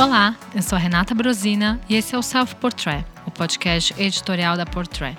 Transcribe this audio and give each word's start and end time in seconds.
Olá, 0.00 0.34
eu 0.54 0.62
sou 0.62 0.76
a 0.76 0.78
Renata 0.78 1.14
Brosina 1.14 1.78
e 1.86 1.94
esse 1.94 2.14
é 2.14 2.18
o 2.18 2.22
Self 2.22 2.56
Portrait, 2.56 3.04
o 3.26 3.30
podcast 3.30 3.94
editorial 3.98 4.56
da 4.56 4.64
Portrait. 4.64 5.14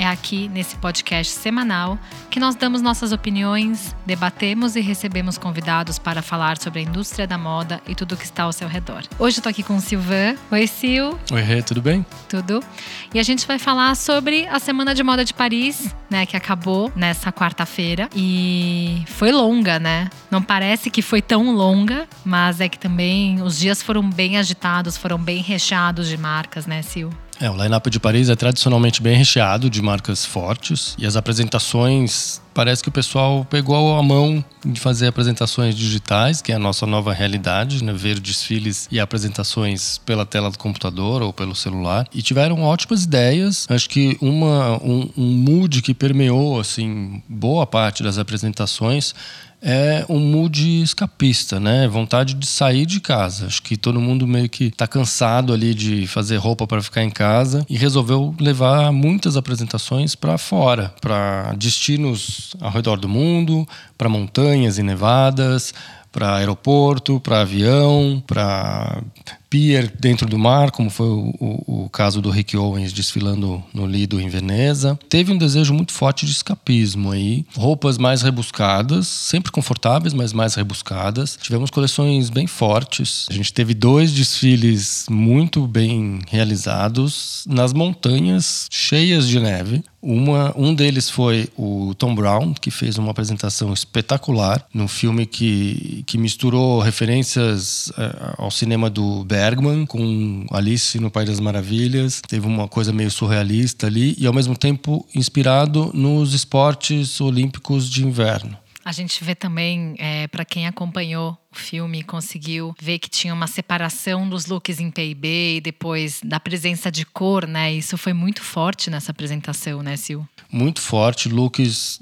É 0.00 0.06
aqui, 0.06 0.48
nesse 0.48 0.76
podcast 0.76 1.30
semanal, 1.30 1.98
que 2.30 2.40
nós 2.40 2.54
damos 2.54 2.80
nossas 2.80 3.12
opiniões, 3.12 3.94
debatemos 4.06 4.74
e 4.74 4.80
recebemos 4.80 5.36
convidados 5.36 5.98
para 5.98 6.22
falar 6.22 6.56
sobre 6.56 6.80
a 6.80 6.82
indústria 6.82 7.26
da 7.26 7.36
moda 7.36 7.82
e 7.86 7.94
tudo 7.94 8.14
o 8.14 8.16
que 8.16 8.24
está 8.24 8.44
ao 8.44 8.52
seu 8.54 8.66
redor. 8.66 9.02
Hoje 9.18 9.36
eu 9.36 9.42
tô 9.42 9.50
aqui 9.50 9.62
com 9.62 9.76
o 9.76 9.80
Silvan. 9.80 10.36
Oi, 10.50 10.66
Sil. 10.72 11.20
Oi, 11.30 11.42
Rê, 11.42 11.62
tudo 11.62 11.82
bem? 11.82 12.06
Tudo. 12.30 12.64
E 13.12 13.18
a 13.18 13.22
gente 13.22 13.46
vai 13.46 13.58
falar 13.58 13.94
sobre 13.94 14.46
a 14.46 14.58
Semana 14.58 14.94
de 14.94 15.02
Moda 15.02 15.22
de 15.22 15.34
Paris, 15.34 15.94
né, 16.08 16.24
que 16.24 16.34
acabou 16.34 16.90
nessa 16.96 17.30
quarta-feira. 17.30 18.08
E 18.16 19.04
foi 19.06 19.30
longa, 19.30 19.78
né? 19.78 20.08
Não 20.30 20.40
parece 20.40 20.88
que 20.88 21.02
foi 21.02 21.20
tão 21.20 21.54
longa, 21.54 22.08
mas 22.24 22.58
é 22.58 22.70
que 22.70 22.78
também 22.78 23.42
os 23.42 23.58
dias 23.58 23.82
foram 23.82 24.08
bem 24.08 24.38
agitados, 24.38 24.96
foram 24.96 25.18
bem 25.18 25.42
recheados 25.42 26.08
de 26.08 26.16
marcas, 26.16 26.64
né, 26.64 26.80
Sil? 26.88 27.12
É, 27.40 27.50
o 27.50 27.56
line-up 27.56 27.88
de 27.88 27.98
Paris 27.98 28.28
é 28.28 28.36
tradicionalmente 28.36 29.02
bem 29.02 29.16
recheado 29.16 29.70
de 29.70 29.80
marcas 29.80 30.26
fortes 30.26 30.94
e 30.98 31.06
as 31.06 31.16
apresentações 31.16 32.38
parece 32.52 32.82
que 32.82 32.90
o 32.90 32.92
pessoal 32.92 33.46
pegou 33.46 33.96
a 33.96 34.02
mão 34.02 34.44
de 34.62 34.78
fazer 34.78 35.06
apresentações 35.06 35.74
digitais, 35.74 36.42
que 36.42 36.52
é 36.52 36.56
a 36.56 36.58
nossa 36.58 36.84
nova 36.84 37.14
realidade, 37.14 37.82
né? 37.82 37.94
ver 37.94 38.20
desfiles 38.20 38.86
e 38.90 39.00
apresentações 39.00 39.96
pela 40.04 40.26
tela 40.26 40.50
do 40.50 40.58
computador 40.58 41.22
ou 41.22 41.32
pelo 41.32 41.54
celular. 41.54 42.06
E 42.12 42.20
tiveram 42.20 42.62
ótimas 42.62 43.04
ideias. 43.04 43.66
Acho 43.70 43.88
que 43.88 44.18
uma, 44.20 44.76
um, 44.84 45.08
um 45.16 45.26
mood 45.26 45.80
que 45.80 45.94
permeou 45.94 46.60
assim 46.60 47.22
boa 47.26 47.66
parte 47.66 48.02
das 48.02 48.18
apresentações 48.18 49.14
é 49.62 50.04
um 50.08 50.18
mood 50.18 50.82
escapista, 50.82 51.60
né? 51.60 51.86
Vontade 51.86 52.34
de 52.34 52.46
sair 52.46 52.86
de 52.86 53.00
casa. 53.00 53.46
Acho 53.46 53.62
que 53.62 53.76
todo 53.76 54.00
mundo 54.00 54.26
meio 54.26 54.48
que 54.48 54.70
tá 54.70 54.86
cansado 54.86 55.52
ali 55.52 55.74
de 55.74 56.06
fazer 56.06 56.36
roupa 56.36 56.66
para 56.66 56.82
ficar 56.82 57.02
em 57.02 57.10
casa 57.10 57.64
e 57.68 57.76
resolveu 57.76 58.34
levar 58.40 58.90
muitas 58.92 59.36
apresentações 59.36 60.14
para 60.14 60.38
fora, 60.38 60.94
para 61.00 61.52
destinos 61.56 62.56
ao 62.60 62.70
redor 62.70 62.98
do 62.98 63.08
mundo, 63.08 63.66
para 63.98 64.08
montanhas 64.08 64.78
e 64.78 64.82
nevadas, 64.82 65.74
para 66.10 66.36
aeroporto, 66.36 67.20
para 67.20 67.42
avião, 67.42 68.22
para 68.26 69.02
pier 69.50 69.92
dentro 69.98 70.28
do 70.28 70.38
mar, 70.38 70.70
como 70.70 70.88
foi 70.88 71.08
o, 71.08 71.34
o, 71.40 71.84
o, 71.84 71.88
caso 71.90 72.22
do 72.22 72.30
Rick 72.30 72.56
Owens 72.56 72.92
desfilando 72.92 73.62
no 73.74 73.84
Lido 73.84 74.20
em 74.20 74.28
Veneza. 74.28 74.96
Teve 75.08 75.32
um 75.32 75.36
desejo 75.36 75.74
muito 75.74 75.92
forte 75.92 76.24
de 76.24 76.30
escapismo 76.30 77.10
aí, 77.10 77.44
roupas 77.56 77.98
mais 77.98 78.22
rebuscadas, 78.22 79.08
sempre 79.08 79.50
confortáveis, 79.50 80.14
mas 80.14 80.32
mais 80.32 80.54
rebuscadas. 80.54 81.36
Tivemos 81.42 81.68
coleções 81.68 82.30
bem 82.30 82.46
fortes. 82.46 83.26
A 83.28 83.32
gente 83.32 83.52
teve 83.52 83.74
dois 83.74 84.12
desfiles 84.12 85.06
muito 85.10 85.66
bem 85.66 86.20
realizados 86.28 87.44
nas 87.48 87.72
montanhas 87.72 88.68
cheias 88.70 89.26
de 89.26 89.40
neve. 89.40 89.82
Uma, 90.02 90.54
um 90.56 90.74
deles 90.74 91.10
foi 91.10 91.48
o 91.58 91.94
Tom 91.94 92.14
Brown, 92.14 92.54
que 92.54 92.70
fez 92.70 92.96
uma 92.96 93.10
apresentação 93.10 93.72
espetacular 93.72 94.64
num 94.72 94.88
filme 94.88 95.26
que, 95.26 96.02
que 96.06 96.16
misturou 96.16 96.80
referências 96.80 97.92
é, 97.98 98.34
ao 98.38 98.50
cinema 98.50 98.88
do 98.88 99.24
Bergman 99.40 99.86
com 99.86 100.44
Alice 100.50 101.00
no 101.00 101.10
País 101.10 101.30
das 101.30 101.40
Maravilhas. 101.40 102.20
Teve 102.28 102.46
uma 102.46 102.68
coisa 102.68 102.92
meio 102.92 103.10
surrealista 103.10 103.86
ali 103.86 104.14
e, 104.18 104.26
ao 104.26 104.34
mesmo 104.34 104.54
tempo, 104.54 105.06
inspirado 105.14 105.90
nos 105.94 106.34
esportes 106.34 107.18
olímpicos 107.22 107.88
de 107.88 108.04
inverno. 108.04 108.54
A 108.84 108.92
gente 108.92 109.22
vê 109.24 109.34
também, 109.34 109.94
é, 109.98 110.26
para 110.28 110.44
quem 110.44 110.66
acompanhou 110.66 111.38
o 111.50 111.56
filme, 111.56 112.02
conseguiu 112.02 112.74
ver 112.80 112.98
que 112.98 113.08
tinha 113.08 113.32
uma 113.32 113.46
separação 113.46 114.28
dos 114.28 114.44
looks 114.46 114.78
em 114.78 114.90
PIB 114.90 115.56
e 115.56 115.60
depois 115.60 116.20
da 116.22 116.38
presença 116.38 116.90
de 116.90 117.06
cor, 117.06 117.46
né? 117.46 117.72
Isso 117.72 117.96
foi 117.96 118.12
muito 118.12 118.42
forte 118.42 118.90
nessa 118.90 119.10
apresentação, 119.10 119.82
né, 119.82 119.96
Sil? 120.00 120.20
Muito 120.50 120.80
forte, 120.80 121.28
looks 121.28 121.98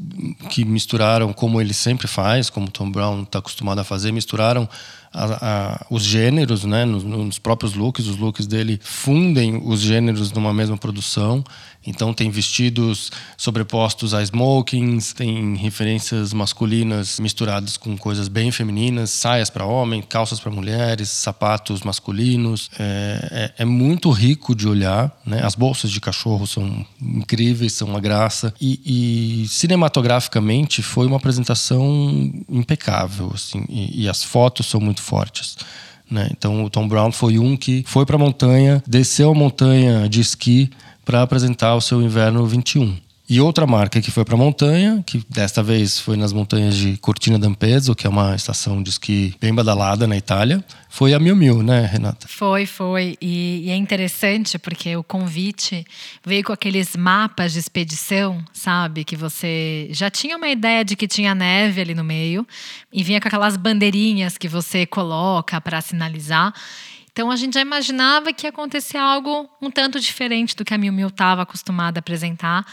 que 0.50 0.64
misturaram, 0.64 1.32
como 1.32 1.60
ele 1.60 1.74
sempre 1.74 2.08
faz, 2.08 2.50
como 2.50 2.70
Tom 2.70 2.90
Brown 2.90 3.22
está 3.22 3.38
acostumado 3.38 3.80
a 3.80 3.84
fazer, 3.84 4.10
misturaram 4.10 4.68
a, 5.12 5.24
a, 5.40 5.86
os 5.90 6.02
gêneros, 6.02 6.64
né, 6.64 6.84
nos, 6.84 7.04
nos, 7.04 7.38
próprios 7.38 7.74
looks. 7.74 8.06
Os 8.06 8.16
looks 8.16 8.46
dele 8.46 8.78
fundem 8.82 9.60
os 9.64 9.80
gêneros 9.80 10.32
numa 10.32 10.52
mesma 10.52 10.76
produção. 10.76 11.42
Então 11.88 12.12
tem 12.12 12.30
vestidos 12.30 13.10
sobrepostos 13.36 14.12
a 14.12 14.22
smokings, 14.22 15.14
tem 15.14 15.56
referências 15.56 16.32
masculinas 16.32 17.18
misturadas 17.18 17.76
com 17.76 17.96
coisas 17.96 18.28
bem 18.28 18.52
femininas, 18.52 19.10
saias 19.10 19.48
para 19.48 19.64
homem, 19.64 20.02
calças 20.02 20.38
para 20.38 20.50
mulheres, 20.50 21.08
sapatos 21.08 21.82
masculinos. 21.82 22.70
É, 22.78 23.52
é, 23.58 23.62
é, 23.62 23.64
muito 23.64 24.10
rico 24.10 24.54
de 24.54 24.68
olhar. 24.68 25.16
Né? 25.24 25.40
As 25.42 25.54
bolsas 25.54 25.90
de 25.90 26.00
cachorro 26.00 26.46
são 26.46 26.84
incríveis, 27.00 27.72
são 27.72 27.88
uma 27.88 28.00
graça. 28.00 28.52
E, 28.60 29.42
e 29.44 29.48
cinematograficamente 29.48 30.82
foi 30.82 31.06
uma 31.06 31.16
apresentação 31.16 32.30
impecável. 32.48 33.32
Assim, 33.34 33.64
e, 33.68 34.02
e 34.02 34.08
as 34.08 34.22
fotos 34.22 34.66
são 34.66 34.80
muito 34.80 35.00
fortes. 35.00 35.56
Né? 36.10 36.28
Então 36.32 36.64
o 36.64 36.70
Tom 36.70 36.88
Brown 36.88 37.12
foi 37.12 37.38
um 37.38 37.56
que 37.56 37.84
foi 37.86 38.06
para 38.06 38.16
a 38.16 38.18
montanha, 38.18 38.82
desceu 38.86 39.30
a 39.30 39.34
montanha 39.34 40.08
de 40.08 40.20
esqui 40.20 40.70
para 41.08 41.22
apresentar 41.22 41.74
o 41.74 41.80
seu 41.80 42.02
inverno 42.02 42.44
21. 42.44 42.94
E 43.30 43.40
outra 43.40 43.66
marca 43.66 43.98
que 43.98 44.10
foi 44.10 44.26
para 44.26 44.34
a 44.34 44.38
montanha, 44.38 45.02
que 45.06 45.24
desta 45.26 45.62
vez 45.62 45.98
foi 45.98 46.18
nas 46.18 46.34
montanhas 46.34 46.76
de 46.76 46.98
Cortina 46.98 47.38
d'Ampezzo, 47.38 47.94
que 47.94 48.06
é 48.06 48.10
uma 48.10 48.34
estação 48.34 48.82
de 48.82 48.90
esqui 48.90 49.34
bem 49.40 49.54
badalada 49.54 50.06
na 50.06 50.18
Itália, 50.18 50.62
foi 50.86 51.14
a 51.14 51.18
Miu 51.18 51.34
Miu, 51.34 51.62
né, 51.62 51.86
Renata? 51.86 52.28
Foi, 52.28 52.66
foi. 52.66 53.16
E, 53.22 53.62
e, 53.64 53.70
é 53.70 53.76
interessante 53.76 54.58
porque 54.58 54.94
o 54.96 55.02
convite 55.02 55.82
veio 56.22 56.44
com 56.44 56.52
aqueles 56.52 56.94
mapas 56.94 57.54
de 57.54 57.58
expedição, 57.58 58.44
sabe? 58.52 59.02
Que 59.02 59.16
você 59.16 59.88
já 59.90 60.10
tinha 60.10 60.36
uma 60.36 60.48
ideia 60.48 60.84
de 60.84 60.94
que 60.94 61.08
tinha 61.08 61.34
neve 61.34 61.80
ali 61.80 61.94
no 61.94 62.04
meio, 62.04 62.46
e 62.92 63.02
vinha 63.02 63.18
com 63.18 63.28
aquelas 63.28 63.56
bandeirinhas 63.56 64.36
que 64.36 64.46
você 64.48 64.84
coloca 64.84 65.58
para 65.58 65.80
sinalizar. 65.80 66.52
Então 67.18 67.32
a 67.32 67.34
gente 67.34 67.54
já 67.54 67.60
imaginava 67.60 68.32
que 68.32 68.46
ia 68.46 68.50
acontecer 68.50 68.96
algo 68.96 69.50
um 69.60 69.72
tanto 69.72 69.98
diferente 69.98 70.54
do 70.54 70.64
que 70.64 70.72
a 70.72 70.78
Miu 70.78 70.92
Miu 70.92 71.08
estava 71.08 71.42
acostumada 71.42 71.98
a 71.98 72.00
apresentar. 72.00 72.64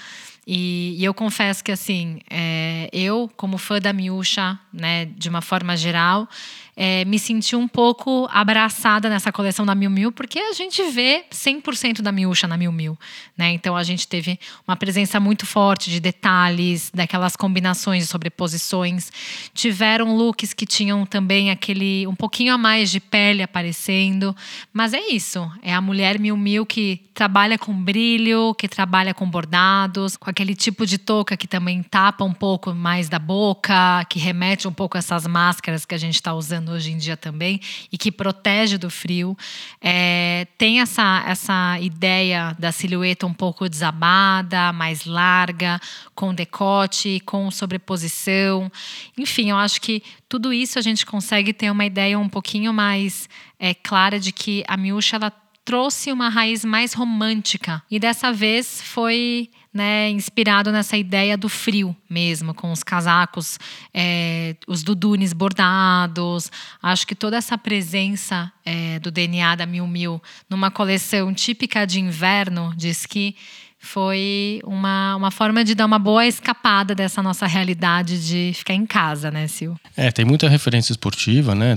E, 0.46 0.96
e, 1.00 1.04
eu 1.04 1.16
confesso 1.16 1.64
que, 1.64 1.72
assim, 1.72 2.20
é, 2.30 2.88
eu, 2.94 3.28
como 3.36 3.58
fã 3.58 3.80
da 3.80 3.92
Miúcha, 3.92 4.60
né, 4.72 5.06
de 5.06 5.30
uma 5.30 5.42
forma 5.42 5.76
geral, 5.76 6.30
é, 6.76 7.06
me 7.06 7.18
senti 7.18 7.56
um 7.56 7.68
pouco 7.68 8.28
abraçada 8.32 9.10
nessa 9.10 9.32
coleção 9.32 9.66
da 9.66 9.74
Miu 9.74 9.90
Miu, 9.90 10.12
porque 10.12 10.38
a 10.38 10.54
gente 10.54 10.84
vê 10.92 11.24
100% 11.32 12.02
da 12.02 12.12
Miúcha 12.12 12.48
na 12.48 12.58
Miu 12.58 12.72
Miu. 12.72 12.98
Né? 13.38 13.52
Então, 13.52 13.76
a 13.76 13.84
gente 13.84 14.08
teve 14.08 14.38
uma 14.68 14.76
presença 14.76 15.20
muito 15.20 15.46
forte 15.46 15.90
de 15.90 16.00
detalhes, 16.00 16.92
daquelas 16.94 17.36
combinações 17.36 18.04
e 18.04 18.08
sobreposições. 18.08 19.12
Tiveram 19.54 20.16
looks 20.16 20.54
que 20.54 20.66
tinham 20.66 21.06
também 21.06 21.50
aquele 21.50 22.06
um 22.08 22.16
pouquinho 22.16 22.54
a 22.54 22.58
mais 22.58 22.92
de 22.92 23.00
pele 23.00 23.42
aparecendo. 23.42 24.36
Mas 24.74 24.94
é 24.94 25.08
isso, 25.08 25.50
é 25.62 25.74
a 25.74 25.82
mulher 25.82 26.20
Miu 26.20 26.36
Miu 26.36 26.66
que 26.66 27.02
trabalha 27.14 27.58
com 27.58 27.74
brilho, 27.74 28.54
que 28.56 28.68
trabalha 28.68 29.14
com 29.14 29.30
bordados, 29.30 30.18
com 30.18 30.30
aquele 30.30 30.54
tipo 30.54 30.86
de 30.86 30.98
touca 30.98 31.38
que 31.38 31.48
também 31.48 31.82
tapa 31.82 32.26
um 32.26 32.34
pouco 32.34 32.74
mais 32.74 33.08
da 33.08 33.18
boca, 33.18 34.04
que 34.10 34.20
remete 34.20 34.68
um 34.68 34.74
pouco 34.74 34.98
a 34.98 35.00
essas 35.00 35.26
máscaras 35.26 35.86
que 35.86 35.96
a 35.96 35.98
gente 35.98 36.16
está 36.16 36.34
usando 36.34 36.65
hoje 36.72 36.92
em 36.92 36.98
dia 36.98 37.16
também 37.18 37.60
e 37.92 37.98
que 37.98 38.12
protege 38.12 38.78
do 38.78 38.90
frio. 38.90 39.38
É, 39.82 40.48
tem 40.58 40.82
essa, 40.82 41.24
essa 41.28 41.80
ideia 41.80 42.56
da 42.60 42.72
silhueta 42.72 43.26
um 43.26 43.34
pouco 43.34 43.70
desabada, 43.70 44.72
mais 44.74 45.06
larga, 45.06 45.80
com 46.14 46.34
decote, 46.34 47.22
com 47.26 47.50
sobreposição. 47.52 48.72
Enfim, 49.18 49.52
eu 49.52 49.58
acho 49.58 49.82
que 49.82 50.04
tudo 50.28 50.52
isso 50.52 50.80
a 50.80 50.82
gente 50.82 51.06
consegue 51.06 51.54
ter 51.54 51.72
uma 51.72 51.86
ideia 51.86 52.18
um 52.20 52.30
pouquinho 52.30 52.74
mais 52.74 53.30
é, 53.60 53.74
clara 53.74 54.20
de 54.20 54.32
que 54.32 54.64
a 54.68 54.76
Miúcha 54.76 55.16
ela 55.16 55.32
trouxe 55.64 56.12
uma 56.12 56.30
raiz 56.30 56.64
mais 56.64 56.94
romântica. 56.94 57.82
E 57.90 58.00
dessa 58.00 58.32
vez 58.32 58.82
foi 58.82 59.50
né, 59.76 60.10
inspirado 60.10 60.72
nessa 60.72 60.96
ideia 60.96 61.38
do 61.38 61.50
frio 61.50 61.94
mesmo, 62.10 62.54
com 62.54 62.72
os 62.72 62.82
casacos, 62.82 63.60
é, 63.94 64.56
os 64.66 64.84
dudunes 64.84 65.34
bordados. 65.34 66.50
Acho 66.82 67.06
que 67.06 67.14
toda 67.14 67.36
essa 67.36 67.58
presença 67.58 68.50
é, 68.66 69.00
do 69.00 69.12
DNA 69.12 69.54
da 69.56 69.66
Miu 69.66 69.86
Miu 69.86 70.22
numa 70.50 70.72
coleção 70.72 71.34
típica 71.34 71.86
de 71.86 72.00
inverno 72.00 72.74
de 72.78 72.88
esqui 72.88 73.36
foi 73.78 74.62
uma, 74.64 75.16
uma 75.18 75.30
forma 75.30 75.64
de 75.64 75.76
dar 75.76 75.86
uma 75.86 76.00
boa 76.00 76.26
escapada 76.26 76.96
dessa 76.96 77.22
nossa 77.22 77.46
realidade 77.46 78.26
de 78.26 78.52
ficar 78.56 78.74
em 78.74 78.86
casa, 78.86 79.30
né, 79.30 79.48
Sil? 79.52 79.78
É, 79.96 80.10
tem 80.10 80.26
muita 80.26 80.50
referência 80.50 80.92
esportiva, 80.92 81.54
né? 81.54 81.76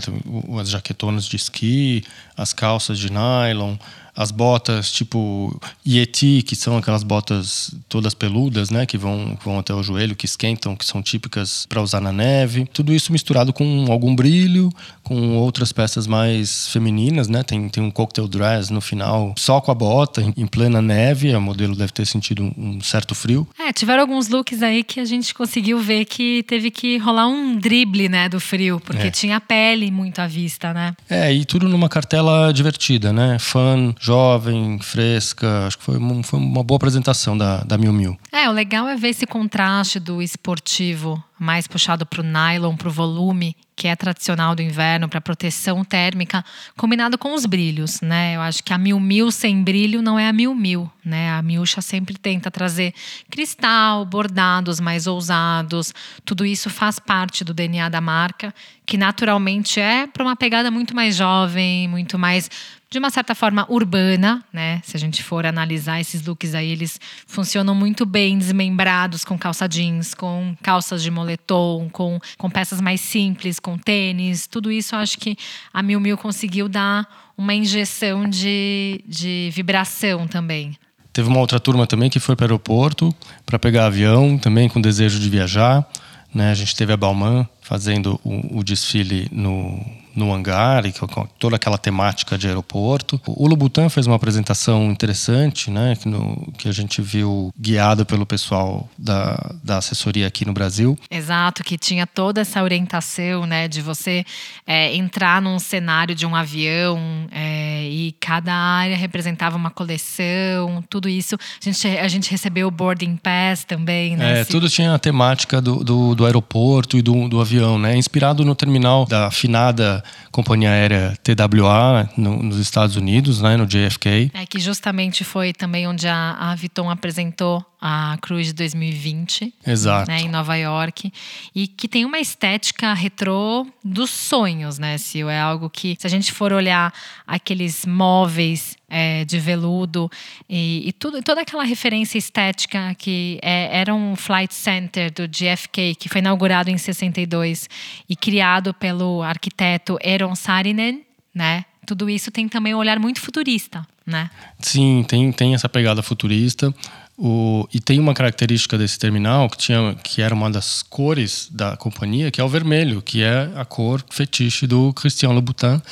As 0.58 0.70
jaquetonas 0.70 1.26
de 1.26 1.36
esqui, 1.36 2.02
as 2.36 2.52
calças 2.52 2.98
de 2.98 3.10
nylon, 3.12 3.76
as 4.18 4.32
botas 4.32 4.90
tipo 4.90 5.56
Yeti, 5.86 6.42
que 6.42 6.56
são 6.56 6.76
aquelas 6.76 7.04
botas 7.04 7.72
todas 7.88 8.14
peludas, 8.14 8.68
né, 8.68 8.84
que 8.84 8.98
vão, 8.98 9.38
vão 9.44 9.60
até 9.60 9.72
o 9.72 9.80
joelho, 9.80 10.16
que 10.16 10.26
esquentam, 10.26 10.74
que 10.74 10.84
são 10.84 11.00
típicas 11.00 11.64
para 11.66 11.80
usar 11.80 12.00
na 12.00 12.12
neve. 12.12 12.68
Tudo 12.72 12.92
isso 12.92 13.12
misturado 13.12 13.52
com 13.52 13.86
algum 13.88 14.16
brilho, 14.16 14.72
com 15.04 15.36
outras 15.36 15.72
peças 15.72 16.08
mais 16.08 16.66
femininas, 16.68 17.28
né? 17.28 17.44
Tem, 17.44 17.68
tem 17.68 17.82
um 17.82 17.90
cocktail 17.92 18.26
dress 18.26 18.72
no 18.72 18.80
final, 18.80 19.34
só 19.38 19.60
com 19.60 19.70
a 19.70 19.74
bota, 19.74 20.20
em, 20.20 20.34
em 20.36 20.46
plena 20.46 20.82
neve. 20.82 21.34
O 21.34 21.40
modelo 21.40 21.76
deve 21.76 21.92
ter 21.92 22.04
sentido 22.04 22.42
um, 22.42 22.52
um 22.56 22.80
certo 22.80 23.14
frio. 23.14 23.46
É, 23.58 23.72
tiveram 23.72 24.02
alguns 24.02 24.28
looks 24.28 24.62
aí 24.62 24.82
que 24.82 24.98
a 24.98 25.04
gente 25.04 25.32
conseguiu 25.32 25.78
ver 25.78 26.04
que 26.04 26.42
teve 26.42 26.72
que 26.72 26.98
rolar 26.98 27.28
um 27.28 27.56
drible, 27.56 28.08
né, 28.08 28.28
do 28.28 28.40
frio, 28.40 28.80
porque 28.84 29.06
é. 29.06 29.10
tinha 29.10 29.40
pele 29.40 29.90
muito 29.92 30.18
à 30.18 30.26
vista, 30.26 30.74
né? 30.74 30.94
É, 31.08 31.32
e 31.32 31.44
tudo 31.44 31.68
numa 31.68 31.88
cartela 31.88 32.52
divertida, 32.52 33.12
né? 33.12 33.38
Fã, 33.38 33.94
jovem, 34.08 34.78
fresca. 34.80 35.66
Acho 35.66 35.78
que 35.78 35.84
foi, 35.84 35.96
foi 36.22 36.38
uma 36.38 36.64
boa 36.64 36.76
apresentação 36.76 37.36
da, 37.36 37.58
da 37.62 37.76
Miu 37.76 37.92
Miu. 37.92 38.18
É, 38.32 38.48
o 38.48 38.52
legal 38.52 38.88
é 38.88 38.96
ver 38.96 39.10
esse 39.10 39.26
contraste 39.26 40.00
do 40.00 40.22
esportivo 40.22 41.22
mais 41.38 41.68
puxado 41.68 42.04
para 42.04 42.20
o 42.20 42.24
nylon, 42.24 42.74
para 42.74 42.88
o 42.88 42.90
volume, 42.90 43.56
que 43.76 43.86
é 43.86 43.94
tradicional 43.94 44.56
do 44.56 44.62
inverno, 44.62 45.08
para 45.08 45.20
proteção 45.20 45.84
térmica, 45.84 46.44
combinado 46.76 47.16
com 47.16 47.32
os 47.32 47.46
brilhos, 47.46 48.00
né? 48.00 48.34
Eu 48.34 48.40
acho 48.40 48.64
que 48.64 48.72
a 48.72 48.78
Mil 48.78 48.98
Mil 48.98 49.30
sem 49.30 49.62
brilho 49.62 50.02
não 50.02 50.18
é 50.18 50.26
a 50.26 50.32
Mil 50.32 50.52
Mil, 50.52 50.90
né? 51.04 51.30
A 51.30 51.40
Milcha 51.40 51.80
sempre 51.80 52.18
tenta 52.18 52.50
trazer 52.50 52.92
cristal, 53.30 54.04
bordados 54.04 54.80
mais 54.80 55.06
ousados, 55.06 55.94
tudo 56.24 56.44
isso 56.44 56.68
faz 56.68 56.98
parte 56.98 57.44
do 57.44 57.54
DNA 57.54 57.88
da 57.88 58.00
marca, 58.00 58.52
que 58.84 58.96
naturalmente 58.96 59.78
é 59.78 60.08
para 60.08 60.24
uma 60.24 60.34
pegada 60.34 60.72
muito 60.72 60.96
mais 60.96 61.14
jovem, 61.14 61.86
muito 61.86 62.18
mais 62.18 62.50
de 62.90 62.98
uma 62.98 63.10
certa 63.10 63.34
forma 63.34 63.66
urbana, 63.68 64.42
né? 64.52 64.80
Se 64.82 64.96
a 64.96 65.00
gente 65.00 65.22
for 65.22 65.44
analisar 65.44 66.00
esses 66.00 66.24
looks 66.24 66.54
aí, 66.54 66.70
eles 66.70 66.98
funcionam 67.26 67.74
muito 67.74 68.06
bem 68.06 68.38
desmembrados 68.38 69.24
com 69.24 69.38
calça 69.38 69.68
jeans, 69.68 70.14
com 70.14 70.56
calças 70.62 71.02
de 71.02 71.10
moletom, 71.10 71.88
com, 71.90 72.18
com 72.38 72.48
peças 72.48 72.80
mais 72.80 73.00
simples, 73.00 73.60
com 73.60 73.76
tênis. 73.76 74.46
Tudo 74.46 74.72
isso 74.72 74.96
acho 74.96 75.18
que 75.18 75.36
a 75.72 75.82
Miu 75.82 76.00
Miu 76.00 76.16
conseguiu 76.16 76.68
dar 76.68 77.06
uma 77.36 77.54
injeção 77.54 78.28
de, 78.28 79.04
de 79.06 79.50
vibração 79.52 80.26
também. 80.26 80.76
Teve 81.12 81.28
uma 81.28 81.40
outra 81.40 81.60
turma 81.60 81.86
também 81.86 82.08
que 82.08 82.18
foi 82.18 82.36
para 82.36 82.44
o 82.44 82.46
aeroporto 82.46 83.14
para 83.44 83.58
pegar 83.58 83.86
avião, 83.86 84.38
também 84.38 84.68
com 84.68 84.80
desejo 84.80 85.20
de 85.20 85.28
viajar. 85.28 85.86
Né? 86.32 86.50
A 86.50 86.54
gente 86.54 86.74
teve 86.74 86.92
a 86.92 86.96
Balmain 86.96 87.46
fazendo 87.60 88.18
o, 88.24 88.58
o 88.58 88.64
desfile 88.64 89.28
no, 89.30 89.84
no 90.18 90.34
hangar 90.34 90.84
e 90.84 90.92
com 90.92 91.06
toda 91.38 91.56
aquela 91.56 91.78
temática 91.78 92.36
de 92.36 92.48
aeroporto. 92.48 93.20
O 93.26 93.46
Lubutan 93.46 93.88
fez 93.88 94.06
uma 94.06 94.16
apresentação 94.16 94.90
interessante, 94.90 95.70
né, 95.70 95.96
que, 95.96 96.08
no, 96.08 96.52
que 96.58 96.68
a 96.68 96.72
gente 96.72 97.00
viu 97.00 97.52
guiado 97.58 98.04
pelo 98.04 98.26
pessoal 98.26 98.88
da, 98.98 99.54
da 99.62 99.78
assessoria 99.78 100.26
aqui 100.26 100.44
no 100.44 100.52
Brasil. 100.52 100.98
Exato, 101.10 101.62
que 101.62 101.78
tinha 101.78 102.06
toda 102.06 102.40
essa 102.40 102.62
orientação, 102.62 103.46
né, 103.46 103.68
de 103.68 103.80
você 103.80 104.24
é, 104.66 104.94
entrar 104.94 105.40
num 105.40 105.58
cenário 105.58 106.14
de 106.14 106.26
um 106.26 106.34
avião 106.34 106.98
é, 107.30 107.88
e 107.88 108.12
cada 108.20 108.52
área 108.52 108.96
representava 108.96 109.56
uma 109.56 109.70
coleção, 109.70 110.82
tudo 110.90 111.08
isso. 111.08 111.36
A 111.36 111.64
gente, 111.64 111.86
a 111.86 112.08
gente 112.08 112.30
recebeu 112.30 112.66
o 112.66 112.70
boarding 112.70 113.16
pass 113.16 113.64
também, 113.64 114.16
né? 114.16 114.40
É, 114.40 114.44
tudo 114.44 114.68
tinha 114.68 114.94
a 114.94 114.98
temática 114.98 115.60
do, 115.60 115.84
do, 115.84 116.14
do 116.14 116.26
aeroporto 116.26 116.96
e 116.96 117.02
do, 117.02 117.28
do 117.28 117.40
avião, 117.40 117.78
né, 117.78 117.96
inspirado 117.96 118.44
no 118.44 118.54
terminal 118.54 119.06
da 119.06 119.26
afinada 119.26 120.02
companhia 120.30 120.70
aérea 120.70 121.14
TWA 121.22 122.08
no, 122.16 122.42
nos 122.42 122.58
Estados 122.58 122.96
Unidos, 122.96 123.40
né, 123.40 123.56
no 123.56 123.66
JFK. 123.66 124.30
É 124.34 124.46
que 124.46 124.60
justamente 124.60 125.24
foi 125.24 125.52
também 125.52 125.86
onde 125.86 126.06
a, 126.06 126.36
a 126.38 126.54
Vuitton 126.54 126.90
apresentou 126.90 127.64
a 127.80 128.18
Cruise 128.20 128.52
2020, 128.52 129.54
Exato. 129.66 130.10
Né, 130.10 130.22
em 130.22 130.28
Nova 130.28 130.56
York, 130.56 131.12
e 131.54 131.68
que 131.68 131.86
tem 131.86 132.04
uma 132.04 132.18
estética 132.18 132.92
retrô 132.92 133.66
dos 133.84 134.10
sonhos, 134.10 134.78
né, 134.78 134.98
Sil? 134.98 135.30
É 135.30 135.40
algo 135.40 135.70
que, 135.70 135.96
se 135.98 136.06
a 136.06 136.10
gente 136.10 136.32
for 136.32 136.52
olhar 136.52 136.92
aqueles 137.26 137.86
móveis 137.86 138.76
é, 138.88 139.24
de 139.24 139.38
veludo 139.38 140.10
e, 140.48 140.88
e, 140.88 140.92
tudo, 140.92 141.22
toda 141.22 141.42
aquela 141.42 141.62
referência 141.62 142.18
estética 142.18 142.94
que 142.96 143.38
é, 143.42 143.80
era 143.80 143.94
um 143.94 144.16
flight 144.16 144.54
center 144.54 145.12
do 145.12 145.28
JFK, 145.28 145.94
que 145.94 146.08
foi 146.08 146.20
inaugurado 146.20 146.70
em 146.70 146.78
62 146.78 147.68
e 148.08 148.16
criado 148.16 148.74
pelo 148.74 149.22
arquiteto 149.22 149.98
Eron 150.02 150.34
Saarinen, 150.34 151.04
né? 151.34 151.64
Tudo 151.86 152.10
isso 152.10 152.30
tem 152.30 152.48
também 152.48 152.74
um 152.74 152.78
olhar 152.78 152.98
muito 152.98 153.20
futurista, 153.20 153.86
né? 154.04 154.28
Sim, 154.58 155.04
tem, 155.08 155.32
tem 155.32 155.54
essa 155.54 155.68
pegada 155.68 156.02
futurista. 156.02 156.74
O, 157.20 157.66
e 157.74 157.80
tem 157.80 157.98
uma 157.98 158.14
característica 158.14 158.78
desse 158.78 158.96
terminal 158.96 159.50
que, 159.50 159.58
tinha, 159.58 159.96
que 160.04 160.22
era 160.22 160.32
uma 160.32 160.48
das 160.48 160.84
cores 160.84 161.48
da 161.50 161.76
companhia, 161.76 162.30
que 162.30 162.40
é 162.40 162.44
o 162.44 162.48
vermelho, 162.48 163.02
que 163.02 163.24
é 163.24 163.50
a 163.56 163.64
cor 163.64 164.04
fetiche 164.08 164.68
do 164.68 164.92
Christian 164.92 165.30
Louboutin. 165.30 165.82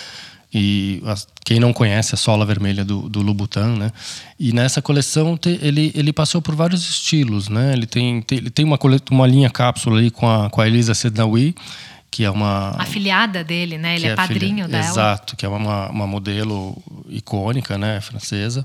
E 0.55 1.03
as, 1.05 1.27
quem 1.45 1.59
não 1.59 1.73
conhece 1.73 2.15
a 2.15 2.17
sola 2.17 2.47
vermelha 2.47 2.85
do, 2.85 3.09
do 3.09 3.23
Louboutin, 3.23 3.77
né? 3.77 3.91
E 4.39 4.53
nessa 4.53 4.81
coleção 4.81 5.37
te, 5.37 5.59
ele, 5.61 5.91
ele 5.97 6.13
passou 6.13 6.41
por 6.41 6.55
vários 6.55 6.89
estilos, 6.89 7.49
né? 7.49 7.73
Ele 7.73 7.87
tem, 7.87 8.25
ele 8.31 8.49
tem 8.49 8.65
uma, 8.65 8.79
uma 9.11 9.27
linha 9.27 9.51
cápsula 9.51 9.99
ali 9.99 10.13
com 10.13 10.31
a, 10.31 10.49
com 10.49 10.61
a 10.61 10.67
Elisa 10.69 10.95
Sednaoui, 10.95 11.57
que 12.09 12.23
é 12.23 12.31
uma 12.31 12.71
afiliada 12.79 13.43
dele, 13.43 13.77
né? 13.77 13.97
Ele 13.97 14.07
é, 14.07 14.11
é 14.11 14.15
padrinho 14.15 14.69
dela. 14.69 14.87
Exato, 14.87 15.35
que 15.37 15.45
é 15.45 15.49
uma, 15.49 15.91
uma 15.91 16.07
modelo 16.07 16.81
icônica, 17.09 17.77
né, 17.77 18.01
francesa 18.01 18.65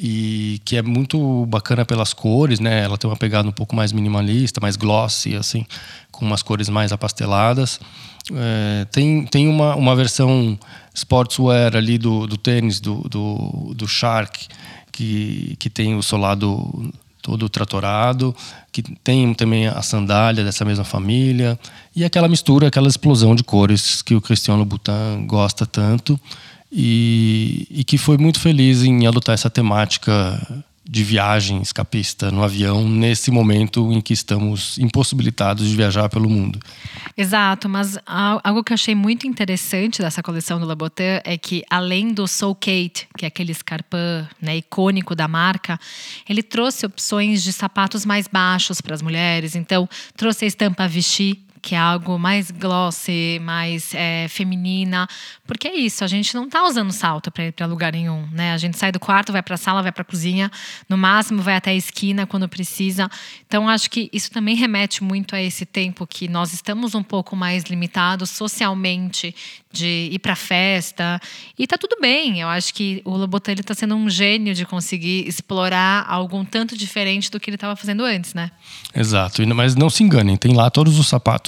e 0.00 0.60
que 0.64 0.76
é 0.76 0.82
muito 0.82 1.44
bacana 1.46 1.84
pelas 1.84 2.14
cores, 2.14 2.60
né? 2.60 2.84
Ela 2.84 2.96
tem 2.96 3.10
uma 3.10 3.16
pegada 3.16 3.48
um 3.48 3.52
pouco 3.52 3.74
mais 3.74 3.90
minimalista, 3.90 4.60
mais 4.60 4.76
glossy, 4.76 5.34
assim, 5.34 5.66
com 6.12 6.24
umas 6.24 6.40
cores 6.40 6.68
mais 6.68 6.92
apasteladas. 6.92 7.80
É, 8.32 8.84
tem 8.92 9.26
tem 9.26 9.48
uma, 9.48 9.74
uma 9.74 9.96
versão 9.96 10.56
sportswear 10.94 11.74
ali 11.74 11.98
do, 11.98 12.28
do 12.28 12.36
tênis 12.36 12.78
do, 12.78 13.00
do, 13.08 13.74
do 13.74 13.88
Shark 13.88 14.46
que, 14.92 15.56
que 15.58 15.68
tem 15.68 15.96
o 15.96 16.02
solado 16.02 16.92
todo 17.20 17.48
tratorado, 17.48 18.34
que 18.70 18.82
tem 18.82 19.34
também 19.34 19.66
a 19.66 19.82
sandália 19.82 20.44
dessa 20.44 20.64
mesma 20.64 20.84
família 20.84 21.58
e 21.94 22.04
aquela 22.04 22.28
mistura, 22.28 22.68
aquela 22.68 22.88
explosão 22.88 23.34
de 23.34 23.42
cores 23.42 24.00
que 24.00 24.14
o 24.14 24.20
Cristiano 24.20 24.60
Louboutin 24.60 25.26
gosta 25.26 25.66
tanto 25.66 26.20
e, 26.70 27.66
e 27.70 27.84
que 27.84 27.96
foi 27.96 28.18
muito 28.18 28.40
feliz 28.40 28.82
em 28.82 29.06
adotar 29.06 29.34
essa 29.34 29.50
temática 29.50 30.64
de 30.90 31.04
viagem 31.04 31.60
escapista 31.60 32.30
no 32.30 32.42
avião 32.42 32.88
nesse 32.88 33.30
momento 33.30 33.92
em 33.92 34.00
que 34.00 34.14
estamos 34.14 34.78
impossibilitados 34.78 35.68
de 35.68 35.76
viajar 35.76 36.08
pelo 36.08 36.30
mundo. 36.30 36.58
Exato, 37.14 37.68
mas 37.68 37.98
algo 38.06 38.64
que 38.64 38.72
eu 38.72 38.74
achei 38.74 38.94
muito 38.94 39.26
interessante 39.26 40.00
dessa 40.00 40.22
coleção 40.22 40.58
do 40.58 40.64
Labotin 40.64 41.20
é 41.24 41.36
que 41.36 41.62
além 41.68 42.14
do 42.14 42.26
Soul 42.26 42.54
Kate, 42.54 43.06
que 43.18 43.26
é 43.26 43.28
aquele 43.28 43.52
escarpão 43.52 44.26
né, 44.40 44.56
icônico 44.56 45.14
da 45.14 45.28
marca, 45.28 45.78
ele 46.26 46.42
trouxe 46.42 46.86
opções 46.86 47.42
de 47.42 47.52
sapatos 47.52 48.06
mais 48.06 48.26
baixos 48.26 48.80
para 48.80 48.94
as 48.94 49.02
mulheres. 49.02 49.54
Então 49.54 49.86
trouxe 50.16 50.46
a 50.46 50.48
estampa 50.48 50.88
Vichy 50.88 51.38
que 51.60 51.74
é 51.74 51.78
algo 51.78 52.18
mais 52.18 52.50
glossy, 52.50 53.38
mais 53.42 53.94
é, 53.94 54.26
feminina. 54.28 55.08
Porque 55.46 55.68
é 55.68 55.76
isso, 55.76 56.04
a 56.04 56.06
gente 56.06 56.34
não 56.34 56.48
tá 56.48 56.64
usando 56.66 56.92
salto 56.92 57.30
para 57.30 57.46
ir 57.46 57.52
para 57.52 57.66
lugar 57.66 57.92
nenhum, 57.92 58.26
né? 58.32 58.52
A 58.52 58.56
gente 58.56 58.78
sai 58.78 58.92
do 58.92 59.00
quarto, 59.00 59.32
vai 59.32 59.42
para 59.42 59.54
a 59.54 59.58
sala, 59.58 59.82
vai 59.82 59.92
para 59.92 60.02
a 60.02 60.04
cozinha, 60.04 60.50
no 60.88 60.96
máximo 60.96 61.42
vai 61.42 61.56
até 61.56 61.70
a 61.70 61.74
esquina 61.74 62.26
quando 62.26 62.48
precisa. 62.48 63.10
Então 63.46 63.68
acho 63.68 63.90
que 63.90 64.08
isso 64.12 64.30
também 64.30 64.54
remete 64.54 65.02
muito 65.02 65.34
a 65.34 65.42
esse 65.42 65.66
tempo 65.66 66.06
que 66.06 66.28
nós 66.28 66.52
estamos 66.52 66.94
um 66.94 67.02
pouco 67.02 67.34
mais 67.34 67.64
limitados 67.64 68.30
socialmente 68.30 69.34
de 69.72 70.08
ir 70.12 70.18
para 70.18 70.34
festa. 70.34 71.20
E 71.58 71.66
tá 71.66 71.76
tudo 71.76 71.96
bem. 72.00 72.40
Eu 72.40 72.48
acho 72.48 72.72
que 72.72 73.02
o 73.04 73.16
Lobotelli 73.16 73.60
está 73.60 73.74
sendo 73.74 73.94
um 73.94 74.08
gênio 74.08 74.54
de 74.54 74.64
conseguir 74.64 75.26
explorar 75.28 76.06
algo 76.08 76.36
um 76.36 76.44
tanto 76.44 76.76
diferente 76.76 77.30
do 77.30 77.38
que 77.38 77.50
ele 77.50 77.56
estava 77.56 77.76
fazendo 77.76 78.04
antes, 78.04 78.34
né? 78.34 78.50
Exato. 78.94 79.46
Mas 79.54 79.74
não 79.74 79.90
se 79.90 80.02
enganem, 80.02 80.36
tem 80.36 80.54
lá 80.54 80.70
todos 80.70 80.98
os 80.98 81.08
sapatos 81.08 81.47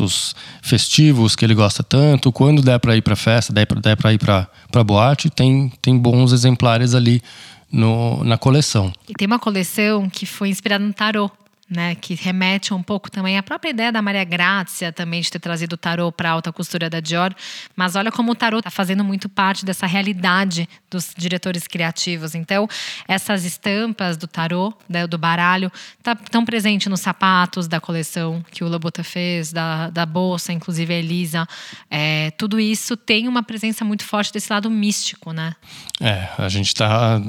festivos 0.62 1.34
que 1.34 1.44
ele 1.44 1.54
gosta 1.54 1.82
tanto. 1.82 2.32
Quando 2.32 2.62
der 2.62 2.78
para 2.78 2.96
ir 2.96 3.02
para 3.02 3.16
festa, 3.16 3.52
der 3.52 3.66
para 3.96 4.12
ir 4.12 4.18
para 4.18 4.84
boate, 4.84 5.30
tem, 5.30 5.72
tem 5.82 5.98
bons 5.98 6.32
exemplares 6.32 6.94
ali 6.94 7.22
no, 7.70 8.22
na 8.24 8.36
coleção. 8.38 8.92
E 9.08 9.12
tem 9.12 9.26
uma 9.26 9.38
coleção 9.38 10.08
que 10.08 10.26
foi 10.26 10.48
inspirada 10.48 10.84
no 10.84 10.92
tarot 10.92 11.32
né, 11.70 11.94
que 11.94 12.14
remete 12.14 12.74
um 12.74 12.82
pouco 12.82 13.10
também 13.10 13.38
à 13.38 13.42
própria 13.42 13.70
ideia 13.70 13.92
da 13.92 14.02
Maria 14.02 14.24
Grácia 14.24 14.92
também 14.92 15.20
de 15.20 15.30
ter 15.30 15.38
trazido 15.38 15.74
o 15.74 15.76
tarô 15.76 16.10
para 16.10 16.28
a 16.28 16.32
alta 16.32 16.52
costura 16.52 16.90
da 16.90 16.98
Dior, 16.98 17.32
mas 17.76 17.94
olha 17.94 18.10
como 18.10 18.32
o 18.32 18.34
tarô 18.34 18.58
está 18.58 18.70
fazendo 18.70 19.04
muito 19.04 19.28
parte 19.28 19.64
dessa 19.64 19.86
realidade 19.86 20.68
dos 20.90 21.14
diretores 21.16 21.68
criativos. 21.68 22.34
Então, 22.34 22.68
essas 23.06 23.44
estampas 23.44 24.16
do 24.16 24.26
tarô, 24.26 24.74
né, 24.88 25.06
do 25.06 25.16
baralho, 25.16 25.70
estão 25.96 26.42
tá, 26.42 26.46
presentes 26.46 26.88
nos 26.88 27.00
sapatos 27.00 27.68
da 27.68 27.80
coleção 27.80 28.44
que 28.50 28.64
o 28.64 28.68
Lobota 28.68 29.04
fez, 29.04 29.52
da, 29.52 29.90
da 29.90 30.04
bolsa, 30.04 30.52
inclusive 30.52 30.92
a 30.92 30.96
Elisa. 30.98 31.46
É, 31.88 32.32
tudo 32.32 32.58
isso 32.58 32.96
tem 32.96 33.28
uma 33.28 33.42
presença 33.42 33.84
muito 33.84 34.04
forte 34.04 34.32
desse 34.32 34.52
lado 34.52 34.68
místico, 34.68 35.32
né? 35.32 35.54
É, 36.00 36.28
a 36.36 36.48
gente 36.48 36.68
está 36.68 37.20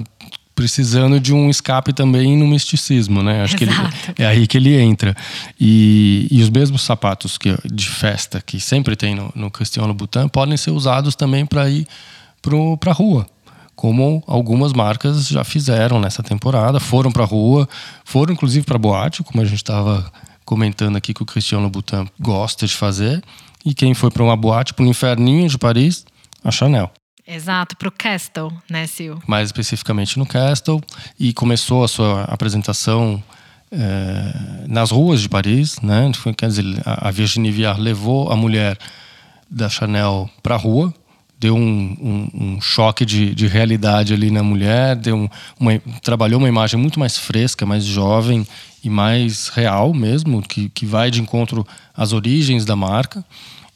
precisando 0.61 1.19
de 1.19 1.33
um 1.33 1.49
escape 1.49 1.91
também 1.91 2.37
no 2.37 2.47
misticismo, 2.47 3.23
né? 3.23 3.41
Acho 3.41 3.55
Exato. 3.55 3.89
que 3.89 4.11
ele, 4.11 4.15
é 4.19 4.25
aí 4.27 4.45
que 4.45 4.57
ele 4.57 4.79
entra. 4.79 5.15
E, 5.59 6.27
e 6.29 6.39
os 6.43 6.51
mesmos 6.51 6.83
sapatos 6.83 7.35
que, 7.35 7.57
de 7.65 7.89
festa 7.89 8.39
que 8.39 8.59
sempre 8.59 8.95
tem 8.95 9.15
no, 9.15 9.31
no 9.33 9.49
Cristiano 9.49 9.87
Louboutin 9.87 10.27
podem 10.27 10.55
ser 10.55 10.69
usados 10.69 11.15
também 11.15 11.47
para 11.47 11.67
ir 11.67 11.87
para 12.79 12.91
a 12.91 12.93
rua. 12.93 13.25
Como 13.75 14.23
algumas 14.27 14.71
marcas 14.71 15.27
já 15.27 15.43
fizeram 15.43 15.99
nessa 15.99 16.21
temporada, 16.21 16.79
foram 16.79 17.11
para 17.11 17.23
a 17.23 17.27
rua, 17.27 17.67
foram 18.05 18.33
inclusive 18.33 18.63
para 18.63 18.77
boate, 18.77 19.23
como 19.23 19.41
a 19.41 19.45
gente 19.45 19.55
estava 19.55 20.11
comentando 20.45 20.95
aqui 20.95 21.11
que 21.11 21.23
o 21.23 21.25
Cristiano 21.25 21.63
Louboutin 21.63 22.07
gosta 22.19 22.67
de 22.67 22.75
fazer. 22.75 23.23
E 23.65 23.73
quem 23.73 23.95
foi 23.95 24.11
para 24.11 24.21
uma 24.21 24.37
boate, 24.37 24.75
para 24.75 24.85
o 24.85 24.87
Inferninho 24.87 25.49
de 25.49 25.57
Paris, 25.57 26.05
a 26.43 26.51
Chanel. 26.51 26.91
Exato, 27.27 27.77
para 27.77 27.87
o 27.87 27.91
Castle, 27.91 28.51
né, 28.69 28.87
Sil? 28.89 29.21
Mais 29.27 29.47
especificamente 29.47 30.17
no 30.17 30.25
Castle. 30.25 30.81
E 31.19 31.33
começou 31.33 31.83
a 31.83 31.87
sua 31.87 32.23
apresentação 32.23 33.23
é, 33.71 34.67
nas 34.67 34.91
ruas 34.91 35.21
de 35.21 35.29
Paris, 35.29 35.79
né? 35.81 36.11
Quer 36.37 36.47
dizer, 36.47 36.65
a 36.85 37.09
Virginie 37.11 37.51
Viard 37.51 37.79
levou 37.79 38.31
a 38.31 38.35
mulher 38.35 38.77
da 39.49 39.69
Chanel 39.69 40.29
para 40.43 40.55
a 40.55 40.57
rua, 40.57 40.93
deu 41.39 41.55
um, 41.55 41.97
um, 41.99 42.29
um 42.33 42.61
choque 42.61 43.05
de, 43.05 43.33
de, 43.33 43.47
realidade 43.47 44.13
ali 44.13 44.29
na 44.29 44.43
mulher, 44.43 44.95
deu 44.95 45.15
um, 45.15 45.29
uma, 45.59 45.79
trabalhou 46.01 46.39
uma 46.39 46.47
imagem 46.47 46.79
muito 46.79 46.99
mais 46.99 47.17
fresca, 47.17 47.65
mais 47.65 47.83
jovem 47.83 48.45
e 48.83 48.89
mais 48.89 49.47
real 49.49 49.93
mesmo, 49.93 50.41
que, 50.41 50.69
que 50.69 50.85
vai 50.85 51.09
de 51.09 51.21
encontro 51.21 51.65
às 51.95 52.13
origens 52.13 52.65
da 52.65 52.75
marca. 52.75 53.23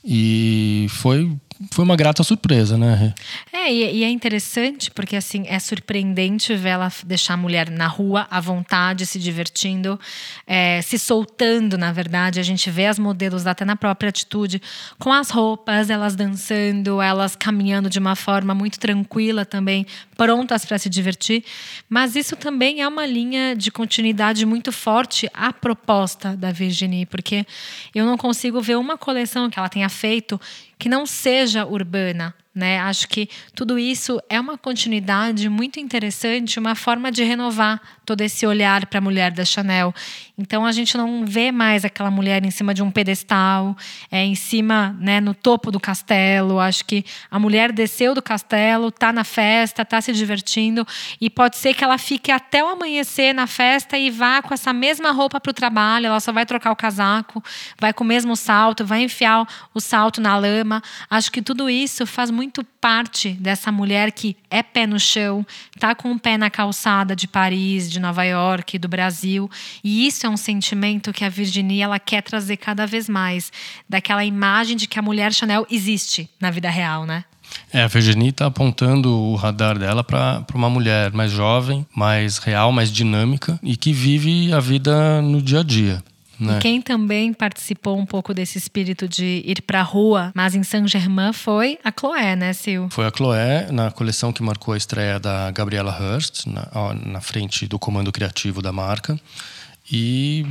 E 0.03 0.85
foi 0.89 1.35
foi 1.71 1.85
uma 1.85 1.95
grata 1.95 2.21
surpresa, 2.21 2.77
né? 2.77 3.13
É, 3.51 3.71
e, 3.71 3.99
e, 3.99 4.03
é 4.03 4.09
interessante 4.09 4.91
porque 4.91 5.15
assim 5.15 5.45
é 5.47 5.57
surpreendente 5.57 6.53
ver 6.53 6.69
ela 6.69 6.91
deixar 7.05 7.35
a 7.35 7.37
mulher 7.37 7.69
na 7.69 7.87
rua 7.87 8.27
à 8.29 8.41
vontade, 8.41 9.05
se 9.05 9.17
divertindo, 9.17 9.97
é, 10.45 10.81
se 10.81 10.99
soltando, 10.99 11.77
na 11.77 11.93
verdade. 11.93 12.41
A 12.41 12.43
gente 12.43 12.69
vê 12.69 12.87
as 12.87 12.99
modelos 12.99 13.47
até 13.47 13.63
na 13.63 13.77
própria 13.77 14.09
atitude, 14.09 14.61
com 14.99 15.13
as 15.13 15.29
roupas, 15.29 15.89
elas 15.89 16.13
dançando, 16.15 17.01
elas 17.01 17.37
caminhando 17.37 17.89
de 17.89 17.99
uma 17.99 18.15
forma 18.15 18.53
muito 18.53 18.77
tranquila 18.77 19.45
também, 19.45 19.85
prontas 20.17 20.65
para 20.65 20.77
se 20.77 20.89
divertir. 20.89 21.43
Mas 21.87 22.17
isso 22.17 22.35
também 22.35 22.81
é 22.81 22.87
uma 22.87 23.05
linha 23.05 23.55
de 23.55 23.71
continuidade 23.71 24.45
muito 24.45 24.73
forte 24.73 25.29
à 25.33 25.53
proposta 25.53 26.35
da 26.35 26.51
Virginie, 26.51 27.05
porque 27.05 27.45
eu 27.93 28.05
não 28.05 28.17
consigo 28.17 28.59
ver 28.59 28.77
uma 28.77 28.97
coleção 28.97 29.49
que 29.49 29.57
ela 29.57 29.69
tenha 29.69 29.87
feito 29.87 30.39
que 30.77 30.89
não 30.89 31.05
seja 31.05 31.65
urbana, 31.65 32.33
né? 32.53 32.79
Acho 32.79 33.07
que 33.07 33.29
tudo 33.53 33.77
isso 33.77 34.21
é 34.29 34.39
uma 34.39 34.57
continuidade 34.57 35.49
muito 35.49 35.79
interessante, 35.79 36.59
uma 36.59 36.75
forma 36.75 37.11
de 37.11 37.23
renovar 37.23 37.81
todo 38.05 38.21
esse 38.21 38.45
olhar 38.45 38.85
para 38.85 38.99
a 38.99 39.01
mulher 39.01 39.31
da 39.31 39.43
Chanel. 39.43 39.93
Então 40.37 40.65
a 40.65 40.71
gente 40.71 40.97
não 40.97 41.25
vê 41.25 41.51
mais 41.51 41.85
aquela 41.85 42.11
mulher 42.11 42.43
em 42.45 42.51
cima 42.51 42.73
de 42.73 42.83
um 42.83 42.91
pedestal, 42.91 43.75
é 44.11 44.23
em 44.23 44.35
cima, 44.35 44.95
né, 44.99 45.19
no 45.19 45.33
topo 45.33 45.71
do 45.71 45.79
castelo. 45.79 46.59
Acho 46.59 46.85
que 46.85 47.05
a 47.31 47.39
mulher 47.39 47.71
desceu 47.71 48.13
do 48.13 48.21
castelo, 48.21 48.91
tá 48.91 49.11
na 49.11 49.23
festa, 49.23 49.83
tá 49.83 49.99
se 50.01 50.13
divertindo 50.13 50.85
e 51.19 51.29
pode 51.29 51.57
ser 51.57 51.73
que 51.73 51.83
ela 51.83 51.97
fique 51.97 52.31
até 52.31 52.63
o 52.63 52.67
amanhecer 52.67 53.33
na 53.33 53.47
festa 53.47 53.97
e 53.97 54.11
vá 54.11 54.41
com 54.41 54.53
essa 54.53 54.71
mesma 54.71 55.11
roupa 55.11 55.39
para 55.39 55.49
o 55.49 55.53
trabalho. 55.53 56.07
Ela 56.07 56.19
só 56.19 56.31
vai 56.31 56.45
trocar 56.45 56.71
o 56.71 56.75
casaco, 56.75 57.43
vai 57.79 57.93
com 57.93 58.03
o 58.03 58.07
mesmo 58.07 58.35
salto, 58.35 58.85
vai 58.85 59.01
enfiar 59.01 59.47
o 59.73 59.79
salto 59.79 60.21
na 60.21 60.37
lama. 60.37 60.81
Acho 61.09 61.31
que 61.31 61.41
tudo 61.41 61.69
isso 61.69 62.05
faz 62.05 62.29
muito 62.29 62.63
parte 62.63 63.31
dessa 63.31 63.71
mulher 63.71 64.11
que 64.11 64.35
é 64.49 64.61
pé 64.61 64.85
no 64.85 64.99
chão, 64.99 65.45
tá 65.79 65.95
com 65.95 66.11
o 66.11 66.19
pé 66.19 66.37
na 66.37 66.49
calçada 66.49 67.15
de 67.15 67.27
Paris, 67.27 67.89
de 67.95 67.99
Nova 67.99 68.23
York, 68.23 68.77
do 68.77 68.87
Brasil, 68.87 69.49
e 69.83 70.05
isso 70.05 70.25
é 70.25 70.29
um 70.29 70.37
sentimento 70.37 71.13
que 71.13 71.23
a 71.23 71.29
Virginia 71.29 71.85
ela 71.85 71.99
quer 71.99 72.21
trazer 72.21 72.57
cada 72.57 72.85
vez 72.85 73.07
mais, 73.07 73.51
daquela 73.89 74.23
imagem 74.25 74.75
de 74.75 74.87
que 74.87 74.99
a 74.99 75.01
mulher 75.01 75.33
Chanel 75.33 75.65
existe 75.71 76.29
na 76.39 76.51
vida 76.51 76.69
real, 76.69 77.05
né? 77.05 77.23
É, 77.71 77.83
a 77.83 77.87
Virginie 77.87 78.29
está 78.29 78.47
apontando 78.47 79.09
o 79.09 79.35
radar 79.35 79.77
dela 79.77 80.03
para 80.03 80.45
uma 80.53 80.69
mulher 80.69 81.13
mais 81.13 81.31
jovem, 81.31 81.85
mais 81.95 82.37
real, 82.37 82.71
mais 82.71 82.91
dinâmica 82.91 83.59
e 83.61 83.77
que 83.77 83.93
vive 83.93 84.51
a 84.51 84.59
vida 84.59 85.21
no 85.21 85.41
dia 85.41 85.59
a 85.59 85.63
dia. 85.63 86.03
Né? 86.39 86.57
E 86.57 86.61
quem 86.61 86.81
também 86.81 87.33
participou 87.33 87.97
um 87.97 88.05
pouco 88.05 88.33
desse 88.33 88.57
espírito 88.57 89.07
de 89.07 89.41
ir 89.45 89.61
para 89.61 89.79
a 89.79 89.83
rua, 89.83 90.31
mas 90.33 90.55
em 90.55 90.63
Saint-Germain, 90.63 91.33
foi 91.33 91.79
a 91.83 91.91
Chloé, 91.97 92.35
né, 92.35 92.53
Sil? 92.53 92.87
Foi 92.89 93.05
a 93.05 93.11
Chloé, 93.15 93.71
na 93.71 93.91
coleção 93.91 94.33
que 94.33 94.43
marcou 94.43 94.73
a 94.73 94.77
estreia 94.77 95.19
da 95.19 95.51
Gabriela 95.51 95.95
Hurst, 95.97 96.45
na, 96.45 96.67
na 97.05 97.21
frente 97.21 97.67
do 97.67 97.79
comando 97.79 98.11
criativo 98.11 98.61
da 98.61 98.71
marca. 98.71 99.19
E 99.91 100.45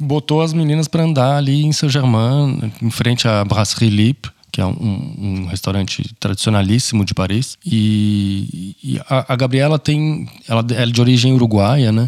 botou 0.00 0.42
as 0.42 0.52
meninas 0.52 0.88
para 0.88 1.04
andar 1.04 1.36
ali 1.36 1.64
em 1.64 1.72
Saint-Germain, 1.72 2.72
em 2.80 2.90
frente 2.90 3.26
à 3.28 3.44
Brasserie 3.44 3.90
Lippe, 3.90 4.30
que 4.50 4.60
é 4.60 4.66
um, 4.66 5.14
um, 5.18 5.46
restaurante 5.46 6.14
tradicionalíssimo 6.20 7.06
de 7.06 7.14
Paris. 7.14 7.56
E, 7.64 8.76
e 8.84 9.00
a, 9.08 9.32
a, 9.32 9.36
Gabriela 9.36 9.78
tem, 9.78 10.28
ela, 10.46 10.64
ela 10.70 10.82
é 10.82 10.92
de 10.92 11.00
origem 11.00 11.32
uruguaia, 11.32 11.90
né? 11.90 12.06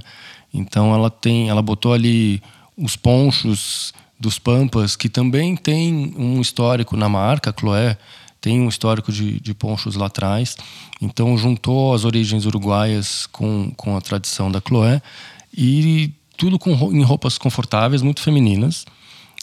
Então 0.52 0.94
ela 0.94 1.10
tem, 1.10 1.48
ela 1.48 1.62
botou 1.62 1.94
ali 1.94 2.42
os 2.76 2.96
ponchos 2.96 3.92
dos 4.18 4.38
Pampas, 4.38 4.96
que 4.96 5.08
também 5.08 5.56
tem 5.56 6.14
um 6.16 6.40
histórico 6.40 6.96
na 6.96 7.08
marca, 7.08 7.54
Chloé 7.58 7.96
tem 8.40 8.60
um 8.60 8.68
histórico 8.68 9.10
de, 9.10 9.40
de 9.40 9.54
ponchos 9.54 9.96
lá 9.96 10.06
atrás. 10.06 10.54
Então 11.00 11.36
juntou 11.38 11.94
as 11.94 12.04
origens 12.04 12.44
uruguaias 12.44 13.26
com, 13.26 13.72
com 13.74 13.96
a 13.96 14.02
tradição 14.02 14.52
da 14.52 14.60
Chloé 14.60 15.00
e 15.56 16.12
tudo 16.36 16.58
com, 16.58 16.70
em 16.92 17.02
roupas 17.02 17.38
confortáveis, 17.38 18.02
muito 18.02 18.20
femininas 18.20 18.84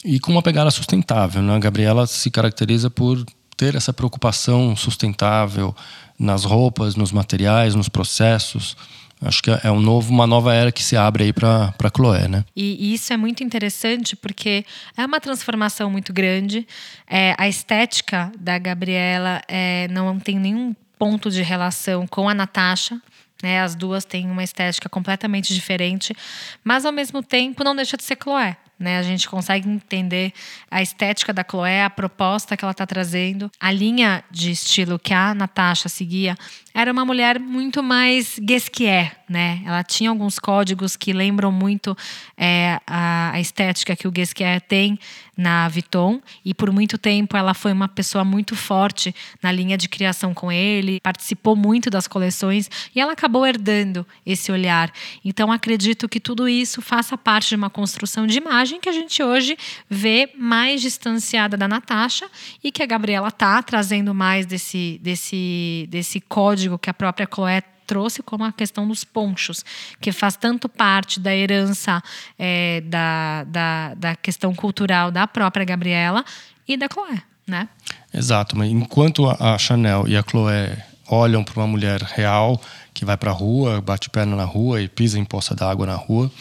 e 0.05 0.19
com 0.19 0.31
uma 0.31 0.43
pegada 0.43 0.69
sustentável. 0.69 1.41
Né? 1.41 1.55
A 1.55 1.59
Gabriela 1.59 2.05
se 2.05 2.29
caracteriza 2.29 2.91
por 2.91 3.25
ter 3.57 3.75
essa 3.75 3.91
preocupação 3.91 4.75
sustentável 4.75 5.75
nas 6.17 6.43
roupas, 6.43 6.95
nos 6.95 7.11
materiais, 7.11 7.73
nos 7.73 7.89
processos. 7.89 8.77
Acho 9.21 9.43
que 9.43 9.51
é 9.51 9.71
um 9.71 9.79
novo, 9.79 10.11
uma 10.11 10.25
nova 10.25 10.53
era 10.53 10.71
que 10.71 10.83
se 10.83 10.97
abre 10.97 11.25
aí 11.25 11.33
para 11.33 11.73
a 11.77 11.91
Chloé, 11.95 12.27
né? 12.27 12.43
E, 12.55 12.93
isso 12.93 13.13
é 13.13 13.17
muito 13.17 13.43
interessante 13.43 14.15
porque 14.15 14.65
é 14.97 15.05
uma 15.05 15.19
transformação 15.19 15.91
muito 15.91 16.11
grande. 16.11 16.67
É, 17.07 17.35
a 17.37 17.47
estética 17.47 18.31
da 18.39 18.57
Gabriela 18.57 19.41
é, 19.47 19.87
não 19.89 20.19
tem 20.19 20.39
nenhum 20.39 20.75
ponto 20.97 21.29
de 21.29 21.43
relação 21.43 22.07
com 22.07 22.27
a 22.27 22.33
Natasha. 22.33 22.99
Né? 23.43 23.61
As 23.61 23.75
duas 23.75 24.05
têm 24.05 24.29
uma 24.29 24.43
estética 24.43 24.89
completamente 24.89 25.53
diferente, 25.53 26.15
mas 26.63 26.85
ao 26.85 26.91
mesmo 26.91 27.21
tempo 27.21 27.63
não 27.63 27.75
deixa 27.75 27.97
de 27.97 28.03
ser 28.03 28.17
Chloé. 28.21 28.57
Né? 28.81 28.97
A 28.97 29.03
gente 29.03 29.29
consegue 29.29 29.69
entender 29.69 30.33
a 30.69 30.81
estética 30.81 31.31
da 31.31 31.45
Chloé, 31.47 31.83
a 31.83 31.89
proposta 31.89 32.57
que 32.57 32.65
ela 32.65 32.71
está 32.71 32.87
trazendo, 32.87 33.51
a 33.59 33.71
linha 33.71 34.23
de 34.31 34.49
estilo 34.49 34.97
que 34.97 35.13
a 35.13 35.35
Natasha 35.35 35.87
seguia 35.87 36.35
era 36.73 36.91
uma 36.91 37.05
mulher 37.05 37.39
muito 37.39 37.83
mais 37.83 38.39
Guesquier, 38.39 39.17
né? 39.29 39.61
Ela 39.65 39.83
tinha 39.83 40.09
alguns 40.09 40.39
códigos 40.39 40.95
que 40.95 41.13
lembram 41.13 41.51
muito 41.51 41.95
é, 42.35 42.79
a, 42.87 43.31
a, 43.33 43.39
estética 43.39 43.95
que 43.95 44.07
o 44.07 44.11
Guesquier 44.11 44.59
tem 44.61 44.97
na 45.41 45.67
Vuitton 45.67 46.21
e 46.45 46.53
por 46.53 46.71
muito 46.71 46.97
tempo 46.97 47.35
ela 47.35 47.53
foi 47.53 47.71
uma 47.71 47.87
pessoa 47.87 48.23
muito 48.23 48.55
forte 48.55 49.13
na 49.41 49.51
linha 49.51 49.77
de 49.77 49.89
criação 49.89 50.33
com 50.33 50.51
ele, 50.51 50.99
participou 51.01 51.55
muito 51.55 51.89
das 51.89 52.07
coleções 52.07 52.69
e 52.95 53.01
ela 53.01 53.13
acabou 53.13 53.45
herdando 53.45 54.05
esse 54.25 54.51
olhar. 54.51 54.91
Então 55.25 55.51
acredito 55.51 56.07
que 56.07 56.19
tudo 56.19 56.47
isso 56.47 56.81
faça 56.81 57.17
parte 57.17 57.49
de 57.49 57.55
uma 57.55 57.69
construção 57.69 58.25
de 58.25 58.37
imagem 58.37 58.79
que 58.79 58.89
a 58.89 58.93
gente 58.93 59.21
hoje 59.21 59.57
vê 59.89 60.29
mais 60.37 60.81
distanciada 60.81 61.57
da 61.57 61.67
Natasha 61.67 62.29
e 62.63 62.71
que 62.71 62.83
a 62.83 62.85
Gabriela 62.85 63.31
tá 63.31 63.61
trazendo 63.61 64.13
mais 64.13 64.45
desse 64.45 64.99
desse 65.01 65.87
desse 65.89 66.21
código 66.21 66.61
código 66.61 66.77
que 66.77 66.89
a 66.89 66.93
própria 66.93 67.27
Chloé 67.31 67.63
trouxe, 67.91 68.23
como 68.23 68.45
a 68.45 68.53
questão 68.53 68.87
dos 68.87 69.03
ponchos, 69.03 69.65
que 69.99 70.13
faz 70.13 70.37
tanto 70.37 70.69
parte 70.69 71.19
da 71.19 71.35
herança 71.35 72.01
é, 72.39 72.81
da, 72.85 73.43
da, 73.43 73.93
da 73.95 74.15
questão 74.15 74.55
cultural 74.55 75.11
da 75.11 75.27
própria 75.27 75.65
Gabriela 75.65 76.23
e 76.65 76.77
da 76.77 76.87
Chloé, 76.87 77.21
né? 77.45 77.67
Exato, 78.13 78.57
mas 78.57 78.71
enquanto 78.71 79.27
a 79.27 79.57
Chanel 79.57 80.07
e 80.07 80.15
a 80.15 80.23
Chloé 80.23 80.77
olham 81.09 81.43
para 81.43 81.59
uma 81.59 81.67
mulher 81.67 82.01
real 82.01 82.61
que 82.93 83.03
vai 83.03 83.17
para 83.17 83.31
a 83.31 83.33
rua, 83.33 83.81
bate 83.81 84.09
perna 84.09 84.37
na 84.37 84.45
rua 84.45 84.81
e 84.81 84.87
pisa 84.87 85.19
em 85.19 85.25
poça 85.25 85.53
d'água 85.53 85.85
na 85.85 85.95
rua, 85.95 86.31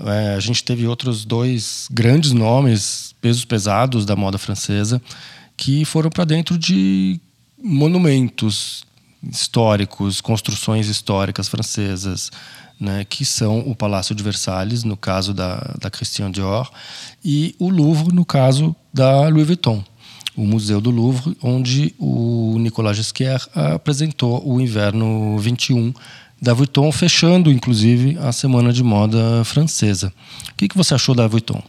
É, 0.00 0.36
a 0.36 0.40
gente 0.40 0.62
teve 0.62 0.86
outros 0.86 1.24
dois 1.24 1.88
grandes 1.90 2.30
nomes, 2.32 3.16
pesos 3.20 3.44
pesados 3.44 4.06
da 4.06 4.14
moda 4.14 4.38
francesa, 4.38 5.02
que 5.56 5.84
foram 5.84 6.08
para 6.08 6.24
dentro 6.24 6.56
de 6.56 7.18
monumentos 7.60 8.84
históricos, 9.28 10.20
construções 10.20 10.88
históricas 10.88 11.48
francesas, 11.48 12.30
né, 12.80 13.04
que 13.04 13.24
são 13.24 13.60
o 13.60 13.74
Palácio 13.74 14.14
de 14.14 14.22
Versalhes, 14.22 14.84
no 14.84 14.96
caso 14.96 15.34
da, 15.34 15.74
da 15.80 15.90
Christian 15.90 16.30
Dior, 16.30 16.70
e 17.24 17.54
o 17.58 17.68
Louvre, 17.68 18.14
no 18.14 18.24
caso 18.24 18.74
da 18.92 19.28
Louis 19.28 19.46
Vuitton. 19.46 19.82
O 20.36 20.46
Museu 20.46 20.80
do 20.80 20.90
Louvre, 20.90 21.36
onde 21.42 21.92
o 21.98 22.56
Nicolas 22.60 22.96
Ghesquière 22.96 23.44
apresentou 23.52 24.40
o 24.48 24.60
Inverno 24.60 25.36
21 25.38 25.92
da 26.40 26.54
Vuitton, 26.54 26.92
fechando 26.92 27.50
inclusive 27.50 28.16
a 28.20 28.30
semana 28.30 28.72
de 28.72 28.84
moda 28.84 29.42
francesa. 29.44 30.12
O 30.52 30.54
que, 30.56 30.68
que 30.68 30.76
você 30.76 30.94
achou 30.94 31.14
da 31.14 31.26
Vuitton? 31.26 31.60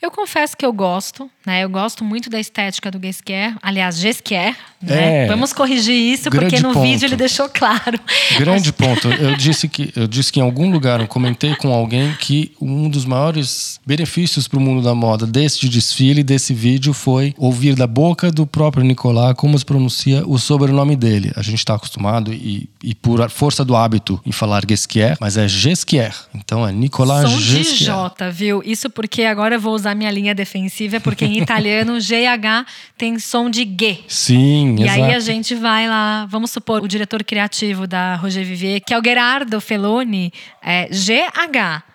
Eu 0.00 0.10
confesso 0.10 0.56
que 0.56 0.64
eu 0.64 0.72
gosto, 0.72 1.30
né? 1.46 1.64
Eu 1.64 1.68
gosto 1.68 2.04
muito 2.04 2.28
da 2.28 2.38
estética 2.38 2.90
do 2.90 2.98
Guesquier, 2.98 3.54
aliás, 3.62 4.00
Guesquier, 4.00 4.56
né? 4.82 5.24
É, 5.24 5.26
Vamos 5.26 5.52
corrigir 5.52 5.94
isso 5.94 6.30
porque 6.30 6.60
no 6.60 6.72
ponto. 6.72 6.82
vídeo 6.82 7.06
ele 7.06 7.16
deixou 7.16 7.48
claro. 7.48 7.98
Grande 8.38 8.72
ponto. 8.72 9.08
Eu 9.08 9.36
disse 9.36 9.68
que 9.68 9.92
eu 9.96 10.06
disse 10.06 10.32
que 10.32 10.40
em 10.40 10.42
algum 10.42 10.70
lugar 10.70 11.00
eu 11.00 11.06
comentei 11.06 11.54
com 11.56 11.72
alguém 11.72 12.14
que 12.14 12.52
um 12.60 12.88
dos 12.88 13.04
maiores 13.04 13.80
benefícios 13.86 14.46
para 14.46 14.58
o 14.58 14.60
mundo 14.60 14.82
da 14.82 14.94
moda 14.94 15.26
deste 15.26 15.68
desfile, 15.68 16.22
desse 16.22 16.52
vídeo, 16.52 16.92
foi 16.92 17.34
ouvir 17.38 17.74
da 17.74 17.86
boca 17.86 18.30
do 18.30 18.46
próprio 18.46 18.84
Nicolas 18.84 19.34
como 19.36 19.58
se 19.58 19.64
pronuncia 19.64 20.22
o 20.26 20.38
sobrenome 20.38 20.96
dele. 20.96 21.32
A 21.36 21.42
gente 21.42 21.58
está 21.58 21.74
acostumado 21.74 22.32
e, 22.32 22.68
e 22.82 22.94
por 22.94 23.28
força 23.30 23.64
do 23.64 23.74
hábito 23.76 24.20
em 24.24 24.32
falar 24.32 24.64
Guesquier, 24.64 25.16
mas 25.20 25.36
é 25.36 25.48
Gesquier. 25.48 26.14
Então 26.34 26.66
é 26.66 26.72
Nicolas 26.72 27.30
Som 27.30 27.38
Gesquier. 27.38 27.78
de 27.78 27.84
J, 27.84 28.30
viu? 28.30 28.62
Isso 28.64 28.90
porque 28.90 29.22
agora 29.24 29.53
eu 29.54 29.60
vou 29.60 29.74
usar 29.74 29.94
minha 29.94 30.10
linha 30.10 30.34
defensiva, 30.34 31.00
porque 31.00 31.24
em 31.24 31.38
italiano 31.42 31.98
GH 31.98 32.66
tem 32.96 33.18
som 33.18 33.48
de 33.50 33.62
G. 33.64 33.98
Sim, 34.08 34.76
E 34.78 34.84
exato. 34.84 35.02
aí 35.02 35.14
a 35.14 35.20
gente 35.20 35.54
vai 35.54 35.88
lá, 35.88 36.26
vamos 36.26 36.50
supor, 36.50 36.82
o 36.82 36.88
diretor 36.88 37.22
criativo 37.24 37.86
da 37.86 38.16
Roger 38.16 38.44
Vivier, 38.44 38.80
que 38.80 38.92
é 38.92 38.98
o 38.98 39.02
Gerardo 39.04 39.60
Feloni, 39.60 40.32
é 40.62 40.86
GH. 40.88 41.93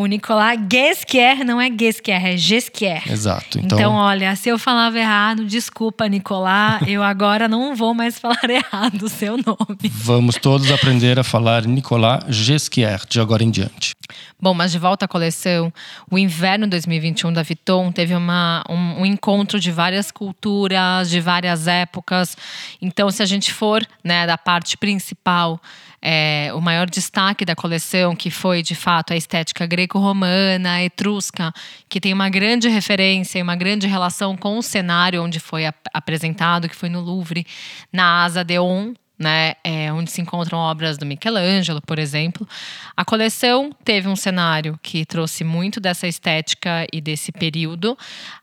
O 0.00 0.06
Nicolas 0.06 0.58
Guesquier 0.66 1.44
não 1.44 1.60
é 1.60 1.68
Guesquier, 1.68 2.24
é 2.24 2.34
Gesquier. 2.34 3.02
Exato. 3.06 3.58
Então... 3.58 3.78
então, 3.78 3.92
olha, 3.92 4.34
se 4.34 4.48
eu 4.48 4.58
falava 4.58 4.98
errado, 4.98 5.44
desculpa, 5.44 6.08
Nicolas, 6.08 6.80
eu 6.88 7.02
agora 7.02 7.46
não 7.46 7.76
vou 7.76 7.92
mais 7.92 8.18
falar 8.18 8.40
errado 8.48 9.02
o 9.02 9.10
seu 9.10 9.36
nome. 9.36 9.90
Vamos 9.90 10.36
todos 10.36 10.70
aprender 10.70 11.18
a 11.18 11.22
falar 11.22 11.66
Nicolas 11.66 12.24
Gesquier 12.34 13.02
de 13.10 13.20
agora 13.20 13.44
em 13.44 13.50
diante. 13.50 13.92
Bom, 14.40 14.54
mas 14.54 14.72
de 14.72 14.78
volta 14.78 15.04
à 15.04 15.08
coleção, 15.08 15.70
o 16.10 16.18
inverno 16.18 16.66
2021 16.66 17.30
da 17.34 17.42
Vuitton 17.42 17.92
teve 17.92 18.14
uma, 18.14 18.64
um, 18.70 19.02
um, 19.02 19.06
encontro 19.06 19.60
de 19.60 19.70
várias 19.70 20.10
culturas, 20.10 21.10
de 21.10 21.20
várias 21.20 21.68
épocas. 21.68 22.38
Então, 22.80 23.10
se 23.10 23.22
a 23.22 23.26
gente 23.26 23.52
for 23.52 23.86
né, 24.02 24.26
da 24.26 24.38
parte 24.38 24.78
principal, 24.78 25.60
é, 26.02 26.50
o 26.54 26.60
maior 26.60 26.88
destaque 26.88 27.44
da 27.44 27.54
coleção, 27.54 28.16
que 28.16 28.30
foi 28.30 28.62
de 28.62 28.74
fato 28.74 29.12
a 29.12 29.16
estética 29.16 29.66
greco-romana, 29.90 30.82
etrusca, 30.84 31.52
que 31.88 32.00
tem 32.00 32.12
uma 32.12 32.28
grande 32.28 32.68
referência 32.68 33.38
e 33.38 33.42
uma 33.42 33.56
grande 33.56 33.88
relação 33.88 34.36
com 34.36 34.56
o 34.56 34.62
cenário 34.62 35.22
onde 35.22 35.40
foi 35.40 35.66
ap 35.66 35.76
apresentado, 35.92 36.68
que 36.68 36.76
foi 36.76 36.88
no 36.88 37.00
Louvre, 37.00 37.44
na 37.92 38.22
Asa 38.24 38.44
Deon, 38.44 38.94
né, 39.20 39.52
é, 39.62 39.92
onde 39.92 40.10
se 40.10 40.22
encontram 40.22 40.56
obras 40.56 40.96
do 40.96 41.04
Michelangelo, 41.04 41.82
por 41.82 41.98
exemplo. 41.98 42.48
A 42.96 43.04
coleção 43.04 43.70
teve 43.84 44.08
um 44.08 44.16
cenário 44.16 44.80
que 44.82 45.04
trouxe 45.04 45.44
muito 45.44 45.78
dessa 45.78 46.08
estética 46.08 46.86
e 46.90 47.02
desse 47.02 47.30
período, 47.30 47.98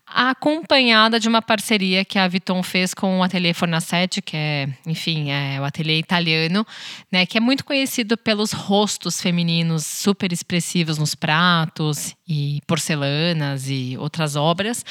acompanhada 0.05 1.19
de 1.19 1.27
uma 1.27 1.41
parceria 1.41 2.05
que 2.05 2.19
a 2.19 2.27
Vuitton 2.27 2.61
fez 2.61 2.93
com 2.93 3.19
o 3.19 3.23
Atelier 3.23 3.55
Fornacetti, 3.55 4.21
que 4.21 4.37
é, 4.37 4.69
enfim, 4.85 5.31
é 5.31 5.59
o 5.59 5.65
ateliê 5.65 5.97
italiano, 5.97 6.65
né, 7.11 7.25
que 7.25 7.37
é 7.37 7.41
muito 7.41 7.65
conhecido 7.65 8.15
pelos 8.15 8.51
rostos 8.51 9.19
femininos 9.19 9.85
super 9.85 10.31
expressivos 10.31 10.99
nos 10.99 11.15
pratos 11.15 12.15
e 12.27 12.61
porcelanas 12.67 13.67
e 13.67 13.97
outras 13.97 14.35
obras 14.35 14.85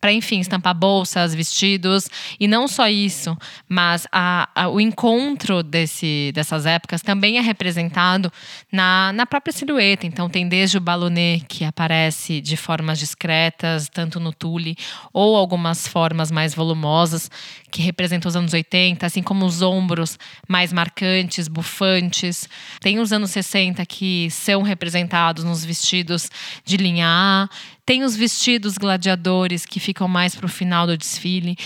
para, 0.00 0.12
enfim, 0.12 0.40
estampar 0.40 0.74
bolsas, 0.74 1.34
vestidos. 1.34 2.08
E 2.38 2.46
não 2.46 2.68
só 2.68 2.88
isso, 2.88 3.36
mas 3.68 4.06
a, 4.12 4.48
a, 4.54 4.68
o 4.68 4.80
encontro 4.80 5.62
desse, 5.62 6.30
dessas 6.34 6.66
épocas 6.66 7.02
também 7.02 7.38
é 7.38 7.40
representado 7.40 8.32
na, 8.70 9.12
na 9.12 9.26
própria 9.26 9.52
silhueta. 9.52 10.06
Então, 10.06 10.28
tem 10.28 10.48
desde 10.48 10.78
o 10.78 10.80
balonet, 10.80 11.44
que 11.48 11.64
aparece 11.64 12.40
de 12.40 12.56
formas 12.56 12.98
discretas, 12.98 13.88
tanto 13.88 14.20
no 14.20 14.32
tule, 14.32 14.76
ou 15.12 15.36
algumas 15.36 15.86
formas 15.86 16.30
mais 16.30 16.54
volumosas, 16.54 17.30
que 17.70 17.82
representam 17.82 18.28
os 18.28 18.36
anos 18.36 18.52
80, 18.52 19.04
assim 19.06 19.22
como 19.22 19.44
os 19.44 19.62
ombros 19.62 20.18
mais 20.48 20.72
marcantes, 20.72 21.48
bufantes. 21.48 22.48
Tem 22.80 22.98
os 22.98 23.12
anos 23.12 23.30
60 23.30 23.84
que 23.86 24.30
são 24.30 24.62
representados 24.62 25.44
nos 25.44 25.64
vestidos 25.64 26.30
de 26.64 26.76
linha 26.76 27.06
A. 27.08 27.48
Tem 27.84 28.02
os 28.02 28.14
vestidos 28.14 28.76
gladiadores 28.76 29.64
que 29.64 29.80
ficam 29.80 30.06
mais 30.06 30.34
para 30.34 30.46
o 30.46 30.48
final 30.48 30.86
do 30.86 30.96
desfile. 30.96 31.56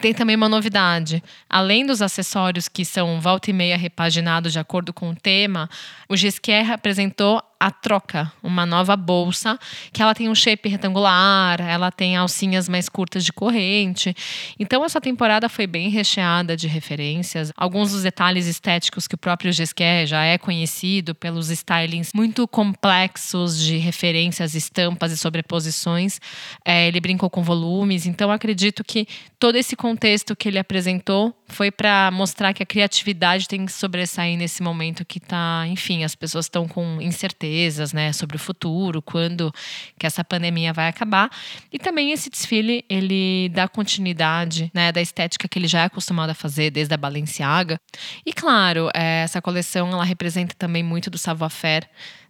Tem 0.00 0.14
também 0.14 0.36
uma 0.36 0.48
novidade. 0.48 1.22
Além 1.48 1.86
dos 1.86 2.02
acessórios 2.02 2.68
que 2.68 2.84
são 2.84 3.20
volta 3.20 3.50
e 3.50 3.52
meia 3.52 3.76
repaginados 3.76 4.52
de 4.52 4.58
acordo 4.58 4.92
com 4.92 5.10
o 5.10 5.16
tema, 5.16 5.68
o 6.08 6.16
Gisquer 6.16 6.70
apresentou 6.70 7.42
a 7.60 7.70
troca, 7.70 8.32
uma 8.42 8.64
nova 8.64 8.96
bolsa, 8.96 9.58
que 9.92 10.00
ela 10.00 10.14
tem 10.14 10.30
um 10.30 10.34
shape 10.34 10.66
retangular, 10.66 11.60
ela 11.60 11.92
tem 11.92 12.16
alcinhas 12.16 12.70
mais 12.70 12.88
curtas 12.88 13.22
de 13.22 13.34
corrente. 13.34 14.16
Então 14.58 14.82
essa 14.82 14.98
temporada 14.98 15.46
foi 15.46 15.66
bem 15.66 15.90
recheada 15.90 16.56
de 16.56 16.66
referências, 16.66 17.52
alguns 17.54 17.92
dos 17.92 18.02
detalhes 18.02 18.46
estéticos 18.46 19.06
que 19.06 19.14
o 19.14 19.18
próprio 19.18 19.52
Gisquer 19.52 20.06
já 20.06 20.24
é 20.24 20.38
conhecido 20.38 21.14
pelos 21.14 21.50
stylings 21.50 22.12
muito 22.14 22.48
complexos 22.48 23.58
de 23.58 23.76
referências, 23.76 24.54
estampas 24.54 25.12
e 25.12 25.18
sobreposições. 25.18 26.18
É, 26.64 26.88
ele 26.88 27.00
brincou 27.00 27.28
com 27.28 27.42
volumes, 27.42 28.06
então 28.06 28.30
acredito 28.30 28.82
que 28.82 29.06
todo 29.38 29.56
esse 29.56 29.76
contexto 29.76 30.34
que 30.34 30.48
ele 30.48 30.58
apresentou 30.58 31.34
foi 31.46 31.70
para 31.70 32.10
mostrar 32.10 32.54
que 32.54 32.62
a 32.62 32.66
criatividade 32.66 33.46
tem 33.46 33.66
que 33.66 33.72
sobressair 33.72 34.38
nesse 34.38 34.62
momento 34.62 35.04
que 35.04 35.18
está, 35.18 35.64
enfim, 35.66 36.04
as 36.04 36.14
pessoas 36.14 36.46
estão 36.46 36.66
com 36.66 37.00
incertezas, 37.50 37.92
né, 37.92 38.12
sobre 38.12 38.36
o 38.36 38.38
futuro, 38.38 39.02
quando 39.02 39.52
que 39.98 40.06
essa 40.06 40.24
pandemia 40.24 40.72
vai 40.72 40.88
acabar. 40.88 41.30
E 41.72 41.78
também 41.78 42.12
esse 42.12 42.30
desfile, 42.30 42.84
ele 42.88 43.50
dá 43.50 43.68
continuidade, 43.68 44.70
né, 44.72 44.92
da 44.92 45.00
estética 45.00 45.48
que 45.48 45.58
ele 45.58 45.68
já 45.68 45.80
é 45.80 45.84
acostumado 45.84 46.30
a 46.30 46.34
fazer 46.34 46.70
desde 46.70 46.94
a 46.94 46.96
Balenciaga. 46.96 47.80
E 48.24 48.32
claro, 48.32 48.88
é, 48.94 49.22
essa 49.22 49.42
coleção 49.42 49.90
ela 49.90 50.04
representa 50.04 50.54
também 50.56 50.82
muito 50.82 51.10
do 51.10 51.18
savoir-faire 51.18 51.86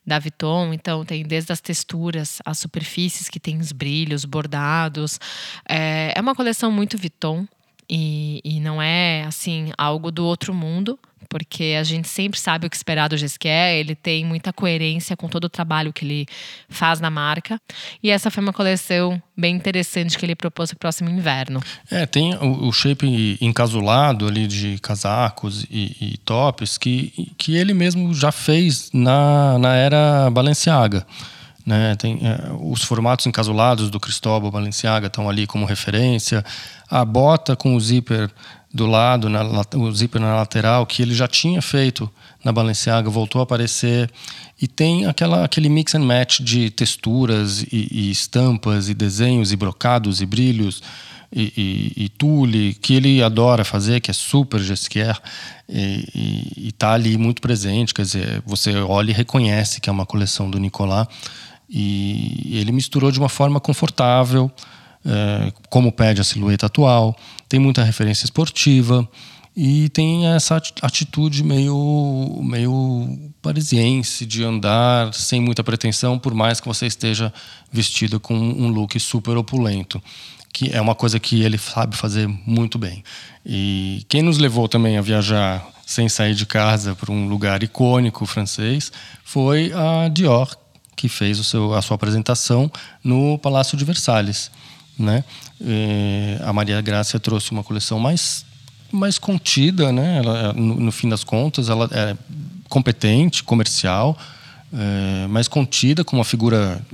da 0.06 0.18
Vuitton, 0.18 0.72
então 0.72 1.04
tem 1.04 1.22
desde 1.22 1.52
as 1.52 1.60
texturas, 1.60 2.38
as 2.44 2.58
superfícies 2.58 3.28
que 3.28 3.38
tem 3.38 3.58
os 3.58 3.70
brilhos, 3.70 4.24
bordados. 4.24 5.20
É, 5.68 6.12
é 6.16 6.20
uma 6.20 6.34
coleção 6.34 6.72
muito 6.72 6.96
Vuitton, 6.96 7.46
e, 7.90 8.40
e 8.44 8.60
não 8.60 8.80
é 8.80 9.24
assim 9.24 9.72
algo 9.76 10.12
do 10.12 10.24
outro 10.24 10.54
mundo, 10.54 10.96
porque 11.28 11.76
a 11.78 11.82
gente 11.82 12.08
sempre 12.08 12.38
sabe 12.38 12.66
o 12.66 12.70
que 12.70 12.76
esperar 12.76 13.08
do 13.08 13.16
Gesquer, 13.16 13.74
ele 13.74 13.96
tem 13.96 14.24
muita 14.24 14.52
coerência 14.52 15.16
com 15.16 15.28
todo 15.28 15.44
o 15.44 15.48
trabalho 15.48 15.92
que 15.92 16.04
ele 16.04 16.26
faz 16.68 17.00
na 17.00 17.10
marca. 17.10 17.60
E 18.00 18.10
essa 18.10 18.30
foi 18.30 18.42
uma 18.42 18.52
coleção 18.52 19.20
bem 19.36 19.56
interessante 19.56 20.16
que 20.16 20.24
ele 20.24 20.36
propôs 20.36 20.70
para 20.70 20.76
o 20.76 20.78
próximo 20.78 21.10
inverno. 21.10 21.60
É, 21.90 22.06
tem 22.06 22.34
o, 22.36 22.68
o 22.68 22.72
shape 22.72 23.38
encasulado 23.40 24.26
ali 24.26 24.46
de 24.46 24.78
casacos 24.78 25.64
e, 25.68 25.96
e, 26.00 26.16
tops 26.18 26.78
que, 26.78 27.32
que 27.36 27.56
ele 27.56 27.74
mesmo 27.74 28.14
já 28.14 28.30
fez 28.30 28.90
na, 28.92 29.58
na 29.58 29.74
era 29.74 30.30
Balenciaga. 30.30 31.06
Né? 31.70 31.94
Tem, 31.94 32.18
é, 32.26 32.50
os 32.60 32.82
formatos 32.82 33.26
encasulados 33.26 33.90
do 33.90 34.00
Cristóbal 34.00 34.50
Balenciaga 34.50 35.06
estão 35.06 35.30
ali 35.30 35.46
como 35.46 35.64
referência. 35.64 36.44
A 36.90 37.04
bota 37.04 37.54
com 37.54 37.76
o 37.76 37.80
zíper 37.80 38.28
do 38.74 38.86
lado, 38.86 39.28
na, 39.28 39.42
o 39.76 39.92
zíper 39.92 40.20
na 40.20 40.34
lateral, 40.34 40.84
que 40.84 41.00
ele 41.00 41.14
já 41.14 41.28
tinha 41.28 41.62
feito 41.62 42.10
na 42.42 42.50
Balenciaga, 42.50 43.08
voltou 43.08 43.38
a 43.38 43.44
aparecer. 43.44 44.10
E 44.60 44.66
tem 44.66 45.06
aquela, 45.06 45.44
aquele 45.44 45.68
mix 45.68 45.94
and 45.94 46.00
match 46.00 46.40
de 46.40 46.70
texturas 46.70 47.62
e, 47.62 47.86
e 47.88 48.10
estampas 48.10 48.88
e 48.88 48.94
desenhos 48.94 49.52
e 49.52 49.56
brocados 49.56 50.20
e 50.20 50.26
brilhos 50.26 50.82
e, 51.32 51.52
e, 51.96 52.04
e, 52.04 52.08
tule, 52.08 52.74
que 52.74 52.94
ele 52.94 53.22
adora 53.22 53.64
fazer, 53.64 54.00
que 54.00 54.10
é 54.10 54.14
super 54.14 54.58
Gesquier, 54.58 55.16
e 55.68 56.66
está 56.66 56.94
ali 56.94 57.16
muito 57.16 57.40
presente. 57.40 57.94
Quer 57.94 58.02
dizer, 58.02 58.42
você 58.44 58.74
olha 58.78 59.12
e 59.12 59.14
reconhece 59.14 59.80
que 59.80 59.88
é 59.88 59.92
uma 59.92 60.04
coleção 60.04 60.50
do 60.50 60.58
Nicolas. 60.58 61.06
E 61.70 62.58
ele 62.58 62.72
misturou 62.72 63.12
de 63.12 63.18
uma 63.20 63.28
forma 63.28 63.60
confortável, 63.60 64.50
é, 65.04 65.52
como 65.68 65.92
pede 65.92 66.20
a 66.20 66.24
silhueta 66.24 66.66
atual. 66.66 67.16
Tem 67.48 67.60
muita 67.60 67.84
referência 67.84 68.24
esportiva. 68.24 69.08
e 69.56 69.88
tem 69.90 70.26
essa 70.28 70.56
atitude 70.80 71.42
meio, 71.42 72.40
meio 72.42 73.30
parisiense 73.42 74.24
de 74.24 74.44
andar 74.44 75.12
sem 75.12 75.40
muita 75.40 75.64
pretensão, 75.64 76.18
por 76.18 76.32
mais 76.34 76.60
que 76.60 76.68
você 76.68 76.86
esteja 76.86 77.32
vestido 77.70 78.20
com 78.20 78.34
um 78.34 78.68
look 78.68 78.98
super 78.98 79.36
opulento, 79.36 80.00
que 80.52 80.70
é 80.72 80.80
uma 80.80 80.94
coisa 80.94 81.18
que 81.18 81.42
ele 81.42 81.58
sabe 81.58 81.96
fazer 81.96 82.28
muito 82.46 82.78
bem. 82.78 83.02
E 83.44 84.04
quem 84.08 84.22
nos 84.22 84.38
levou 84.38 84.68
também 84.68 84.96
a 84.96 85.02
viajar 85.02 85.66
sem 85.84 86.08
sair 86.08 86.34
de 86.34 86.46
casa 86.46 86.94
para 86.94 87.12
um 87.12 87.28
lugar 87.28 87.62
icônico 87.62 88.24
francês 88.24 88.92
foi 89.24 89.72
a 89.72 90.08
Dior, 90.08 90.56
que 91.00 91.08
fez 91.08 91.38
seu, 91.46 91.72
a 91.72 91.80
sua 91.80 91.94
apresentação 91.94 92.70
no 93.02 93.38
Palácio 93.38 93.74
de 93.74 93.86
Versalhes. 93.86 94.50
Né? 94.98 95.24
E 95.58 96.36
a 96.44 96.52
Maria 96.52 96.78
Grácia 96.82 97.18
trouxe 97.18 97.50
uma 97.52 97.64
coleção 97.64 97.98
mais 97.98 98.44
mais 98.92 99.18
contida, 99.18 99.92
né? 99.92 100.18
Ela, 100.18 100.52
no, 100.52 100.74
no, 100.74 100.90
fim 100.90 101.08
das 101.08 101.22
contas, 101.22 101.68
ela 101.68 101.88
é 101.92 102.16
competente, 102.68 103.44
comercial, 103.44 104.18
é, 104.72 105.28
mais 105.28 105.46
contida, 105.46 106.02
com 106.02 106.16
uma 106.16 106.24
figura 106.24 106.84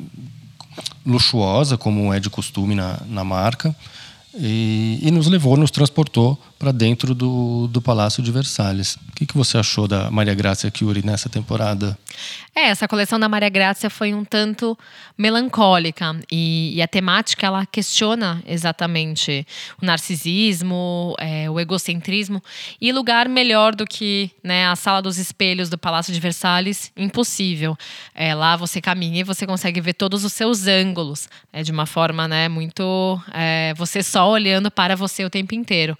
luxuosa, 1.06 1.78
como 1.78 2.12
é 2.12 2.20
de 2.20 2.28
costume 2.28 2.74
na, 2.74 3.00
na 3.08 3.24
marca. 3.24 3.74
E, 4.34 4.98
e, 5.00 5.10
nos 5.10 5.26
levou, 5.26 5.56
nos 5.56 5.70
transportou 5.70 6.38
para 6.58 6.70
dentro 6.70 7.14
do, 7.14 7.66
do 7.68 7.80
Palácio 7.80 8.22
de 8.22 8.30
Versalhes. 8.30 8.96
O 9.08 9.12
que, 9.14 9.24
que 9.24 9.34
você 9.34 9.56
achou 9.56 9.88
da 9.88 10.10
Maria 10.10 10.34
Grácia 10.34 10.70
Curie 10.70 11.02
nessa 11.02 11.30
temporada? 11.30 11.96
É, 12.54 12.68
essa 12.68 12.88
coleção 12.88 13.18
da 13.18 13.28
Maria 13.28 13.48
Grácia 13.48 13.90
foi 13.90 14.14
um 14.14 14.24
tanto 14.24 14.78
melancólica 15.16 16.18
e, 16.30 16.74
e 16.74 16.82
a 16.82 16.88
temática 16.88 17.46
ela 17.46 17.66
questiona 17.66 18.42
exatamente 18.46 19.46
o 19.80 19.84
narcisismo, 19.84 21.14
é, 21.18 21.48
o 21.50 21.58
egocentrismo 21.60 22.42
e 22.80 22.92
lugar 22.92 23.28
melhor 23.28 23.74
do 23.74 23.86
que 23.86 24.30
né, 24.42 24.66
a 24.66 24.76
sala 24.76 25.02
dos 25.02 25.18
espelhos 25.18 25.68
do 25.68 25.78
Palácio 25.78 26.12
de 26.12 26.20
Versalhes, 26.20 26.90
impossível. 26.96 27.76
É, 28.14 28.34
lá 28.34 28.56
você 28.56 28.80
caminha 28.80 29.20
e 29.20 29.24
você 29.24 29.46
consegue 29.46 29.80
ver 29.80 29.94
todos 29.94 30.24
os 30.24 30.32
seus 30.32 30.66
ângulos 30.66 31.28
é, 31.52 31.62
de 31.62 31.72
uma 31.72 31.86
forma 31.86 32.26
né, 32.26 32.48
muito 32.48 33.20
é, 33.32 33.74
você 33.76 34.02
só 34.02 34.28
olhando 34.30 34.70
para 34.70 34.96
você 34.96 35.24
o 35.24 35.30
tempo 35.30 35.54
inteiro. 35.54 35.96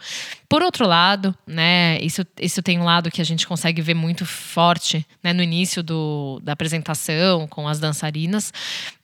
Por 0.49 0.63
outro 0.63 0.87
lado, 0.87 1.35
né, 1.47 1.99
isso, 2.01 2.23
isso 2.41 2.63
tem 2.63 2.79
um 2.79 2.85
lado 2.85 3.11
que 3.11 3.21
a 3.21 3.25
gente 3.25 3.47
consegue 3.47 3.83
ver 3.83 3.95
muito 3.95 4.25
forte 4.25 5.05
né, 5.23 5.33
no 5.33 5.43
início 5.43 5.83
do, 5.83 6.41
da 6.43 6.53
apresentação 6.53 7.47
com 7.49 7.67
as 7.67 7.81
dançarinas, 7.81 8.53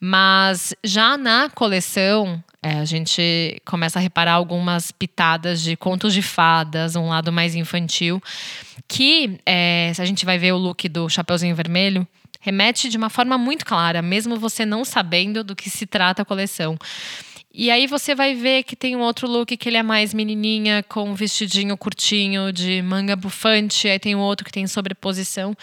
mas 0.01 0.75
já 0.85 1.17
na 1.17 1.51
coleção 1.51 2.43
é, 2.63 2.79
a 2.79 2.85
gente 2.85 3.61
começa 3.65 3.99
a 3.99 4.03
reparar 4.03 4.35
algumas 4.35 4.93
pitadas 4.93 5.61
de 5.61 5.77
contos 5.77 6.15
de 6.15 6.23
fadas, 6.23 6.95
um 6.95 7.09
lado 7.09 7.33
mais 7.33 7.57
infantil, 7.57 8.23
que 8.87 9.41
é, 9.45 9.91
se 9.93 10.01
a 10.01 10.05
gente 10.05 10.25
vai 10.25 10.39
ver 10.39 10.53
o 10.53 10.59
look 10.59 10.89
do 10.89 11.09
Chapeuzinho 11.09 11.57
Vermelho, 11.57 12.07
remete 12.41 12.89
de 12.89 12.97
uma 12.97 13.11
forma 13.11 13.37
muito 13.37 13.65
clara, 13.65 14.01
mesmo 14.01 14.37
você 14.37 14.65
não 14.65 14.85
sabendo 14.85 15.43
do 15.43 15.57
que 15.57 15.69
se 15.69 15.87
trata 15.87 16.23
a 16.23 16.25
coleção. 16.25 16.79
E 17.55 17.71
aí 17.71 17.87
você 17.87 18.15
vai 18.15 18.35
ver 18.35 18.63
que 18.63 18.75
tem 18.75 18.97
um 18.97 19.01
outro 19.01 19.29
look 19.29 19.57
que 19.57 19.69
ele 19.69 19.77
é 19.77 19.83
mais 19.83 20.15
menininha, 20.15 20.83
com 20.89 21.11
um 21.11 21.15
vestidinho 21.15 21.77
curtinho 21.77 22.53
de 22.53 22.81
manga 22.81 23.15
bufante, 23.15 23.89
aí 23.89 23.99
tem 23.99 24.15
um 24.15 24.21
outro 24.21 24.45
que 24.45 24.53
tem 24.53 24.67
sobreposição. 24.67 25.55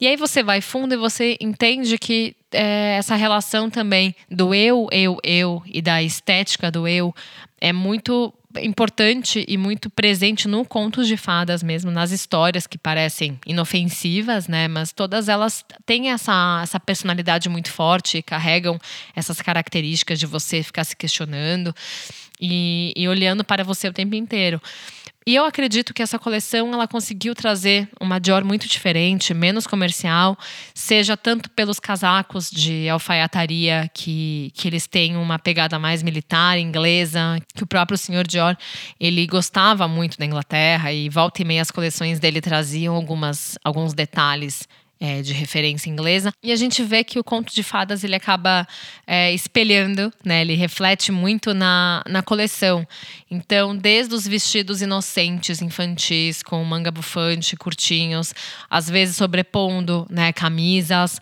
E 0.00 0.06
aí 0.06 0.16
você 0.16 0.42
vai 0.42 0.60
fundo 0.60 0.94
e 0.94 0.96
você 0.96 1.36
entende 1.40 1.98
que 1.98 2.34
é, 2.50 2.96
essa 2.98 3.14
relação 3.14 3.70
também 3.70 4.14
do 4.30 4.54
eu, 4.54 4.88
eu, 4.90 5.18
eu 5.22 5.62
e 5.66 5.80
da 5.80 6.02
estética 6.02 6.70
do 6.70 6.88
eu 6.88 7.14
é 7.60 7.72
muito 7.72 8.32
importante 8.58 9.44
e 9.46 9.56
muito 9.56 9.88
presente 9.88 10.48
no 10.48 10.64
contos 10.64 11.06
de 11.06 11.16
fadas 11.16 11.62
mesmo, 11.62 11.90
nas 11.90 12.10
histórias 12.10 12.66
que 12.66 12.76
parecem 12.76 13.38
inofensivas, 13.46 14.48
né? 14.48 14.66
Mas 14.66 14.92
todas 14.92 15.28
elas 15.28 15.64
têm 15.86 16.10
essa, 16.10 16.60
essa 16.62 16.80
personalidade 16.80 17.48
muito 17.48 17.70
forte, 17.70 18.22
carregam 18.22 18.78
essas 19.14 19.40
características 19.40 20.18
de 20.18 20.26
você 20.26 20.62
ficar 20.62 20.84
se 20.84 20.96
questionando 20.96 21.74
e, 22.40 22.92
e 22.96 23.06
olhando 23.06 23.44
para 23.44 23.62
você 23.62 23.88
o 23.88 23.92
tempo 23.92 24.14
inteiro. 24.14 24.60
E 25.26 25.34
eu 25.34 25.44
acredito 25.44 25.92
que 25.92 26.02
essa 26.02 26.18
coleção 26.18 26.72
ela 26.72 26.88
conseguiu 26.88 27.34
trazer 27.34 27.88
uma 28.00 28.18
Dior 28.18 28.42
muito 28.42 28.66
diferente, 28.66 29.34
menos 29.34 29.66
comercial, 29.66 30.36
seja 30.74 31.14
tanto 31.14 31.50
pelos 31.50 31.78
casacos 31.78 32.50
de 32.50 32.88
alfaiataria 32.88 33.90
que, 33.92 34.50
que 34.54 34.66
eles 34.66 34.86
têm 34.86 35.16
uma 35.18 35.38
pegada 35.38 35.78
mais 35.78 36.02
militar, 36.02 36.58
inglesa, 36.58 37.38
que 37.54 37.62
o 37.62 37.66
próprio 37.66 37.98
senhor 37.98 38.26
Dior 38.26 38.56
ele 38.98 39.26
gostava 39.26 39.86
muito 39.86 40.16
da 40.16 40.24
Inglaterra 40.24 40.90
e 40.90 41.10
volta 41.10 41.42
e 41.42 41.44
meia 41.44 41.60
as 41.60 41.70
coleções 41.70 42.18
dele 42.18 42.40
traziam 42.40 42.94
algumas, 42.94 43.58
alguns 43.62 43.92
detalhes 43.92 44.66
é, 45.00 45.22
de 45.22 45.32
referência 45.32 45.88
inglesa. 45.88 46.30
E 46.42 46.52
a 46.52 46.56
gente 46.56 46.82
vê 46.82 47.02
que 47.02 47.18
o 47.18 47.24
conto 47.24 47.54
de 47.54 47.62
fadas 47.62 48.04
ele 48.04 48.14
acaba 48.14 48.68
é, 49.06 49.32
espelhando, 49.32 50.12
né? 50.22 50.42
Ele 50.42 50.54
reflete 50.54 51.10
muito 51.10 51.54
na, 51.54 52.02
na 52.06 52.22
coleção. 52.22 52.86
Então, 53.30 53.74
desde 53.74 54.14
os 54.14 54.26
vestidos 54.26 54.82
inocentes, 54.82 55.62
infantis, 55.62 56.42
com 56.42 56.62
manga 56.64 56.90
bufante, 56.90 57.56
curtinhos, 57.56 58.34
às 58.68 58.90
vezes 58.90 59.16
sobrepondo 59.16 60.06
né, 60.10 60.32
camisas, 60.32 61.20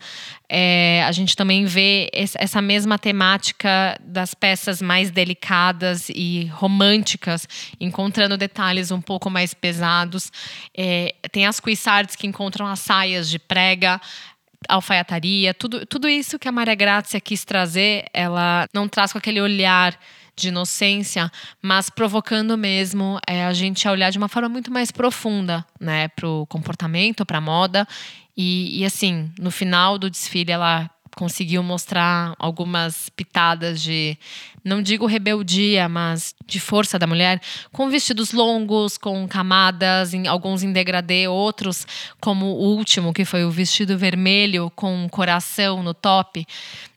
é, 0.51 1.05
a 1.05 1.13
gente 1.13 1.37
também 1.37 1.67
vê 1.67 2.11
essa 2.13 2.63
mesma 2.63 2.99
temática 2.99 3.99
das 4.01 4.33
peças 4.33 4.81
mais 4.81 5.11
delicadas 5.11 6.09
e 6.09 6.47
românticas, 6.47 7.47
encontrando 7.79 8.37
detalhes 8.37 8.91
um 8.91 9.01
pouco 9.01 9.29
mais 9.29 9.53
pesados. 9.53 10.33
É, 10.77 11.15
tem 11.31 11.47
as 11.47 11.61
cuissards 11.61 12.17
que 12.17 12.27
encontram 12.27 12.67
as 12.67 12.81
saias 12.81 13.29
de 13.29 13.39
prega, 13.39 14.01
alfaiataria, 14.69 15.53
tudo, 15.53 15.85
tudo 15.85 16.09
isso 16.09 16.39
que 16.39 16.49
a 16.49 16.53
Maria 16.53 16.75
Grazia 16.75 17.21
quis 17.21 17.45
trazer, 17.45 18.07
ela 18.13 18.67
não 18.73 18.89
traz 18.89 19.13
com 19.13 19.19
aquele 19.19 19.41
olhar 19.41 19.99
de 20.41 20.49
inocência, 20.49 21.31
mas 21.61 21.91
provocando 21.91 22.57
mesmo 22.57 23.19
é, 23.27 23.45
a 23.45 23.53
gente 23.53 23.87
a 23.87 23.93
olhar 23.93 24.11
de 24.11 24.19
uma 24.19 24.29
forma 24.29 24.49
muito 24.49 24.73
mais 24.73 24.91
profunda, 24.91 25.65
né, 25.81 26.09
para 26.09 26.29
o 26.29 26.47
comportamento, 26.47 27.27
para 27.27 27.39
a 27.39 27.41
moda. 27.41 27.87
E, 28.37 28.81
e, 28.81 28.85
assim, 28.85 29.31
no 29.39 29.51
final 29.51 29.99
do 29.99 30.09
desfile, 30.09 30.53
ela 30.53 30.89
conseguiu 31.17 31.65
mostrar 31.65 32.35
algumas 32.39 33.09
pitadas 33.09 33.83
de, 33.83 34.17
não 34.63 34.81
digo 34.81 35.05
rebeldia, 35.05 35.89
mas 35.89 36.33
de 36.47 36.61
força 36.61 36.97
da 36.97 37.09
mulher, 37.09 37.41
com 37.73 37.91
vestidos 37.91 38.31
longos, 38.31 38.97
com 38.97 39.27
camadas, 39.27 40.15
em, 40.15 40.29
alguns 40.29 40.63
em 40.63 40.73
degradê, 40.73 41.27
outros, 41.27 41.85
como 42.21 42.47
o 42.47 42.77
último, 42.77 43.13
que 43.13 43.25
foi 43.25 43.45
o 43.45 43.51
vestido 43.51 43.99
vermelho 43.99 44.71
com 44.77 44.95
um 44.95 45.09
coração 45.09 45.83
no 45.83 45.93
top 45.93 46.47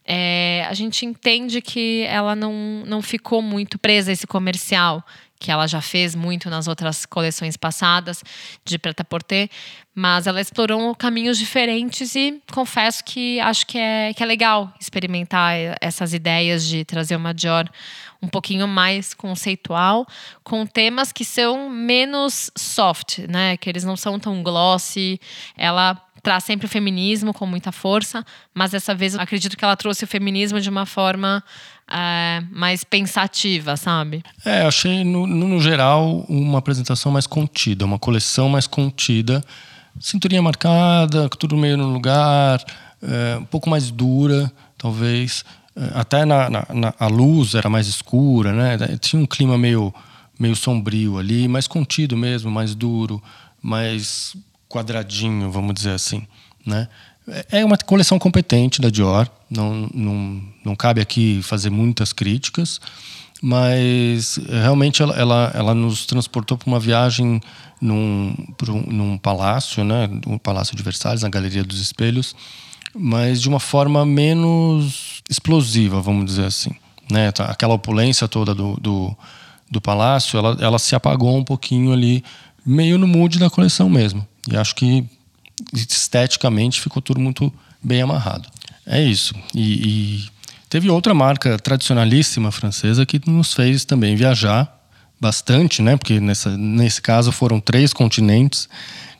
é, 0.06 0.66
a 0.68 0.74
gente 0.74 1.06
entende 1.06 1.62
que 1.62 2.04
ela 2.08 2.36
não, 2.36 2.84
não 2.86 3.02
ficou 3.02 3.42
muito 3.42 3.78
presa 3.78 4.12
a 4.12 4.14
esse 4.14 4.26
comercial, 4.26 5.06
que 5.40 5.52
ela 5.52 5.66
já 5.68 5.82
fez 5.82 6.14
muito 6.14 6.50
nas 6.50 6.68
outras 6.68 7.06
coleções 7.06 7.58
passadas 7.58 8.24
de 8.64 8.78
Preta 8.78 9.04
Porter, 9.04 9.50
mas 9.94 10.28
ela 10.28 10.40
explorou 10.40 10.96
caminhos 10.96 11.38
diferentes 11.38 12.16
e 12.16 12.40
confesso 12.52 13.04
que 13.04 13.40
acho 13.40 13.66
que 13.66 13.78
é, 13.78 14.14
que 14.14 14.22
é 14.22 14.26
legal 14.26 14.72
experimentar 14.80 15.56
essas 15.82 16.14
ideias 16.14 16.66
de 16.66 16.86
trazer 16.86 17.16
uma 17.16 17.34
Dior 17.34 17.68
um 18.22 18.28
pouquinho 18.28 18.68
mais 18.68 19.16
conceitual, 19.16 20.06
com 20.44 20.66
temas 20.66 21.12
que 21.12 21.26
são 21.26 21.70
menos 21.70 22.52
soft, 22.56 23.20
né? 23.28 23.58
Que 23.58 23.68
eles 23.68 23.84
não 23.84 23.98
são 23.98 24.20
tão 24.20 24.44
glossy. 24.44 25.20
Ela 25.58 26.00
traz 26.22 26.44
sempre 26.44 26.66
o 26.66 26.70
feminismo 26.70 27.34
com 27.34 27.46
muita 27.46 27.72
força, 27.72 28.24
mas 28.54 28.72
dessa 28.72 28.94
vez 28.94 29.16
eu 29.16 29.22
acredito 29.22 29.58
que 29.58 29.64
ela 29.64 29.76
trouxe 29.76 30.04
o 30.04 30.08
feminismo 30.08 30.60
de 30.60 30.70
uma 30.70 30.86
forma 30.86 31.44
é, 31.92 32.44
mais 32.52 32.84
pensativa, 32.84 33.76
sabe? 33.76 34.24
É, 34.46 34.62
achei, 34.62 35.04
no, 35.04 35.28
no 35.28 35.60
geral, 35.60 36.26
uma 36.30 36.60
apresentação 36.60 37.12
mais 37.12 37.28
contida, 37.28 37.86
uma 37.86 38.00
coleção 38.00 38.50
mais 38.50 38.68
contida. 38.68 39.44
Cinturinha 40.00 40.42
marcada, 40.42 41.28
tudo 41.30 41.58
meio 41.58 41.76
no 41.76 41.92
lugar, 41.92 42.64
é, 43.02 43.38
um 43.38 43.46
pouco 43.46 43.70
mais 43.70 43.92
dura, 43.92 44.52
talvez. 44.78 45.44
É, 45.76 46.00
até 46.00 46.24
na, 46.24 46.50
na, 46.50 46.66
na, 46.74 46.94
a 46.98 47.08
luz 47.08 47.56
era 47.56 47.70
mais 47.70 47.88
escura, 47.88 48.54
né? 48.54 48.98
Tinha 49.00 49.22
um 49.22 49.26
clima 49.26 49.58
meio, 49.58 49.94
meio 50.40 50.56
sombrio 50.56 51.18
ali, 51.18 51.48
mais 51.48 51.68
contido 51.68 52.16
mesmo, 52.16 52.50
mais 52.50 52.74
duro, 52.74 53.22
mais 53.62 54.36
quadradinho, 54.72 55.52
vamos 55.52 55.74
dizer 55.74 55.92
assim, 55.92 56.26
né? 56.66 56.88
É 57.52 57.64
uma 57.64 57.78
coleção 57.78 58.18
competente 58.18 58.82
da 58.82 58.90
Dior, 58.90 59.30
não, 59.50 59.88
não, 59.94 60.42
não 60.66 60.76
cabe 60.76 61.02
aqui 61.02 61.42
fazer 61.44 61.70
muitas 61.70 62.12
críticas, 62.12 62.82
mas 63.42 64.40
realmente 64.50 65.02
ela, 65.02 65.16
ela, 65.16 65.52
ela 65.54 65.76
nos 65.76 66.06
transportou 66.06 66.58
para 66.58 66.68
uma 66.68 66.80
viagem 66.80 67.40
num, 67.80 68.36
um, 68.70 68.92
num 68.92 69.18
palácio, 69.18 69.84
né, 69.84 70.10
um 70.28 70.38
palácio 70.38 70.76
de 70.76 70.84
Versalhes, 70.84 71.24
na 71.24 71.30
Galeria 71.30 71.64
dos 71.64 71.80
Espelhos, 71.80 72.36
mas 72.94 73.42
de 73.42 73.50
uma 73.50 73.60
forma 73.60 74.06
menos 74.06 75.22
explosiva, 75.30 76.02
vamos 76.02 76.26
dizer 76.26 76.46
assim. 76.46 76.72
Né? 77.10 77.32
Tá, 77.32 77.46
aquela 77.46 77.74
opulência 77.74 78.28
toda 78.28 78.54
do, 78.54 78.76
do, 78.80 79.16
do 79.70 79.82
palácio, 79.82 80.38
ela, 80.38 80.58
ela 80.60 80.80
se 80.80 80.96
apagou 80.96 81.36
um 81.36 81.44
pouquinho 81.44 81.92
ali 81.92 82.24
meio 82.66 82.98
no 82.98 83.08
mood 83.08 83.40
da 83.40 83.50
coleção 83.50 83.90
mesmo. 83.90 84.26
E 84.50 84.58
acho 84.58 84.76
que 84.76 85.06
esteticamente 85.74 86.82
ficou 86.82 87.02
tudo 87.02 87.20
muito 87.20 87.54
bem 87.84 88.02
amarrado. 88.02 88.50
É 88.86 89.02
isso. 89.02 89.34
E, 89.54 89.74
e 89.88 90.30
teve 90.70 90.90
outra 90.90 91.14
marca 91.14 91.58
tradicionalíssima 91.58 92.52
francesa 92.52 93.06
que 93.06 93.22
nos 93.30 93.54
fez 93.54 93.86
também 93.86 94.16
viajar 94.16 94.82
bastante, 95.20 95.82
né? 95.82 95.96
Porque 95.96 96.20
nessa, 96.20 96.58
nesse 96.58 97.02
caso 97.02 97.32
foram 97.32 97.60
três 97.60 97.94
continentes. 97.94 98.68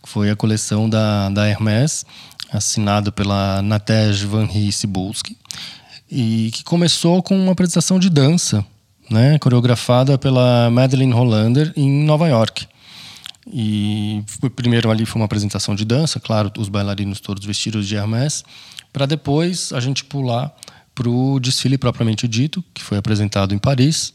Foi 0.04 0.32
a 0.32 0.36
coleção 0.36 0.90
da, 0.90 1.30
da 1.30 1.48
Hermès, 1.48 2.06
assinada 2.52 3.12
pela 3.12 3.62
Nadege 3.62 4.26
Van 4.26 4.46
Rie 4.46 4.72
Cibulski, 4.72 5.38
e 6.10 6.50
que 6.54 6.64
começou 6.64 7.22
com 7.22 7.38
uma 7.38 7.52
apresentação 7.52 8.00
de 8.00 8.10
dança, 8.10 8.66
né? 9.10 9.38
Coreografada 9.38 10.18
pela 10.18 10.70
Madeleine 10.72 11.14
Hollander 11.14 11.72
em 11.76 12.04
Nova 12.04 12.28
York. 12.28 12.68
E 13.52 14.24
primeiro 14.56 14.90
ali 14.90 15.06
foi 15.06 15.20
uma 15.20 15.26
apresentação 15.26 15.76
de 15.76 15.84
dança, 15.84 16.20
claro, 16.20 16.52
os 16.58 16.70
bailarinos 16.70 17.20
todos 17.20 17.46
vestidos 17.46 17.88
de 17.88 17.96
Hermès, 17.96 18.44
para 18.94 19.06
depois 19.06 19.74
a 19.74 19.80
gente 19.80 20.06
pular 20.06 20.56
para 20.96 21.10
o 21.10 21.40
desfile 21.40 21.78
propriamente 21.78 22.28
dito, 22.28 22.64
que 22.74 22.82
foi 22.82 22.98
apresentado 22.98 23.54
em 23.54 23.58
Paris. 23.58 24.14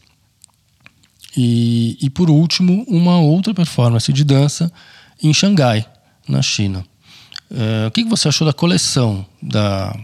E, 1.37 1.99
e 2.01 2.09
por 2.09 2.31
último, 2.31 2.85
uma 2.89 3.19
outra 3.19 3.53
performance 3.53 4.11
de 4.13 4.25
dança 4.25 4.73
em 5.23 5.33
Xangai, 5.35 5.87
na 6.27 6.41
China. 6.41 6.85
Uh, 7.51 7.87
o 7.89 7.91
que 7.91 8.05
você 8.05 8.29
achou 8.29 8.47
da 8.47 8.53
coleção 8.53 9.25
da, 9.43 9.95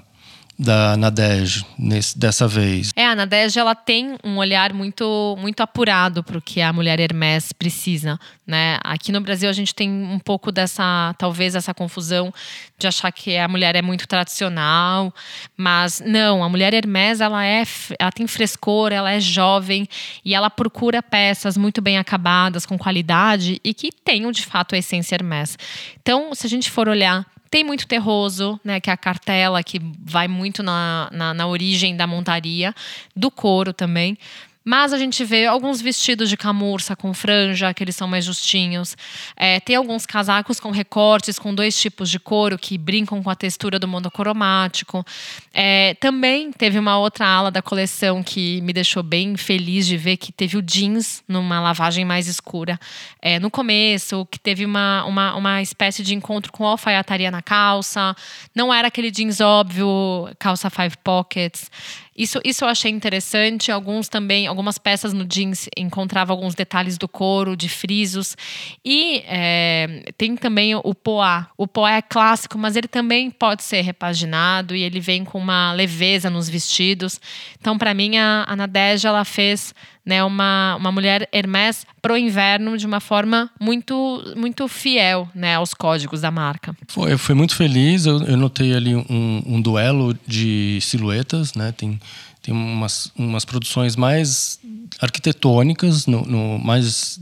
da 0.63 0.97
Nadege 0.97 1.67
nesse, 1.79 2.19
dessa 2.19 2.47
vez? 2.47 2.91
É, 2.95 3.07
a 3.07 3.15
Nadege 3.15 3.59
ela 3.59 3.75
tem 3.75 4.17
um 4.25 4.37
olhar 4.39 4.73
muito 4.73 5.37
muito 5.39 5.61
apurado 5.61 6.23
para 6.23 6.39
o 6.39 6.41
que 6.41 6.61
a 6.61 6.73
mulher 6.73 7.01
Hermès 7.01 7.53
precisa, 7.53 8.19
né? 8.47 8.79
Aqui 8.85 9.11
no 9.11 9.21
Brasil 9.21 9.49
a 9.51 9.53
gente 9.53 9.75
tem 9.75 9.91
um 9.91 10.19
pouco 10.19 10.53
dessa, 10.53 11.15
talvez 11.19 11.55
essa 11.55 11.75
confusão 11.75 12.33
de 12.79 12.87
achar 12.87 13.11
que 13.11 13.37
a 13.37 13.49
mulher 13.49 13.75
é 13.75 13.83
muito 13.83 14.07
tradicional, 14.07 15.13
mas 15.57 16.01
não, 16.05 16.43
a 16.43 16.49
mulher 16.49 16.73
Hermès 16.73 17.21
ela 17.21 17.45
é, 17.45 17.65
ela 17.99 18.13
tem 18.13 18.27
frescor, 18.27 18.93
ela 18.93 19.11
é 19.11 19.21
jovem 19.21 19.89
e 20.25 20.35
ela 20.35 20.49
procura 20.49 21.03
peças 21.03 21.57
muito 21.57 21.81
bem 21.81 21.99
acabadas, 21.99 22.65
com 22.65 22.79
qualidade 22.79 23.61
e 23.65 23.75
que 23.75 23.91
tenham 23.93 24.31
de 24.31 24.45
fato 24.47 24.75
a 24.75 24.79
essência 24.79 25.17
Hermès. 25.17 25.59
Então, 26.01 26.35
se 26.35 26.47
a 26.47 26.51
gente 26.51 26.71
for 26.71 26.89
olhar 26.89 27.27
tem 27.53 27.63
muito 27.63 27.87
terroso, 27.87 28.59
né, 28.65 28.81
que 28.81 28.89
é 28.89 28.95
a 28.95 28.97
cartela, 28.97 29.63
que 29.63 29.79
vai 30.03 30.27
muito 30.27 30.63
na, 30.63 31.11
na, 31.13 31.35
na 31.35 31.47
origem 31.47 31.95
da 31.95 32.07
montaria, 32.07 32.75
do 33.15 33.31
couro 33.31 33.75
também. 33.75 34.17
Mas 34.65 34.93
a 34.93 34.99
gente 34.99 35.25
vê 35.25 35.47
alguns 35.47 35.81
vestidos 35.81 36.29
de 36.29 36.37
camurça 36.37 36.95
com 36.95 37.13
franja, 37.13 37.73
que 37.75 37.83
eles 37.83 37.97
são 37.97 38.07
mais 38.07 38.25
justinhos. 38.25 38.97
É, 39.37 39.59
tem 39.61 39.77
alguns 39.77 40.07
casacos 40.07 40.61
com 40.61 40.71
recortes, 40.71 41.39
com 41.39 41.55
dois 41.55 41.79
tipos 41.79 42.09
de 42.09 42.21
couro, 42.21 42.59
que 42.59 42.79
brincam 42.79 43.23
com 43.23 43.31
a 43.31 43.35
textura 43.35 43.79
do 43.79 43.89
monocromático. 43.89 45.05
É, 45.53 45.95
também 45.95 46.53
teve 46.53 46.79
uma 46.79 46.97
outra 46.99 47.27
ala 47.27 47.51
da 47.51 47.61
coleção 47.61 48.23
que 48.23 48.61
me 48.61 48.73
deixou 48.73 49.03
bem 49.03 49.37
feliz 49.37 49.87
de 49.87 49.97
ver, 49.97 50.17
que 50.17 50.31
teve 50.31 50.57
o 50.57 50.63
jeans 50.63 51.23
numa 51.27 51.61
lavagem 51.61 52.05
mais 52.05 52.29
escura 52.29 52.79
é, 53.21 53.39
no 53.39 53.51
começo, 53.51 54.27
que 54.31 54.39
teve 54.39 54.65
uma, 54.65 55.05
uma, 55.05 55.35
uma 55.35 55.63
espécie 55.63 56.03
de 56.03 56.15
encontro 56.15 56.53
com 56.53 56.65
alfaiataria 56.65 57.31
na 57.31 57.43
calça. 57.43 58.15
Não 58.55 58.73
era 58.73 58.89
aquele 58.89 59.11
jeans 59.11 59.41
óbvio, 59.41 60.29
calça 60.39 60.71
five 60.71 60.97
pockets. 61.03 61.71
Isso, 62.17 62.41
isso 62.45 62.65
eu 62.65 62.69
achei 62.69 62.91
interessante. 62.91 63.73
Alguns 63.73 64.09
também, 64.09 64.47
algumas 64.47 64.79
peças 64.79 65.13
no 65.13 65.25
jeans 65.25 65.69
encontrava 65.77 66.33
alguns 66.33 66.55
detalhes 66.55 66.99
do 66.99 67.09
couro, 67.09 67.57
de 67.57 67.69
frisos. 67.69 68.37
E 68.85 69.23
é, 69.27 70.05
tem 70.19 70.37
também 70.37 70.75
o 70.75 70.95
poá. 70.95 71.49
O 71.57 71.67
poá 71.67 71.93
é 71.97 72.03
clássico, 72.03 72.59
mas 72.59 72.77
ele 72.77 72.89
também 72.89 73.31
pode 73.31 73.63
ser 73.63 73.81
repaginado 73.81 74.77
e 74.77 74.83
ele 74.83 75.01
vem 75.01 75.25
com 75.25 75.39
uma 75.39 75.73
leveza 75.73 76.29
nos 76.29 76.49
vestidos. 76.49 77.21
Então, 77.59 77.79
para 77.79 77.95
mim, 77.95 78.19
a, 78.19 78.45
a 78.47 78.55
Nadege, 78.57 79.07
ela 79.07 79.25
fez 79.25 79.75
né, 80.05 80.23
uma, 80.25 80.77
uma 80.77 80.91
mulher 80.91 81.29
Hermès 81.33 81.87
pro 82.01 82.17
inverno 82.17 82.77
de 82.77 82.87
uma 82.87 83.01
forma 83.01 83.51
muito 83.61 84.35
muito 84.37 84.67
fiel 84.67 85.29
né, 85.35 85.55
aos 85.55 85.73
códigos 85.75 86.21
da 86.21 86.31
marca. 86.31 86.77
Eu 86.97 87.19
fui 87.19 87.35
muito 87.35 87.55
feliz, 87.55 88.07
eu, 88.07 88.23
eu 88.25 88.37
notei 88.37 88.75
ali 88.75 88.95
um, 88.95 89.43
um, 89.47 89.61
duelo 89.61 90.17
de 90.27 90.79
silhuetas, 90.81 91.55
né? 91.55 91.73
Tem, 91.73 92.01
tem 92.43 92.53
umas, 92.53 93.13
umas 93.17 93.45
produções 93.45 93.95
mais 93.95 94.59
arquitetônicas, 95.01 96.07
no, 96.07 96.23
no 96.23 96.59
mais 96.59 97.21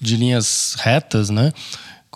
de 0.00 0.16
linhas 0.16 0.76
retas, 0.78 1.30
né? 1.30 1.52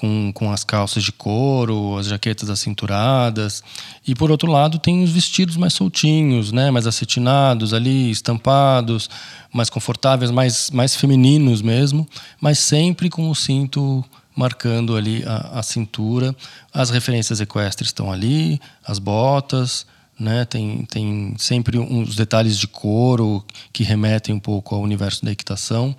Com, 0.03 0.33
com 0.33 0.51
as 0.51 0.65
calças 0.65 1.05
de 1.05 1.13
couro, 1.13 1.97
as 1.97 2.07
jaquetas 2.07 2.51
acinturadas. 2.51 3.63
E 4.05 4.17
por 4.17 4.33
outro 4.33 4.51
lado, 4.51 4.81
tem 4.81 5.05
os 5.05 5.11
vestidos 5.11 5.57
mais 5.57 5.75
soltinhos, 5.75 6.51
né? 6.51 6.73
mais 6.73 6.89
acetinados 6.89 7.73
ali, 7.73 8.11
estampados, 8.11 9.09
mais 9.53 9.71
confortáveis, 9.71 10.33
mais, 10.33 10.73
mais 10.73 10.97
femininos 10.97 11.63
mesmo, 11.63 12.05
mas 12.41 12.59
sempre 12.59 13.09
com 13.09 13.31
o 13.31 13.35
cinto 13.35 14.05
marcando 14.35 14.97
ali 14.97 15.23
a, 15.25 15.61
a 15.61 15.63
cintura. 15.63 16.35
As 16.75 16.91
referências 16.91 17.41
equestres 17.41 17.91
estão 17.91 18.11
ali, 18.11 18.61
as 18.85 18.99
botas. 18.99 19.87
Né? 20.19 20.45
Tem, 20.45 20.85
tem 20.85 21.35
sempre 21.39 21.79
uns 21.79 22.17
detalhes 22.17 22.59
de 22.59 22.67
couro 22.67 23.45
que 23.73 23.85
remetem 23.85 24.35
um 24.35 24.41
pouco 24.41 24.75
ao 24.75 24.81
universo 24.81 25.25
da 25.25 25.31
equitação. 25.31 25.95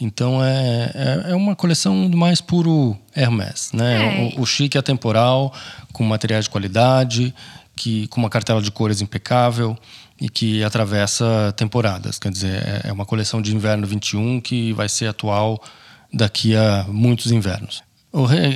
Então 0.00 0.44
é, 0.44 0.90
é, 0.94 1.30
é, 1.30 1.34
uma 1.34 1.56
coleção 1.56 2.08
do 2.08 2.16
mais 2.16 2.40
puro 2.40 2.96
Hermès, 3.14 3.70
né? 3.72 4.30
É. 4.34 4.36
O, 4.36 4.42
o 4.42 4.46
chique 4.46 4.76
atemporal, 4.76 5.52
com 5.92 6.04
materiais 6.04 6.44
de 6.44 6.50
qualidade, 6.50 7.34
que 7.74 8.06
com 8.08 8.20
uma 8.20 8.28
cartela 8.28 8.60
de 8.60 8.70
cores 8.70 9.00
impecável 9.00 9.76
e 10.20 10.28
que 10.28 10.62
atravessa 10.62 11.54
temporadas. 11.56 12.18
Quer 12.18 12.30
dizer, 12.30 12.62
é, 12.62 12.88
é 12.88 12.92
uma 12.92 13.06
coleção 13.06 13.40
de 13.40 13.54
inverno 13.54 13.86
21 13.86 14.40
que 14.40 14.72
vai 14.72 14.88
ser 14.88 15.06
atual 15.06 15.62
daqui 16.12 16.54
a 16.54 16.84
muitos 16.88 17.32
invernos. 17.32 17.82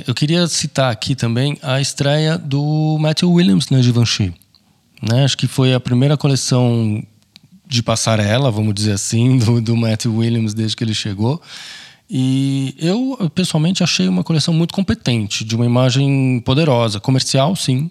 Eu 0.07 0.15
queria 0.15 0.47
citar 0.47 0.91
aqui 0.91 1.13
também 1.13 1.55
a 1.61 1.79
estreia 1.79 2.35
do 2.35 2.97
Matthew 2.99 3.31
Williams 3.31 3.69
na 3.69 3.79
Givenchy. 3.79 4.33
Né? 5.01 5.23
Acho 5.23 5.37
que 5.37 5.45
foi 5.45 5.73
a 5.73 5.79
primeira 5.79 6.17
coleção 6.17 7.03
de 7.71 7.81
passarela, 7.81 8.51
vamos 8.51 8.73
dizer 8.73 8.91
assim, 8.91 9.37
do, 9.39 9.61
do 9.61 9.77
Matthew 9.77 10.13
Williams 10.13 10.53
desde 10.53 10.75
que 10.75 10.83
ele 10.83 10.93
chegou. 10.93 11.41
E 12.09 12.75
eu, 12.77 13.31
pessoalmente, 13.33 13.81
achei 13.81 14.09
uma 14.09 14.21
coleção 14.21 14.53
muito 14.53 14.73
competente, 14.73 15.45
de 15.45 15.55
uma 15.55 15.65
imagem 15.65 16.41
poderosa. 16.43 16.99
Comercial, 16.99 17.55
sim, 17.55 17.89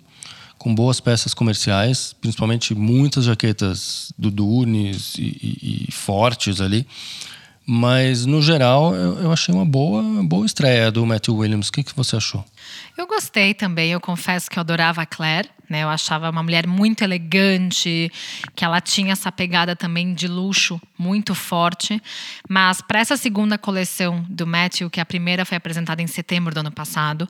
com 0.58 0.74
boas 0.74 1.00
peças 1.00 1.32
comerciais, 1.32 2.14
principalmente 2.20 2.74
muitas 2.74 3.24
jaquetas 3.24 4.12
do 4.18 4.30
Dunes 4.30 5.14
e, 5.16 5.22
e, 5.22 5.86
e 5.88 5.92
fortes 5.92 6.60
ali. 6.60 6.86
Mas, 7.66 8.26
no 8.26 8.42
geral, 8.42 8.94
eu, 8.94 9.20
eu, 9.20 9.32
achei 9.32 9.54
uma 9.54 9.64
boa, 9.64 10.02
boa 10.24 10.44
estreia 10.44 10.90
do 10.90 11.06
Matthew 11.06 11.36
Williams. 11.36 11.68
O 11.68 11.72
que, 11.72 11.82
que 11.82 11.96
você 11.96 12.16
achou? 12.16 12.44
Eu 13.00 13.06
gostei 13.06 13.54
também. 13.54 13.92
Eu 13.92 13.98
confesso 13.98 14.50
que 14.50 14.58
eu 14.58 14.60
adorava 14.60 15.00
a 15.00 15.06
Claire. 15.06 15.48
Né? 15.70 15.84
Eu 15.84 15.88
achava 15.88 16.28
uma 16.28 16.42
mulher 16.42 16.66
muito 16.66 17.02
elegante, 17.02 18.12
que 18.54 18.62
ela 18.62 18.78
tinha 18.78 19.12
essa 19.12 19.32
pegada 19.32 19.74
também 19.74 20.12
de 20.12 20.28
luxo 20.28 20.78
muito 20.98 21.34
forte. 21.34 21.98
Mas 22.46 22.82
para 22.82 22.98
essa 22.98 23.16
segunda 23.16 23.56
coleção 23.56 24.22
do 24.28 24.46
Matthew, 24.46 24.90
que 24.90 25.00
a 25.00 25.06
primeira 25.06 25.46
foi 25.46 25.56
apresentada 25.56 26.02
em 26.02 26.06
setembro 26.06 26.52
do 26.52 26.60
ano 26.60 26.70
passado, 26.70 27.26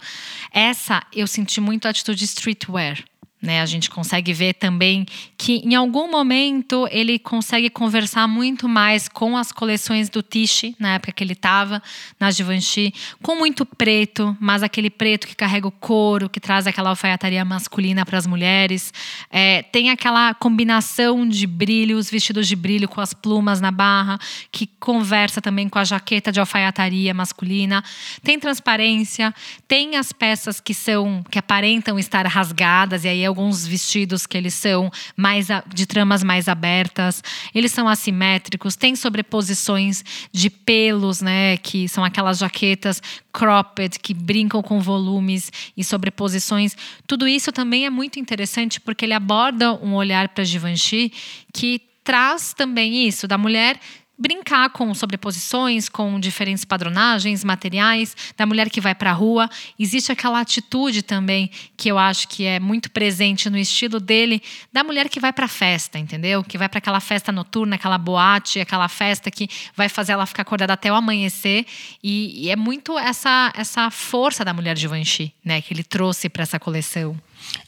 essa 0.50 1.04
eu 1.14 1.28
senti 1.28 1.60
muito 1.60 1.86
a 1.86 1.90
atitude 1.90 2.24
streetwear. 2.24 3.04
Né, 3.42 3.62
a 3.62 3.64
gente 3.64 3.88
consegue 3.88 4.34
ver 4.34 4.52
também 4.52 5.06
que 5.38 5.62
em 5.64 5.74
algum 5.74 6.10
momento 6.10 6.86
ele 6.90 7.18
consegue 7.18 7.70
conversar 7.70 8.28
muito 8.28 8.68
mais 8.68 9.08
com 9.08 9.34
as 9.34 9.50
coleções 9.50 10.10
do 10.10 10.22
Tiche, 10.22 10.76
na 10.78 10.96
época 10.96 11.10
que 11.12 11.24
ele 11.24 11.32
estava 11.32 11.82
na 12.18 12.30
Givenchy, 12.30 12.92
com 13.22 13.36
muito 13.36 13.64
preto, 13.64 14.36
mas 14.38 14.62
aquele 14.62 14.90
preto 14.90 15.26
que 15.26 15.34
carrega 15.34 15.66
o 15.66 15.70
couro, 15.70 16.28
que 16.28 16.38
traz 16.38 16.66
aquela 16.66 16.90
alfaiataria 16.90 17.42
masculina 17.42 18.04
para 18.04 18.18
as 18.18 18.26
mulheres. 18.26 18.92
É, 19.30 19.62
tem 19.62 19.88
aquela 19.88 20.34
combinação 20.34 21.26
de 21.26 21.46
brilho, 21.46 21.96
os 21.96 22.10
vestidos 22.10 22.46
de 22.46 22.54
brilho 22.54 22.86
com 22.86 23.00
as 23.00 23.14
plumas 23.14 23.58
na 23.58 23.70
barra, 23.70 24.18
que 24.52 24.66
conversa 24.78 25.40
também 25.40 25.66
com 25.66 25.78
a 25.78 25.84
jaqueta 25.84 26.30
de 26.30 26.40
alfaiataria 26.40 27.14
masculina. 27.14 27.82
Tem 28.22 28.38
transparência, 28.38 29.34
tem 29.66 29.96
as 29.96 30.12
peças 30.12 30.60
que 30.60 30.74
são 30.74 31.24
que 31.30 31.38
aparentam 31.38 31.98
estar 31.98 32.26
rasgadas 32.26 33.04
e 33.04 33.08
aí 33.08 33.22
é 33.22 33.29
alguns 33.30 33.66
vestidos 33.66 34.26
que 34.26 34.36
eles 34.36 34.52
são 34.52 34.90
mais 35.16 35.48
de 35.74 35.86
tramas 35.86 36.22
mais 36.22 36.48
abertas, 36.48 37.22
eles 37.54 37.72
são 37.72 37.88
assimétricos, 37.88 38.76
tem 38.76 38.94
sobreposições 38.94 40.04
de 40.30 40.50
pelos, 40.50 41.22
né, 41.22 41.56
que 41.56 41.88
são 41.88 42.04
aquelas 42.04 42.38
jaquetas 42.38 43.02
cropped 43.32 43.98
que 43.98 44.12
brincam 44.12 44.62
com 44.62 44.80
volumes 44.80 45.50
e 45.76 45.82
sobreposições. 45.82 46.76
Tudo 47.06 47.26
isso 47.26 47.50
também 47.50 47.86
é 47.86 47.90
muito 47.90 48.18
interessante 48.18 48.80
porque 48.80 49.04
ele 49.04 49.14
aborda 49.14 49.72
um 49.72 49.94
olhar 49.94 50.28
para 50.28 50.44
Givenchy 50.44 51.12
que 51.52 51.80
traz 52.02 52.52
também 52.52 53.06
isso 53.06 53.28
da 53.28 53.38
mulher 53.38 53.78
brincar 54.20 54.68
com 54.68 54.92
sobreposições, 54.92 55.88
com 55.88 56.20
diferentes 56.20 56.62
padronagens, 56.62 57.42
materiais, 57.42 58.14
da 58.36 58.44
mulher 58.44 58.68
que 58.68 58.78
vai 58.78 58.94
para 58.94 59.10
a 59.10 59.14
rua. 59.14 59.48
Existe 59.78 60.12
aquela 60.12 60.40
atitude 60.40 61.02
também 61.02 61.50
que 61.74 61.90
eu 61.90 61.98
acho 61.98 62.28
que 62.28 62.44
é 62.44 62.60
muito 62.60 62.90
presente 62.90 63.48
no 63.48 63.56
estilo 63.56 63.98
dele, 63.98 64.42
da 64.70 64.84
mulher 64.84 65.08
que 65.08 65.18
vai 65.18 65.32
para 65.32 65.46
a 65.46 65.48
festa, 65.48 65.98
entendeu? 65.98 66.44
Que 66.44 66.58
vai 66.58 66.68
para 66.68 66.78
aquela 66.78 67.00
festa 67.00 67.32
noturna, 67.32 67.76
aquela 67.76 67.96
boate, 67.96 68.60
aquela 68.60 68.88
festa 68.88 69.30
que 69.30 69.48
vai 69.74 69.88
fazer 69.88 70.12
ela 70.12 70.26
ficar 70.26 70.42
acordada 70.42 70.74
até 70.74 70.92
o 70.92 70.94
amanhecer. 70.94 71.64
E, 72.02 72.44
e 72.44 72.50
é 72.50 72.56
muito 72.56 72.98
essa, 72.98 73.50
essa 73.56 73.90
força 73.90 74.44
da 74.44 74.52
mulher 74.52 74.74
de 74.74 74.82
Givenchy, 74.82 75.32
né, 75.42 75.62
que 75.62 75.72
ele 75.72 75.82
trouxe 75.82 76.28
para 76.28 76.42
essa 76.42 76.60
coleção. 76.60 77.18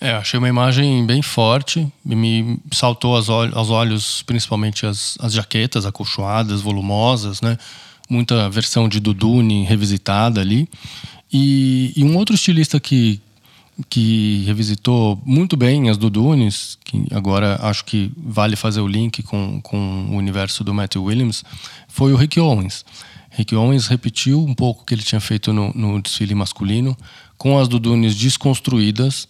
É, 0.01 0.13
achei 0.13 0.39
uma 0.39 0.49
imagem 0.49 1.05
bem 1.07 1.23
forte, 1.23 1.87
me 2.05 2.59
saltou 2.73 3.15
aos 3.17 3.71
olhos, 3.71 4.23
principalmente 4.23 4.85
as, 4.87 5.17
as 5.21 5.33
jaquetas 5.33 5.87
acolchoadas, 5.87 6.61
volumosas, 6.61 7.41
né? 7.41 7.57
Muita 8.09 8.51
versão 8.51 8.89
de 8.89 9.01
Dudune 9.01 9.65
revisitada 9.65 10.41
ali. 10.41 10.69
E, 11.33 11.93
e 11.97 12.05
um 12.05 12.17
outro 12.17 12.35
estilista 12.35 12.79
que, 12.79 13.21
que 13.89 14.43
revisitou 14.45 15.21
muito 15.25 15.57
bem 15.57 15.89
as 15.89 15.97
Dudunes, 15.97 16.79
que 16.85 17.07
agora 17.11 17.59
acho 17.63 17.85
que 17.85 18.13
vale 18.17 18.55
fazer 18.55 18.81
o 18.81 18.87
link 18.87 19.23
com, 19.23 19.61
com 19.63 20.07
o 20.11 20.17
universo 20.17 20.63
do 20.63 20.75
Matthew 20.75 21.05
Williams, 21.05 21.43
foi 21.89 22.13
o 22.13 22.17
Rick 22.17 22.39
Owens. 22.39 22.85
Rick 23.31 23.55
Owens 23.55 23.87
repetiu 23.87 24.45
um 24.45 24.55
pouco 24.55 24.83
o 24.83 24.85
que 24.85 24.95
ele 24.95 25.03
tinha 25.03 25.21
feito 25.21 25.53
no, 25.53 25.73
no 25.75 26.03
desfile 26.03 26.35
masculino, 26.35 26.97
com 27.39 27.59
as 27.59 27.67
Dudunes 27.67 28.15
desconstruídas, 28.15 29.27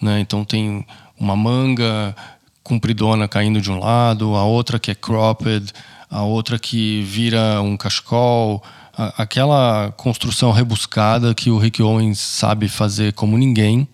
né? 0.00 0.20
Então 0.20 0.44
tem 0.44 0.86
uma 1.18 1.36
manga 1.36 2.14
compridona 2.62 3.28
caindo 3.28 3.60
de 3.60 3.70
um 3.70 3.78
lado, 3.78 4.34
a 4.34 4.44
outra 4.44 4.78
que 4.78 4.90
é 4.90 4.94
cropped, 4.94 5.72
a 6.10 6.22
outra 6.22 6.58
que 6.58 7.02
vira 7.02 7.60
um 7.60 7.76
cachecol, 7.76 8.62
aquela 8.96 9.92
construção 9.96 10.52
rebuscada 10.52 11.34
que 11.34 11.50
o 11.50 11.58
Rick 11.58 11.82
Owens 11.82 12.18
sabe 12.18 12.68
fazer 12.68 13.12
como 13.12 13.36
ninguém. 13.36 13.86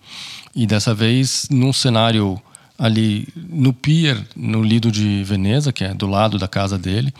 E 0.55 0.65
dessa 0.67 0.93
vez, 0.93 1.47
num 1.49 1.73
cenário 1.73 2.41
ali 2.77 3.27
no 3.35 3.73
pier, 3.73 4.25
no 4.35 4.63
Lido 4.63 4.91
de 4.91 5.23
Veneza, 5.23 5.71
que 5.71 5.83
é 5.83 5.93
do 5.93 6.07
lado 6.07 6.37
da 6.37 6.47
casa 6.47 6.77
dele, 6.77 7.13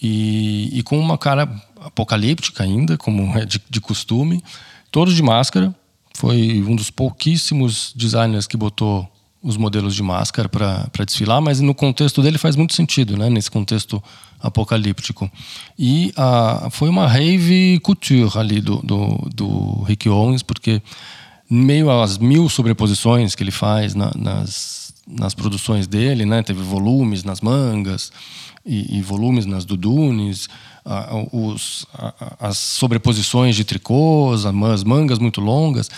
e, 0.00 0.70
e 0.78 0.82
com 0.82 0.98
uma 0.98 1.18
cara 1.18 1.48
apocalíptica 1.80 2.62
ainda, 2.62 2.96
como 2.96 3.36
é 3.36 3.44
de, 3.44 3.60
de 3.68 3.80
costume, 3.80 4.42
todos 4.90 5.14
de 5.14 5.22
máscara, 5.22 5.74
foi 6.16 6.62
um 6.66 6.76
dos 6.76 6.90
pouquíssimos 6.90 7.92
designers 7.96 8.46
que 8.46 8.56
botou 8.56 9.08
os 9.42 9.58
modelos 9.58 9.94
de 9.94 10.02
máscara 10.02 10.48
para 10.48 11.04
desfilar, 11.04 11.40
mas 11.40 11.60
no 11.60 11.74
contexto 11.74 12.22
dele 12.22 12.38
faz 12.38 12.56
muito 12.56 12.72
sentido, 12.72 13.16
né? 13.16 13.28
Nesse 13.28 13.50
contexto 13.50 14.02
apocalíptico. 14.40 15.30
E 15.78 16.12
a, 16.16 16.68
foi 16.70 16.88
uma 16.88 17.06
rave 17.06 17.78
couture 17.82 18.38
ali 18.38 18.60
do, 18.60 18.76
do, 18.76 19.28
do 19.34 19.82
Rick 19.82 20.08
Owens, 20.08 20.42
porque 20.42 20.80
meio 21.50 21.90
às 21.90 22.16
mil 22.16 22.48
sobreposições 22.48 23.34
que 23.34 23.42
ele 23.42 23.50
faz 23.50 23.94
na, 23.94 24.10
nas, 24.16 24.83
nas 25.16 25.34
produções 25.34 25.86
dele, 25.86 26.24
né? 26.24 26.42
Teve 26.42 26.62
volumes 26.62 27.24
nas 27.24 27.40
mangas 27.40 28.12
e, 28.66 28.98
e 28.98 29.02
volumes 29.02 29.46
nas 29.46 29.64
dudunes, 29.64 30.48
os, 31.32 31.86
as 32.38 32.58
sobreposições 32.58 33.56
de 33.56 33.64
tricôs, 33.64 34.44
as 34.44 34.84
mangas 34.84 35.18
muito 35.18 35.40
longas. 35.40 35.90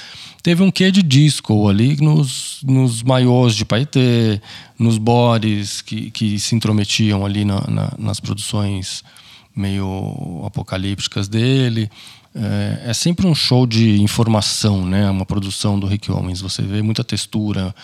Teve 0.43 0.63
um 0.63 0.71
quê 0.71 0.93
de 0.93 1.03
disco 1.03 1.69
ali 1.69 1.97
nos, 1.97 2.61
nos 2.63 3.03
maiôs 3.03 3.57
de 3.57 3.65
paetê, 3.65 4.41
nos 4.79 4.97
bores 4.97 5.83
que, 5.83 6.11
que 6.11 6.39
se 6.39 6.55
intrometiam 6.55 7.27
ali 7.27 7.45
na, 7.45 7.61
na, 7.69 7.93
nas 7.99 8.21
produções 8.21 9.03
meio 9.55 10.45
apocalípticas 10.47 11.27
dele. 11.27 11.91
É, 12.33 12.91
é, 12.91 12.95
sempre 12.95 13.27
um 13.27 13.35
show 13.35 13.67
de 13.67 14.01
informação, 14.03 14.85
né? 14.85 15.11
Uma 15.11 15.25
produção 15.25 15.81
do 15.81 15.87
Rick 15.87 16.13
Owens. 16.13 16.41
Você 16.43 16.63
vê 16.63 16.83
muita 16.83 17.03
textura, 17.03 17.75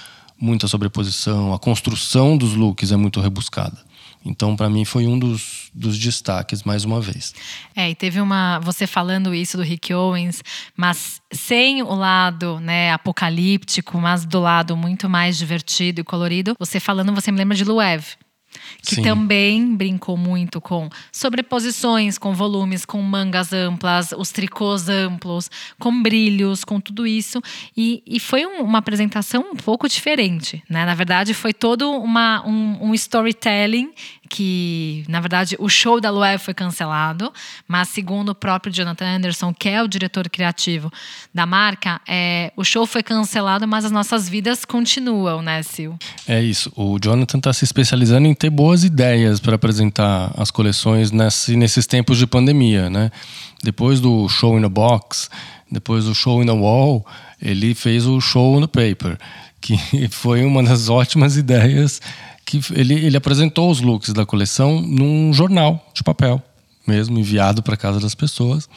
muita 0.43 0.67
sobreposição, 0.67 1.55
a 1.55 1.59
construção 1.59 2.37
dos 2.37 2.55
looks 2.55 2.91
é 2.91 2.97
muito 2.97 3.21
rebuscada. 3.21 3.79
Então, 4.25 4.57
para 4.57 4.69
mim, 4.69 4.85
foi 4.85 5.07
um 5.07 5.19
dos, 5.19 5.71
dos 5.73 5.97
destaques, 5.99 6.65
mais 6.65 6.85
uma 6.85 7.01
vez. 7.01 7.33
É, 7.75 7.91
e 7.91 7.95
teve 7.95 8.21
uma. 8.21 8.59
Você 8.61 8.87
falando 8.87 9.35
isso 9.35 9.57
do 9.57 9.63
Rick 9.63 9.93
Owens, 9.95 10.43
mas 10.77 11.21
sem 11.33 11.83
o 11.83 11.95
lado 11.95 12.61
né, 12.61 12.93
apocalíptico, 12.93 13.99
mas 14.01 14.25
do 14.25 14.41
lado 14.41 14.77
muito 14.77 15.09
mais 15.09 15.37
divertido 15.37 16.01
e 16.01 16.05
colorido. 16.05 16.55
Você 16.59 16.79
falando, 16.79 17.13
você 17.13 17.33
me 17.33 17.39
lembra 17.39 17.57
de 17.57 17.65
Loewe 17.65 18.03
que 18.83 18.97
Sim. 18.97 19.03
também 19.03 19.77
brincou 19.77 20.17
muito 20.17 20.61
com 20.61 20.89
sobreposições, 21.11 22.19
com 22.19 22.35
volumes, 22.35 22.85
com 22.85 23.01
mangas 23.01 23.53
amplas, 23.53 24.13
os 24.13 24.31
tricôs 24.31 24.89
amplos, 24.89 25.51
com 25.79 26.03
brilhos, 26.03 26.65
com 26.65 26.81
tudo 26.81 27.07
isso. 27.07 27.41
E, 27.77 28.03
e 28.07 28.19
foi 28.19 28.45
um, 28.47 28.63
uma 28.63 28.79
apresentação 28.79 29.53
um 29.53 29.57
pouco 29.57 29.89
diferente. 29.89 30.63
Né? 30.69 30.85
Na 30.85 30.95
verdade, 30.95 31.35
foi 31.35 31.53
todo 31.53 31.91
uma, 31.91 32.47
um, 32.47 32.89
um 32.89 32.95
storytelling 32.95 33.91
que, 34.33 35.05
na 35.09 35.21
verdade, 35.21 35.57
o 35.59 35.69
show 35.69 36.01
da 36.01 36.09
Loewe 36.09 36.39
foi 36.39 36.55
cancelado, 36.55 37.31
mas 37.69 37.89
segundo 37.89 38.31
o 38.31 38.35
próprio 38.35 38.73
Jonathan 38.73 39.05
Anderson, 39.05 39.53
que 39.53 39.69
é 39.69 39.83
o 39.83 39.87
diretor 39.87 40.31
criativo 40.31 40.91
da 41.35 41.45
marca, 41.45 42.01
é, 42.09 42.51
o 42.57 42.65
show 42.65 42.87
foi 42.87 43.03
cancelado, 43.03 43.69
mas 43.69 43.85
as 43.85 43.93
nossas 43.93 44.31
vidas 44.31 44.65
continuam, 44.65 45.43
né, 45.43 45.63
Sil? 45.69 46.01
É 46.27 46.41
isso. 46.43 46.73
O 46.75 46.99
Jonathan 46.99 47.37
está 47.37 47.53
se 47.53 47.65
especializando 47.65 48.27
em 48.27 48.33
ter 48.33 48.49
boas 48.49 48.85
ideias 48.85 49.39
para 49.39 49.57
apresentar 49.57 50.33
as 50.39 50.51
coleções 50.51 51.11
nesse, 51.11 51.55
nesses 51.55 51.87
tempos 51.87 52.17
de 52.17 52.27
pandemia, 52.27 52.89
né? 52.89 53.11
Depois 53.63 54.01
do 54.01 54.27
show 54.31 54.59
in 54.59 54.65
a 54.65 54.69
box, 54.71 55.29
depois 55.71 56.07
do 56.07 56.15
show 56.15 56.43
in 56.43 56.49
a 56.49 56.55
wall, 56.55 57.07
ele 57.41 57.75
fez 57.75 58.07
o 58.07 58.19
show 58.19 58.59
no 58.59 58.67
paper, 58.67 59.19
que 59.61 59.77
foi 60.11 60.43
uma 60.43 60.63
das 60.63 60.89
ótimas 60.89 61.37
ideias 61.37 62.01
que 62.45 62.61
ele, 62.73 62.95
ele 62.95 63.17
apresentou 63.17 63.71
os 63.71 63.81
looks 63.81 64.13
da 64.13 64.27
coleção 64.27 64.81
num 64.81 65.33
jornal 65.33 65.85
de 65.95 66.03
papel 66.03 66.43
mesmo, 66.87 67.19
enviado 67.19 67.63
para 67.63 67.77
casa 67.77 68.01
das 68.01 68.15
pessoas. 68.15 68.69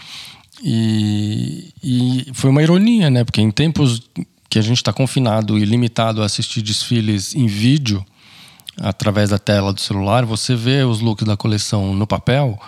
E, 0.64 1.74
e 1.84 2.28
foi 2.34 2.50
uma 2.50 2.64
ironia, 2.64 3.10
né? 3.10 3.24
Porque 3.24 3.42
em 3.42 3.52
tempos 3.52 4.02
que 4.50 4.60
a 4.60 4.62
gente 4.62 4.78
está 4.78 4.94
confinado 4.94 5.58
e 5.58 5.66
limitado 5.66 6.22
a 6.22 6.26
assistir 6.26 6.62
desfiles 6.62 7.36
em 7.36 7.48
vídeo 7.48 8.06
através 8.78 9.30
da 9.30 9.38
tela 9.38 9.74
do 9.74 9.82
celular, 9.82 10.26
você 10.26 10.56
vê 10.56 10.84
os 10.84 11.00
looks 11.00 11.26
da 11.26 11.36
coleção 11.36 11.94
no 11.94 12.06
papel, 12.06 12.60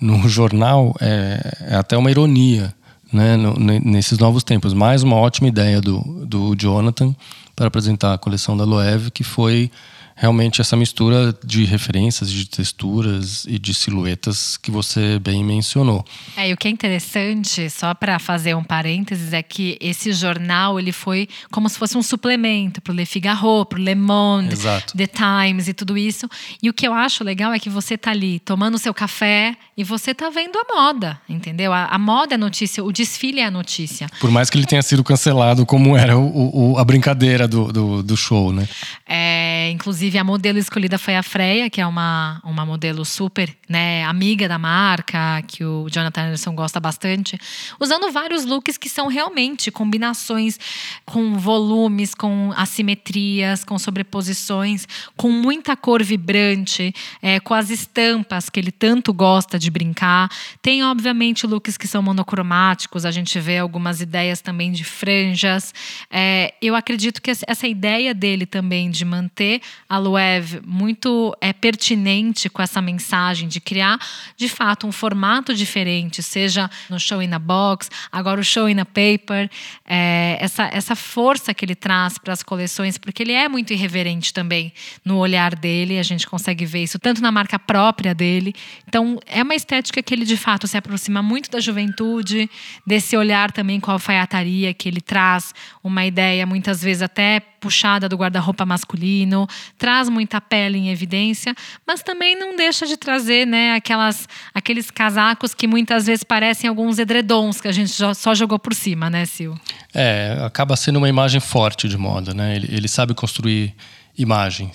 no 0.00 0.28
jornal, 0.28 0.94
é, 1.00 1.56
é 1.60 1.76
até 1.76 1.96
uma 1.96 2.10
ironia, 2.10 2.74
né? 3.12 3.36
No, 3.36 3.54
nesses 3.54 4.18
novos 4.18 4.42
tempos. 4.42 4.72
Mais 4.72 5.02
uma 5.02 5.16
ótima 5.16 5.48
ideia 5.48 5.80
do, 5.80 6.00
do 6.26 6.54
Jonathan 6.56 7.14
para 7.54 7.68
apresentar 7.68 8.14
a 8.14 8.18
coleção 8.18 8.56
da 8.56 8.64
Loewe, 8.64 9.10
que 9.10 9.24
foi 9.24 9.70
realmente 10.18 10.62
essa 10.62 10.74
mistura 10.74 11.36
de 11.44 11.64
referências, 11.66 12.32
de 12.32 12.46
texturas 12.46 13.44
e 13.46 13.58
de 13.58 13.74
silhuetas 13.74 14.56
que 14.56 14.70
você 14.70 15.18
bem 15.18 15.44
mencionou. 15.44 16.02
É, 16.34 16.48
e 16.48 16.54
o 16.54 16.56
que 16.56 16.66
é 16.66 16.70
interessante, 16.70 17.68
só 17.68 17.92
para 17.92 18.18
fazer 18.18 18.56
um 18.56 18.64
parênteses, 18.64 19.34
é 19.34 19.42
que 19.42 19.76
esse 19.78 20.12
jornal 20.14 20.80
ele 20.80 20.90
foi 20.90 21.28
como 21.50 21.68
se 21.68 21.78
fosse 21.78 21.98
um 21.98 22.02
suplemento 22.02 22.80
para 22.80 22.92
o 22.92 22.96
Le 22.96 23.04
Figaro, 23.04 23.66
para 23.66 23.78
o 23.78 23.82
Le 23.82 23.94
Monde, 23.94 24.54
Exato. 24.54 24.96
The 24.96 25.06
Times 25.06 25.68
e 25.68 25.74
tudo 25.74 25.98
isso. 25.98 26.26
E 26.62 26.70
o 26.70 26.72
que 26.72 26.88
eu 26.88 26.94
acho 26.94 27.22
legal 27.22 27.52
é 27.52 27.58
que 27.58 27.68
você 27.68 27.98
tá 27.98 28.10
ali 28.10 28.40
tomando 28.40 28.78
seu 28.78 28.94
café 28.94 29.54
e 29.76 29.84
você 29.84 30.14
tá 30.14 30.30
vendo 30.30 30.56
a 30.56 30.74
moda, 30.74 31.20
entendeu? 31.28 31.74
A, 31.74 31.84
a 31.88 31.98
moda 31.98 32.36
é 32.36 32.38
notícia, 32.38 32.82
o 32.82 32.90
desfile 32.90 33.40
é 33.40 33.44
a 33.44 33.50
notícia. 33.50 34.06
Por 34.18 34.30
mais 34.30 34.48
que 34.48 34.56
ele 34.56 34.66
tenha 34.66 34.82
sido 34.82 35.04
cancelado, 35.04 35.66
como 35.66 35.94
era 35.94 36.16
o, 36.16 36.72
o, 36.72 36.78
a 36.78 36.84
brincadeira 36.84 37.46
do, 37.46 37.70
do, 37.70 38.02
do 38.02 38.16
show, 38.16 38.50
né? 38.50 38.66
É, 39.06 39.70
inclusive 39.70 40.05
Inclusive, 40.06 40.18
a 40.18 40.24
modelo 40.24 40.56
escolhida 40.56 40.98
foi 40.98 41.16
a 41.16 41.22
Freya, 41.22 41.68
que 41.68 41.80
é 41.80 41.86
uma, 41.86 42.40
uma 42.44 42.64
modelo 42.64 43.04
super 43.04 43.52
né, 43.68 44.04
amiga 44.04 44.48
da 44.48 44.56
marca, 44.56 45.42
que 45.48 45.64
o 45.64 45.88
Jonathan 45.90 46.26
Anderson 46.26 46.54
gosta 46.54 46.78
bastante, 46.78 47.36
usando 47.80 48.12
vários 48.12 48.44
looks 48.44 48.78
que 48.78 48.88
são 48.88 49.08
realmente 49.08 49.68
combinações 49.68 50.60
com 51.04 51.36
volumes, 51.36 52.14
com 52.14 52.52
assimetrias, 52.56 53.64
com 53.64 53.76
sobreposições, 53.80 54.86
com 55.16 55.28
muita 55.28 55.74
cor 55.74 56.04
vibrante, 56.04 56.94
é, 57.20 57.40
com 57.40 57.52
as 57.52 57.70
estampas 57.70 58.48
que 58.48 58.60
ele 58.60 58.70
tanto 58.70 59.12
gosta 59.12 59.58
de 59.58 59.72
brincar. 59.72 60.30
Tem, 60.62 60.84
obviamente, 60.84 61.48
looks 61.48 61.76
que 61.76 61.88
são 61.88 62.00
monocromáticos, 62.00 63.04
a 63.04 63.10
gente 63.10 63.40
vê 63.40 63.58
algumas 63.58 64.00
ideias 64.00 64.40
também 64.40 64.70
de 64.70 64.84
franjas. 64.84 65.74
É, 66.08 66.54
eu 66.62 66.76
acredito 66.76 67.20
que 67.20 67.32
essa 67.32 67.66
ideia 67.66 68.14
dele 68.14 68.46
também 68.46 68.88
de 68.88 69.04
manter 69.04 69.60
a 69.88 69.95
Loewe 69.98 70.60
muito 70.64 71.36
é, 71.40 71.52
pertinente 71.52 72.48
com 72.48 72.62
essa 72.62 72.80
mensagem 72.80 73.48
de 73.48 73.60
criar, 73.60 73.98
de 74.36 74.48
fato, 74.48 74.86
um 74.86 74.92
formato 74.92 75.54
diferente, 75.54 76.22
seja 76.22 76.70
no 76.88 76.98
show 76.98 77.22
in 77.22 77.32
a 77.32 77.38
box, 77.38 77.90
agora 78.10 78.40
o 78.40 78.44
show 78.44 78.68
in 78.68 78.78
a 78.80 78.84
paper, 78.84 79.50
é, 79.84 80.38
essa, 80.40 80.68
essa 80.72 80.96
força 80.96 81.52
que 81.54 81.64
ele 81.64 81.74
traz 81.74 82.18
para 82.18 82.32
as 82.32 82.42
coleções, 82.42 82.98
porque 82.98 83.22
ele 83.22 83.32
é 83.32 83.48
muito 83.48 83.72
irreverente 83.72 84.32
também 84.32 84.72
no 85.04 85.18
olhar 85.18 85.54
dele, 85.54 85.98
a 85.98 86.02
gente 86.02 86.26
consegue 86.26 86.64
ver 86.64 86.82
isso 86.82 86.98
tanto 86.98 87.20
na 87.22 87.32
marca 87.32 87.58
própria 87.58 88.14
dele. 88.14 88.54
Então, 88.86 89.18
é 89.26 89.42
uma 89.42 89.54
estética 89.54 90.02
que 90.02 90.14
ele 90.14 90.24
de 90.24 90.36
fato 90.36 90.66
se 90.66 90.76
aproxima 90.76 91.22
muito 91.22 91.50
da 91.50 91.60
juventude, 91.60 92.48
desse 92.86 93.16
olhar 93.16 93.52
também 93.52 93.80
com 93.80 93.90
a 93.90 93.94
alfaiataria 93.94 94.72
que 94.74 94.88
ele 94.88 95.00
traz, 95.00 95.54
uma 95.82 96.04
ideia 96.04 96.46
muitas 96.46 96.82
vezes 96.82 97.02
até 97.02 97.40
puxada 97.66 98.08
do 98.08 98.16
guarda-roupa 98.16 98.64
masculino, 98.64 99.48
traz 99.76 100.08
muita 100.08 100.40
pele 100.40 100.78
em 100.78 100.88
evidência, 100.90 101.52
mas 101.84 102.00
também 102.00 102.38
não 102.38 102.54
deixa 102.54 102.86
de 102.86 102.96
trazer 102.96 103.44
né, 103.44 103.74
aquelas, 103.74 104.28
aqueles 104.54 104.88
casacos 104.88 105.52
que 105.52 105.66
muitas 105.66 106.06
vezes 106.06 106.22
parecem 106.22 106.68
alguns 106.68 107.00
edredons 107.00 107.60
que 107.60 107.66
a 107.66 107.72
gente 107.72 107.92
só 108.14 108.34
jogou 108.36 108.58
por 108.58 108.72
cima, 108.72 109.10
né, 109.10 109.26
Sil? 109.26 109.58
É, 109.92 110.38
acaba 110.46 110.76
sendo 110.76 110.96
uma 110.98 111.08
imagem 111.08 111.40
forte 111.40 111.88
de 111.88 111.98
moda, 111.98 112.32
né? 112.32 112.54
Ele, 112.54 112.68
ele 112.70 112.88
sabe 112.88 113.14
construir 113.14 113.74
imagem. 114.16 114.70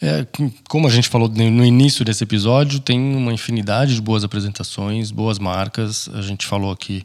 É, 0.00 0.24
como 0.68 0.86
a 0.86 0.90
gente 0.90 1.08
falou 1.08 1.28
no 1.28 1.64
início 1.64 2.04
desse 2.04 2.22
episódio, 2.22 2.78
tem 2.78 2.98
uma 2.98 3.32
infinidade 3.32 3.94
de 3.94 4.00
boas 4.00 4.22
apresentações, 4.22 5.10
boas 5.10 5.38
marcas. 5.38 6.08
A 6.14 6.22
gente 6.22 6.46
falou 6.46 6.70
aqui, 6.70 7.04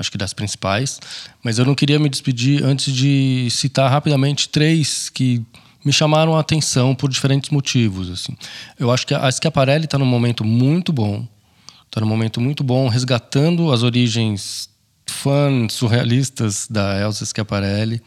acho 0.00 0.10
que 0.10 0.18
das 0.18 0.32
principais. 0.32 0.98
Mas 1.44 1.58
eu 1.58 1.64
não 1.64 1.74
queria 1.74 1.98
me 1.98 2.08
despedir 2.08 2.64
antes 2.64 2.92
de 2.92 3.48
citar 3.50 3.90
rapidamente 3.90 4.48
três 4.48 5.10
que 5.10 5.44
me 5.84 5.92
chamaram 5.92 6.34
a 6.34 6.40
atenção 6.40 6.94
por 6.94 7.10
diferentes 7.10 7.50
motivos. 7.50 8.10
Assim. 8.10 8.36
Eu 8.78 8.90
acho 8.90 9.06
que 9.06 9.14
a 9.14 9.30
Schiaparelli 9.30 9.84
está 9.84 9.98
num 9.98 10.06
momento 10.06 10.44
muito 10.44 10.92
bom. 10.92 11.26
Está 11.86 12.00
num 12.00 12.06
momento 12.06 12.40
muito 12.40 12.64
bom, 12.64 12.88
resgatando 12.88 13.72
as 13.72 13.82
origens 13.82 14.70
fãs 15.06 15.72
surrealistas 15.72 16.66
da 16.70 16.98
Elsa 17.00 17.26
Schiaparelli 17.26 18.00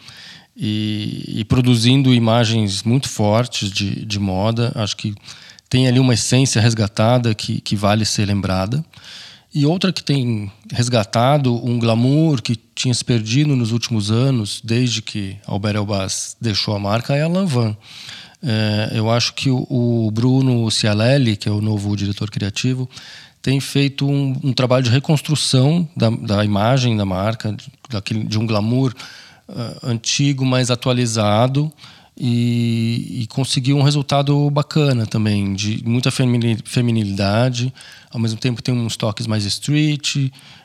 e, 0.56 1.26
e 1.28 1.46
produzindo 1.46 2.14
imagens 2.14 2.84
muito 2.84 3.10
fortes 3.10 3.70
de, 3.70 4.06
de 4.06 4.20
moda. 4.20 4.72
Acho 4.76 4.96
que 4.98 5.14
tem 5.70 5.88
ali 5.88 6.00
uma 6.00 6.14
essência 6.14 6.62
resgatada 6.62 7.36
que, 7.36 7.60
que 7.60 7.76
vale 7.76 8.06
ser 8.06 8.26
lembrada. 8.26 8.84
E 9.54 9.68
outra 9.68 9.94
que 9.94 10.04
tem 10.04 10.52
resgatado 10.72 11.54
um 11.64 11.78
glamour 11.78 12.42
que 12.42 12.56
tinha 12.74 12.94
se 12.94 13.06
perdido 13.06 13.56
nos 13.56 13.72
últimos 13.72 14.10
anos, 14.10 14.60
desde 14.64 15.02
que 15.02 15.38
Albert 15.46 15.76
Elbaz 15.76 16.36
deixou 16.42 16.76
a 16.76 16.80
marca, 16.80 17.16
é 17.16 17.22
a 17.22 17.28
Lanvin. 17.28 17.78
É, 18.42 18.92
eu 18.96 19.12
acho 19.12 19.34
que 19.36 19.52
o, 19.52 20.10
Bruno 20.12 20.70
Cialelli, 20.72 21.38
que 21.38 21.48
é 21.48 21.52
o 21.52 21.62
novo 21.62 21.96
diretor 21.96 22.32
criativo, 22.32 22.90
tem 23.44 23.60
feito 23.60 24.08
um, 24.08 24.36
um 24.44 24.54
trabalho 24.54 24.84
de 24.84 24.90
reconstrução 24.90 25.88
da, 25.96 26.10
da 26.10 26.44
imagem 26.44 26.98
da 26.98 27.06
marca, 27.06 27.56
daquele, 27.90 28.24
de 28.24 28.40
um 28.40 28.48
glamour 28.48 28.94
uh, 29.48 29.88
antigo, 29.88 30.44
mas 30.44 30.72
atualizado. 30.72 31.72
E, 32.16 33.22
e, 33.24 33.28
conseguiu 33.28 33.76
um 33.76 33.82
resultado 33.82 34.48
bacana 34.52 35.08
também, 35.08 35.54
de 35.56 35.84
muita 35.84 36.12
feminilidade, 36.12 37.74
ao 38.12 38.20
mesmo 38.20 38.40
tempo 38.40 38.62
tem 38.62 38.74
uns 38.74 38.96
toques 38.96 39.26
mais 39.26 39.44
street 39.46 40.16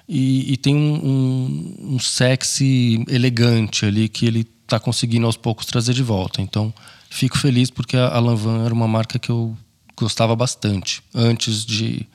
e, 0.07 0.53
e 0.53 0.57
tem 0.59 0.75
um, 0.75 0.95
um, 0.95 1.95
um 1.95 1.99
sexy 1.99 3.03
elegante 3.09 3.87
ali 3.87 4.11
que 4.11 4.27
ele 4.27 4.47
está 4.63 4.79
conseguindo 4.79 5.25
aos 5.25 5.39
poucos 5.39 5.65
trazer 5.65 5.95
de 5.95 6.03
volta. 6.03 6.43
Então, 6.43 6.73
fico 7.09 7.39
feliz 7.39 7.71
porque 7.71 7.97
a 7.97 8.19
Lanvin 8.19 8.67
era 8.67 8.75
uma 8.75 8.87
marca 8.87 9.19
que 9.19 9.31
eu 9.31 9.57
gostava 9.97 10.37
bastante 10.37 11.03
antes 11.15 11.65
de 11.65 12.07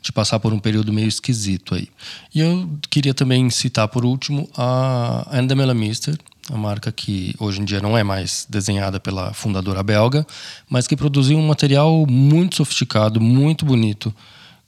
de 0.00 0.12
passar 0.12 0.38
por 0.38 0.52
um 0.52 0.58
período 0.58 0.92
meio 0.92 1.08
esquisito 1.08 1.74
aí. 1.74 1.88
E 2.34 2.40
eu 2.40 2.68
queria 2.88 3.12
também 3.12 3.48
citar 3.50 3.88
por 3.88 4.04
último 4.04 4.48
a 4.56 5.26
Andamela 5.30 5.74
Mister, 5.74 6.16
a 6.50 6.56
marca 6.56 6.90
que 6.90 7.34
hoje 7.38 7.60
em 7.60 7.64
dia 7.64 7.80
não 7.80 7.96
é 7.96 8.02
mais 8.02 8.46
desenhada 8.48 8.98
pela 8.98 9.32
fundadora 9.32 9.82
belga, 9.82 10.26
mas 10.68 10.86
que 10.86 10.96
produziu 10.96 11.38
um 11.38 11.46
material 11.46 12.06
muito 12.08 12.56
sofisticado, 12.56 13.20
muito 13.20 13.64
bonito, 13.64 14.14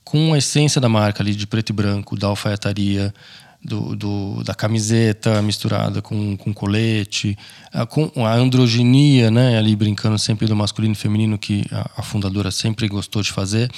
com 0.04 0.34
a 0.34 0.38
essência 0.38 0.80
da 0.80 0.88
marca 0.88 1.22
ali 1.22 1.34
de 1.34 1.46
preto 1.46 1.70
e 1.70 1.72
branco, 1.72 2.16
da 2.16 2.26
alfaiataria, 2.26 3.14
do, 3.62 3.94
do, 3.94 4.42
da 4.42 4.54
camiseta 4.54 5.40
misturada 5.42 6.00
com, 6.00 6.36
com 6.36 6.52
colete, 6.52 7.36
a, 7.72 7.84
com 7.84 8.10
a 8.26 8.34
androginia, 8.34 9.30
né, 9.30 9.58
ali 9.58 9.76
brincando 9.76 10.18
sempre 10.18 10.46
do 10.46 10.56
masculino 10.56 10.92
e 10.92 10.96
feminino 10.96 11.38
que 11.38 11.64
a, 11.70 11.90
a 11.98 12.02
fundadora 12.02 12.50
sempre 12.50 12.88
gostou 12.88 13.22
de 13.22 13.30
fazer. 13.30 13.70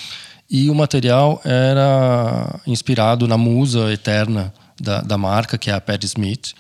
E 0.49 0.71
o 0.71 0.75
material 0.75 1.41
era 1.45 2.61
inspirado 2.67 3.27
na 3.27 3.37
musa 3.37 3.93
eterna 3.93 4.53
da, 4.81 5.01
da 5.01 5.19
marca, 5.19 5.59
que 5.59 5.71
é 5.71 5.75
a 5.75 5.81
Patti 5.81 6.07
Smith, 6.07 6.53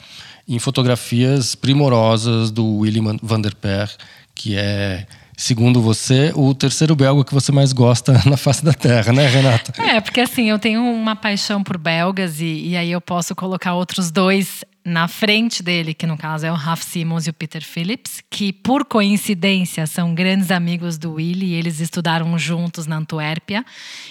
em 0.55 0.59
fotografias 0.59 1.55
primorosas 1.55 2.51
do 2.51 2.79
William 2.79 3.17
van 3.23 3.41
der 3.41 3.55
Peer, 3.55 3.91
que 4.35 4.57
é 4.57 5.07
segundo 5.37 5.81
você, 5.81 6.31
o 6.37 6.55
terceiro 6.55 6.95
belga 6.95 7.25
que 7.25 7.35
você 7.35 7.51
mais 7.51 7.73
gosta 7.73 8.21
na 8.29 8.37
face 8.37 8.65
da 8.65 8.73
Terra, 8.73 9.13
né, 9.13 9.27
Renata? 9.27 9.73
É, 9.83 10.01
porque 10.01 10.21
assim, 10.21 10.51
eu 10.51 10.59
tenho 10.59 10.83
uma 10.83 11.17
paixão 11.17 11.63
por 11.65 11.79
belgas 11.79 12.41
e, 12.41 12.69
e 12.69 12.77
aí 12.77 12.93
eu 12.93 13.01
posso 13.01 13.35
colocar 13.35 13.75
outros 13.75 14.11
dois 14.11 14.65
na 14.85 15.07
frente 15.07 15.63
dele, 15.63 15.95
que 15.95 16.07
no 16.07 16.17
caso 16.17 16.45
é 16.45 16.51
o 16.51 16.55
Ralph 16.55 16.83
Simmons 16.83 17.27
e 17.27 17.31
o 17.31 17.33
Peter 17.33 17.63
Phillips, 17.63 18.23
que 18.29 18.53
por 18.53 18.85
coincidência 18.85 19.87
são 19.87 20.15
grandes 20.15 20.51
amigos 20.51 20.99
do 20.99 21.15
Willie 21.15 21.51
e 21.51 21.55
eles 21.55 21.79
estudaram 21.79 22.37
juntos 22.37 22.87
na 22.87 22.97
Antuérpia. 22.97 23.65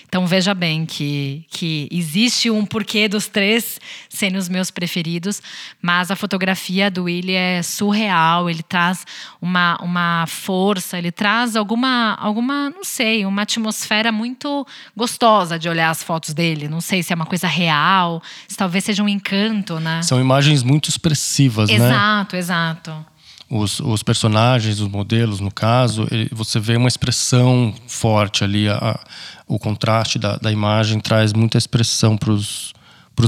Então 0.07 0.26
veja 0.26 0.53
bem 0.53 0.86
que, 0.86 1.45
que 1.49 1.89
existe 1.91 2.49
um 2.49 2.65
porquê 2.65 3.07
dos 3.09 3.28
três 3.28 3.80
sendo 4.07 4.38
os 4.38 4.47
meus 4.47 4.72
preferidos, 4.72 5.41
mas 5.82 6.09
a 6.09 6.15
fotografia 6.15 6.89
do 6.89 7.03
Willie 7.03 7.36
é 7.36 7.61
surreal, 7.61 8.49
ele 8.49 8.63
traz 8.63 9.05
uma, 9.41 9.78
uma 9.82 10.26
força, 10.28 10.97
ele 10.97 11.11
traz 11.11 11.55
alguma, 11.55 12.15
alguma, 12.15 12.69
não 12.69 12.84
sei, 12.84 13.26
uma 13.26 13.41
atmosfera 13.41 14.11
muito 14.11 14.65
gostosa 14.95 15.59
de 15.59 15.67
olhar 15.67 15.89
as 15.89 16.01
fotos 16.01 16.34
dele. 16.34 16.69
Não 16.69 16.80
sei 16.80 17.03
se 17.03 17.11
é 17.11 17.15
uma 17.15 17.26
coisa 17.26 17.47
real, 17.47 18.22
se 18.47 18.55
talvez 18.55 18.86
seja 18.86 19.03
um 19.03 19.09
encanto, 19.09 19.80
né? 19.80 20.01
São 20.03 20.19
imagens 20.19 20.61
muito 20.64 20.89
expressivas, 20.89 21.70
exato, 21.70 21.82
né? 21.82 21.89
Exato, 21.89 22.36
exato. 22.36 23.05
Os, 23.49 23.82
os, 23.82 24.01
personagens, 24.01 24.80
os 24.80 24.88
modelos, 24.88 25.41
no 25.41 25.51
caso, 25.51 26.07
ele, 26.09 26.30
você 26.32 26.59
vê 26.59 26.78
uma 26.78 26.88
expressão 26.88 27.74
forte 27.86 28.43
ali. 28.43 28.70
A, 28.70 28.78
a, 28.78 28.99
o 29.45 29.59
contraste 29.59 30.18
da, 30.18 30.38
da, 30.38 30.51
imagem 30.51 30.99
traz 31.01 31.34
muita 31.34 31.57
expressão 31.57 32.16
para 32.16 32.32
os 32.32 32.74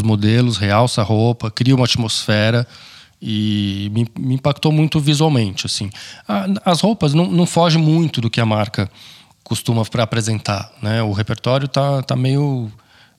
modelos, 0.01 0.55
realça 0.57 1.01
a 1.01 1.03
roupa, 1.03 1.51
cria 1.51 1.75
uma 1.75 1.83
atmosfera 1.83 2.65
e 3.21 3.91
me, 3.93 4.07
me 4.17 4.35
impactou 4.35 4.71
muito 4.71 4.99
visualmente. 4.99 5.65
assim. 5.65 5.89
A, 6.25 6.71
as 6.71 6.79
roupas 6.79 7.13
não, 7.13 7.29
não 7.29 7.45
fogem 7.45 7.81
muito 7.81 8.21
do 8.21 8.29
que 8.29 8.39
a 8.39 8.45
marca 8.45 8.89
costuma 9.43 9.83
para 9.83 10.03
apresentar. 10.03 10.71
Né? 10.81 11.03
O 11.03 11.11
repertório 11.11 11.67
tá, 11.67 12.01
tá 12.01 12.15
meio 12.15 12.71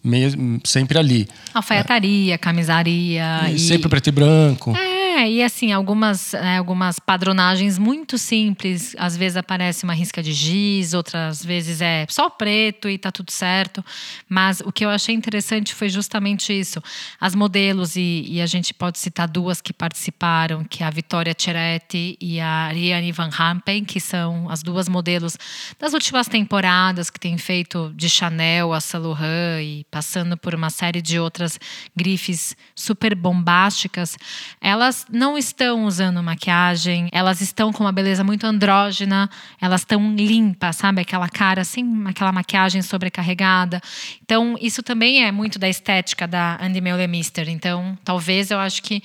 meio, 0.04 0.60
sempre 0.64 0.98
ali. 0.98 1.26
Alfaiataria, 1.54 2.36
camisaria. 2.36 3.48
E, 3.48 3.54
e... 3.54 3.58
Sempre 3.58 3.88
preto 3.88 4.08
e 4.08 4.12
branco. 4.12 4.76
É, 4.76 5.04
é, 5.14 5.30
e 5.30 5.42
assim, 5.44 5.70
algumas, 5.70 6.34
é, 6.34 6.56
algumas 6.56 6.98
padronagens 6.98 7.78
muito 7.78 8.18
simples. 8.18 8.96
Às 8.98 9.16
vezes 9.16 9.36
aparece 9.36 9.84
uma 9.84 9.94
risca 9.94 10.20
de 10.20 10.32
giz, 10.32 10.92
outras 10.92 11.44
vezes 11.44 11.80
é 11.80 12.04
só 12.10 12.28
preto 12.28 12.88
e 12.88 12.98
tá 12.98 13.12
tudo 13.12 13.30
certo. 13.30 13.84
Mas 14.28 14.60
o 14.60 14.72
que 14.72 14.84
eu 14.84 14.90
achei 14.90 15.14
interessante 15.14 15.72
foi 15.72 15.88
justamente 15.88 16.52
isso. 16.52 16.82
As 17.20 17.32
modelos, 17.32 17.94
e, 17.94 18.24
e 18.28 18.40
a 18.40 18.46
gente 18.46 18.74
pode 18.74 18.98
citar 18.98 19.28
duas 19.28 19.60
que 19.60 19.72
participaram, 19.72 20.64
que 20.64 20.82
é 20.82 20.86
a 20.86 20.90
Vitória 20.90 21.34
Cheretti 21.38 22.16
e 22.20 22.40
a 22.40 22.66
Ariane 22.66 23.12
Van 23.12 23.30
Hampen, 23.38 23.84
que 23.84 24.00
são 24.00 24.50
as 24.50 24.64
duas 24.64 24.88
modelos 24.88 25.38
das 25.78 25.94
últimas 25.94 26.26
temporadas, 26.26 27.08
que 27.08 27.20
têm 27.20 27.38
feito 27.38 27.92
de 27.94 28.10
Chanel 28.10 28.72
a 28.72 28.80
Saint 28.80 29.04
Laurent 29.04 29.62
e 29.62 29.86
passando 29.94 30.36
por 30.36 30.56
uma 30.56 30.70
série 30.70 31.00
de 31.00 31.20
outras 31.20 31.56
grifes 31.94 32.56
super 32.74 33.14
bombásticas. 33.14 34.18
Elas 34.60 35.06
não 35.08 35.38
estão 35.38 35.84
usando 35.84 36.20
maquiagem, 36.20 37.08
elas 37.12 37.40
estão 37.40 37.72
com 37.72 37.84
uma 37.84 37.92
beleza 37.92 38.24
muito 38.24 38.44
andrógena, 38.44 39.30
elas 39.60 39.82
estão 39.82 40.12
limpas, 40.16 40.74
sabe? 40.74 41.00
Aquela 41.00 41.28
cara 41.28 41.62
sem 41.62 42.02
aquela 42.06 42.32
maquiagem 42.32 42.82
sobrecarregada. 42.82 43.80
Então, 44.20 44.56
isso 44.60 44.82
também 44.82 45.24
é 45.24 45.30
muito 45.30 45.60
da 45.60 45.68
estética 45.68 46.26
da 46.26 46.58
Andy 46.60 46.80
Mister. 47.06 47.48
Então, 47.48 47.96
talvez 48.02 48.50
eu 48.50 48.58
acho 48.58 48.82
que 48.82 49.00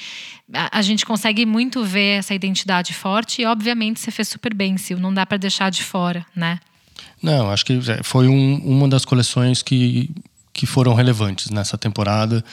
a, 0.51 0.79
a, 0.79 0.81
gente 0.81 1.05
consegue 1.05 1.45
muito 1.45 1.83
ver 1.83 2.17
essa 2.17 2.33
identidade 2.33 2.95
forte 2.95 3.43
e, 3.43 3.45
obviamente, 3.45 3.99
você 3.99 4.09
fez 4.09 4.27
super 4.27 4.55
bem, 4.55 4.75
Sil. 4.81 4.97
Não 4.97 5.13
dá 5.13 5.23
para 5.23 5.37
deixar 5.37 5.69
de 5.69 5.83
fora, 5.83 6.25
né? 6.35 6.59
Não, 7.21 7.51
acho 7.51 7.65
que 7.65 7.73
é, 7.73 8.01
foi 8.01 8.27
um, 8.27 8.55
uma 8.63 8.87
das 8.87 9.03
coleções 9.03 9.61
que 9.61 10.09
que 10.54 10.66
foram 10.66 10.93
relevantes 10.93 11.50
nessa 11.50 11.78
temporada 11.78 12.43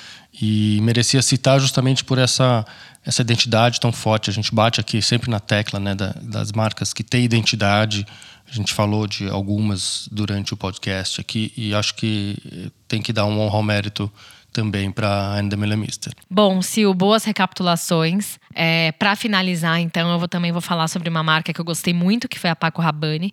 e 0.40 0.78
merecia 0.82 1.22
citar 1.22 1.58
justamente 1.60 2.04
por 2.04 2.18
essa 2.18 2.64
essa 3.04 3.22
identidade 3.22 3.80
tão 3.80 3.92
forte. 3.92 4.28
A 4.28 4.32
gente 4.32 4.52
bate 4.52 4.80
aqui 4.80 5.00
sempre 5.00 5.30
na 5.30 5.38
tecla 5.38 5.78
né, 5.78 5.94
da, 5.94 6.12
das 6.20 6.50
marcas 6.50 6.92
que 6.92 7.04
têm 7.04 7.24
identidade. 7.24 8.04
A 8.50 8.52
gente 8.52 8.74
falou 8.74 9.06
de 9.06 9.28
algumas 9.28 10.08
durante 10.10 10.52
o 10.52 10.56
podcast 10.56 11.20
aqui 11.20 11.52
e 11.56 11.72
acho 11.72 11.94
que 11.94 12.70
tem 12.88 13.00
que 13.00 13.12
dar 13.12 13.24
um 13.26 13.38
honra 13.38 13.56
ao 13.56 13.62
mérito 13.62 14.12
também 14.52 14.90
para 14.90 15.34
a 15.34 15.40
Endemele 15.40 15.76
Mister. 15.76 16.12
Bom, 16.30 16.62
Sil, 16.64 16.88
boas 16.94 17.24
recapitulações. 17.24 18.38
É, 18.54 18.90
para 18.92 19.14
finalizar, 19.14 19.78
então, 19.80 20.10
eu 20.10 20.18
vou, 20.18 20.26
também 20.26 20.50
vou 20.50 20.62
falar 20.62 20.88
sobre 20.88 21.10
uma 21.10 21.22
marca 21.22 21.52
que 21.52 21.60
eu 21.60 21.64
gostei 21.64 21.92
muito, 21.92 22.26
que 22.26 22.38
foi 22.38 22.48
a 22.48 22.56
Paco 22.56 22.80
Rabanne. 22.80 23.32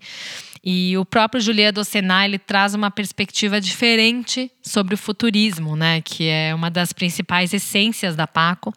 E 0.65 0.97
o 0.97 1.03
próprio 1.03 1.41
Julia 1.41 1.73
Docenat, 1.73 2.25
ele 2.25 2.39
traz 2.39 2.73
uma 2.73 2.89
perspectiva 2.89 3.59
diferente 3.59 4.49
sobre 4.61 4.95
o 4.95 4.97
futurismo, 4.97 5.75
né? 5.75 6.01
Que 6.01 6.29
é 6.29 6.55
uma 6.55 6.69
das 6.69 6.93
principais 6.93 7.53
essências 7.53 8.15
da 8.15 8.25
Paco. 8.25 8.73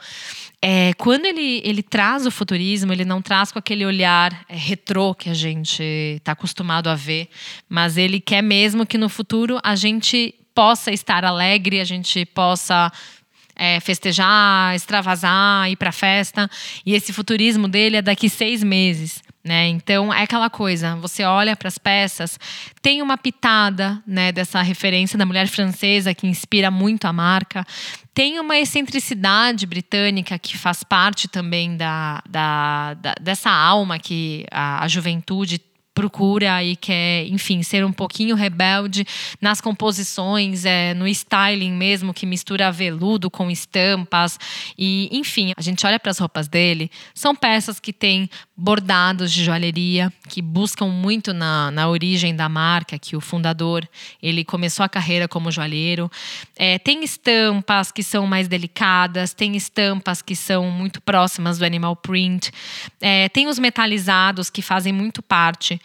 É, 0.60 0.92
quando 0.94 1.26
ele, 1.26 1.60
ele 1.64 1.84
traz 1.84 2.26
o 2.26 2.30
futurismo, 2.30 2.92
ele 2.92 3.04
não 3.04 3.22
traz 3.22 3.52
com 3.52 3.60
aquele 3.60 3.86
olhar 3.86 4.44
é, 4.48 4.56
retrô 4.56 5.14
que 5.14 5.30
a 5.30 5.34
gente 5.34 5.80
está 6.16 6.32
acostumado 6.32 6.88
a 6.88 6.96
ver, 6.96 7.28
mas 7.68 7.96
ele 7.96 8.18
quer 8.18 8.42
mesmo 8.42 8.84
que 8.84 8.98
no 8.98 9.08
futuro 9.08 9.60
a 9.62 9.76
gente 9.76 10.34
possa 10.52 10.90
estar 10.90 11.24
alegre, 11.24 11.78
a 11.78 11.84
gente 11.84 12.24
possa 12.24 12.90
é, 13.54 13.78
festejar, 13.78 14.74
extravasar, 14.74 15.70
ir 15.70 15.76
para 15.76 15.92
festa. 15.92 16.50
E 16.84 16.94
esse 16.94 17.12
futurismo 17.12 17.68
dele 17.68 17.98
é 17.98 18.02
daqui 18.02 18.28
seis 18.28 18.64
meses. 18.64 19.22
Né? 19.46 19.68
Então 19.68 20.12
é 20.12 20.24
aquela 20.24 20.50
coisa, 20.50 20.96
você 20.96 21.22
olha 21.22 21.54
para 21.54 21.68
as 21.68 21.78
peças, 21.78 22.36
tem 22.82 23.00
uma 23.00 23.16
pitada 23.16 24.02
né, 24.04 24.32
dessa 24.32 24.60
referência 24.60 25.16
da 25.16 25.24
mulher 25.24 25.46
francesa 25.46 26.12
que 26.12 26.26
inspira 26.26 26.68
muito 26.68 27.04
a 27.04 27.12
marca, 27.12 27.64
tem 28.12 28.40
uma 28.40 28.56
excentricidade 28.58 29.64
britânica 29.64 30.36
que 30.36 30.58
faz 30.58 30.82
parte 30.82 31.28
também 31.28 31.76
da, 31.76 32.20
da, 32.28 32.94
da 32.94 33.14
dessa 33.20 33.48
alma 33.48 34.00
que 34.00 34.44
a, 34.50 34.82
a 34.82 34.88
juventude 34.88 35.60
procura 35.96 36.62
e 36.62 36.76
quer, 36.76 37.26
enfim, 37.26 37.62
ser 37.62 37.82
um 37.82 37.90
pouquinho 37.90 38.36
rebelde 38.36 39.06
nas 39.40 39.62
composições, 39.62 40.66
é, 40.66 40.92
no 40.92 41.08
styling 41.08 41.72
mesmo, 41.72 42.12
que 42.12 42.26
mistura 42.26 42.70
veludo 42.70 43.30
com 43.30 43.50
estampas. 43.50 44.38
E, 44.76 45.08
enfim, 45.10 45.54
a 45.56 45.62
gente 45.62 45.86
olha 45.86 45.98
para 45.98 46.10
as 46.10 46.18
roupas 46.18 46.48
dele, 46.48 46.90
são 47.14 47.34
peças 47.34 47.80
que 47.80 47.94
têm 47.94 48.28
bordados 48.54 49.32
de 49.32 49.42
joalheria, 49.42 50.12
que 50.28 50.42
buscam 50.42 50.88
muito 50.88 51.32
na, 51.32 51.70
na 51.70 51.88
origem 51.88 52.36
da 52.36 52.46
marca, 52.46 52.98
que 52.98 53.16
o 53.16 53.20
fundador 53.20 53.88
ele 54.22 54.44
começou 54.44 54.84
a 54.84 54.88
carreira 54.90 55.26
como 55.26 55.50
joalheiro. 55.50 56.10
É, 56.56 56.78
tem 56.78 57.02
estampas 57.04 57.90
que 57.90 58.02
são 58.02 58.26
mais 58.26 58.48
delicadas, 58.48 59.32
tem 59.32 59.56
estampas 59.56 60.20
que 60.20 60.36
são 60.36 60.70
muito 60.70 61.00
próximas 61.00 61.58
do 61.58 61.64
animal 61.64 61.96
print, 61.96 62.50
é, 63.00 63.30
tem 63.30 63.46
os 63.46 63.58
metalizados 63.58 64.50
que 64.50 64.60
fazem 64.60 64.92
muito 64.92 65.22
parte 65.22 65.80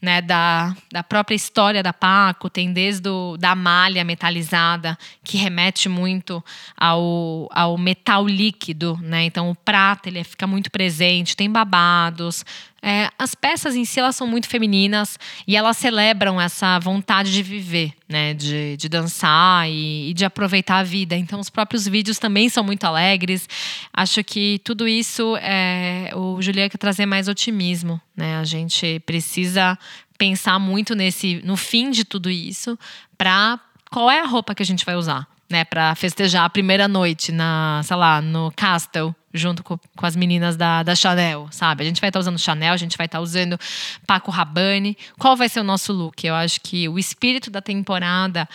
né, 0.00 0.22
da, 0.22 0.74
da 0.90 1.02
própria 1.02 1.34
história 1.34 1.82
da 1.82 1.92
Paco, 1.92 2.48
tem 2.48 2.72
desde 2.72 3.08
o, 3.08 3.36
da 3.36 3.54
malha 3.54 4.02
metalizada, 4.04 4.98
que 5.22 5.36
remete 5.36 5.88
muito 5.88 6.42
ao, 6.76 7.48
ao 7.52 7.76
metal 7.76 8.26
líquido, 8.26 8.98
né? 9.02 9.24
Então 9.24 9.50
o 9.50 9.54
prata 9.54 10.08
ele 10.08 10.24
fica 10.24 10.46
muito 10.46 10.70
presente, 10.70 11.36
tem 11.36 11.50
babados, 11.50 12.44
é, 12.82 13.10
as 13.18 13.34
peças 13.34 13.76
em 13.76 13.84
si 13.84 14.00
elas 14.00 14.16
são 14.16 14.26
muito 14.26 14.48
femininas 14.48 15.18
e 15.46 15.54
elas 15.54 15.76
celebram 15.76 16.40
essa 16.40 16.78
vontade 16.78 17.30
de 17.30 17.42
viver, 17.42 17.92
né? 18.08 18.32
De, 18.32 18.76
de 18.76 18.88
dançar 18.88 19.68
e, 19.68 20.10
e, 20.10 20.14
de 20.14 20.24
aproveitar 20.24 20.78
a 20.78 20.82
vida. 20.82 21.14
Então, 21.14 21.38
os 21.38 21.50
próprios 21.50 21.86
vídeos 21.86 22.18
também 22.18 22.48
são 22.48 22.64
muito 22.64 22.84
alegres. 22.84 23.46
Acho 23.92 24.24
que 24.24 24.60
tudo 24.64 24.88
isso 24.88 25.36
é, 25.42 26.10
o 26.14 26.40
Julia 26.40 26.70
quer 26.70 26.78
trazer 26.78 27.04
mais 27.04 27.28
otimismo, 27.28 28.00
né? 28.16 28.38
A 28.38 28.44
gente 28.44 29.00
precisa 29.00 29.78
pensar 30.20 30.58
muito 30.58 30.94
nesse, 30.94 31.40
no 31.46 31.56
fim 31.56 31.90
de 31.90 32.04
tudo 32.04 32.28
isso, 32.28 32.78
para 33.16 33.58
qual 33.90 34.10
é 34.10 34.20
a 34.20 34.26
roupa 34.26 34.54
que 34.54 34.62
a 34.62 34.66
gente 34.66 34.84
vai 34.84 34.94
usar 34.94 35.26
né, 35.48 35.64
para 35.64 35.94
festejar 35.96 36.44
a 36.44 36.50
primeira 36.50 36.86
noite 36.86 37.32
na, 37.32 37.80
sei 37.82 37.96
lá, 37.96 38.22
no 38.22 38.52
Castle, 38.54 39.14
junto 39.34 39.64
com, 39.64 39.76
com 39.96 40.06
as 40.06 40.14
meninas 40.14 40.56
da, 40.56 40.82
da 40.84 40.94
Chanel, 40.94 41.48
sabe? 41.50 41.82
A 41.82 41.86
gente 41.86 42.00
vai 42.00 42.08
estar 42.08 42.18
tá 42.18 42.20
usando 42.20 42.38
Chanel, 42.38 42.72
a 42.72 42.76
gente 42.76 42.96
vai 42.96 43.06
estar 43.06 43.18
tá 43.18 43.22
usando 43.22 43.58
Paco 44.06 44.30
Rabanne. 44.30 44.96
Qual 45.18 45.36
vai 45.36 45.48
ser 45.48 45.60
o 45.60 45.64
nosso 45.64 45.92
look? 45.92 46.24
Eu 46.24 46.36
acho 46.36 46.60
que 46.60 46.88
o 46.88 46.98
espírito 46.98 47.50
da 47.50 47.60
temporada 47.60 48.48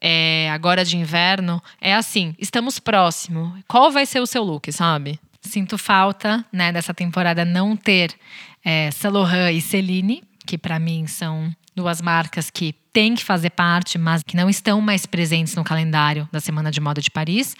é, 0.00 0.48
agora 0.50 0.84
de 0.84 0.96
inverno 0.96 1.62
é 1.80 1.94
assim: 1.94 2.34
estamos 2.38 2.78
próximo. 2.78 3.54
Qual 3.68 3.90
vai 3.90 4.06
ser 4.06 4.20
o 4.20 4.26
seu 4.26 4.42
look, 4.42 4.72
sabe? 4.72 5.20
Sinto 5.42 5.76
falta, 5.76 6.44
né, 6.50 6.72
dessa 6.72 6.94
temporada 6.94 7.44
não 7.44 7.76
ter 7.76 8.14
é, 8.64 8.90
Saint 8.90 9.14
Laurent 9.14 9.54
e 9.54 9.60
Celine, 9.60 10.22
que 10.48 10.56
para 10.56 10.78
mim 10.78 11.06
são 11.06 11.54
duas 11.76 12.00
marcas 12.00 12.48
que 12.48 12.74
têm 12.90 13.14
que 13.14 13.22
fazer 13.22 13.50
parte, 13.50 13.98
mas 13.98 14.22
que 14.22 14.34
não 14.34 14.48
estão 14.48 14.80
mais 14.80 15.04
presentes 15.04 15.54
no 15.54 15.62
calendário 15.62 16.26
da 16.32 16.40
Semana 16.40 16.70
de 16.70 16.80
Moda 16.80 17.02
de 17.02 17.10
Paris, 17.10 17.54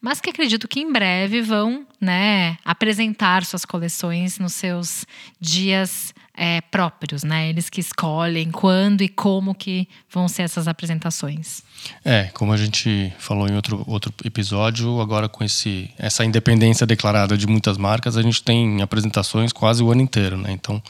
mas 0.00 0.20
que 0.20 0.28
acredito 0.28 0.66
que 0.66 0.80
em 0.80 0.92
breve 0.92 1.40
vão 1.40 1.86
né, 2.00 2.58
apresentar 2.64 3.44
suas 3.44 3.64
coleções 3.64 4.40
nos 4.40 4.54
seus 4.54 5.06
dias 5.40 6.12
é, 6.34 6.60
próprios, 6.62 7.22
né? 7.22 7.48
Eles 7.48 7.70
que 7.70 7.80
escolhem 7.80 8.50
quando 8.50 9.02
e 9.02 9.08
como 9.08 9.54
que 9.54 9.86
vão 10.10 10.26
ser 10.26 10.42
essas 10.42 10.66
apresentações. 10.66 11.62
É, 12.04 12.24
como 12.34 12.52
a 12.52 12.56
gente 12.56 13.12
falou 13.18 13.46
em 13.46 13.54
outro, 13.54 13.84
outro 13.86 14.12
episódio, 14.24 15.00
agora 15.00 15.28
com 15.28 15.44
esse, 15.44 15.90
essa 15.96 16.24
independência 16.24 16.84
declarada 16.86 17.38
de 17.38 17.46
muitas 17.46 17.78
marcas, 17.78 18.16
a 18.16 18.22
gente 18.22 18.42
tem 18.42 18.82
apresentações 18.82 19.52
quase 19.52 19.82
o 19.82 19.92
ano 19.92 20.00
inteiro, 20.00 20.36
né? 20.36 20.50
Então, 20.50 20.82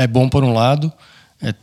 é 0.00 0.06
bom 0.06 0.30
por 0.30 0.42
um 0.42 0.54
lado, 0.54 0.90
é 1.42 1.54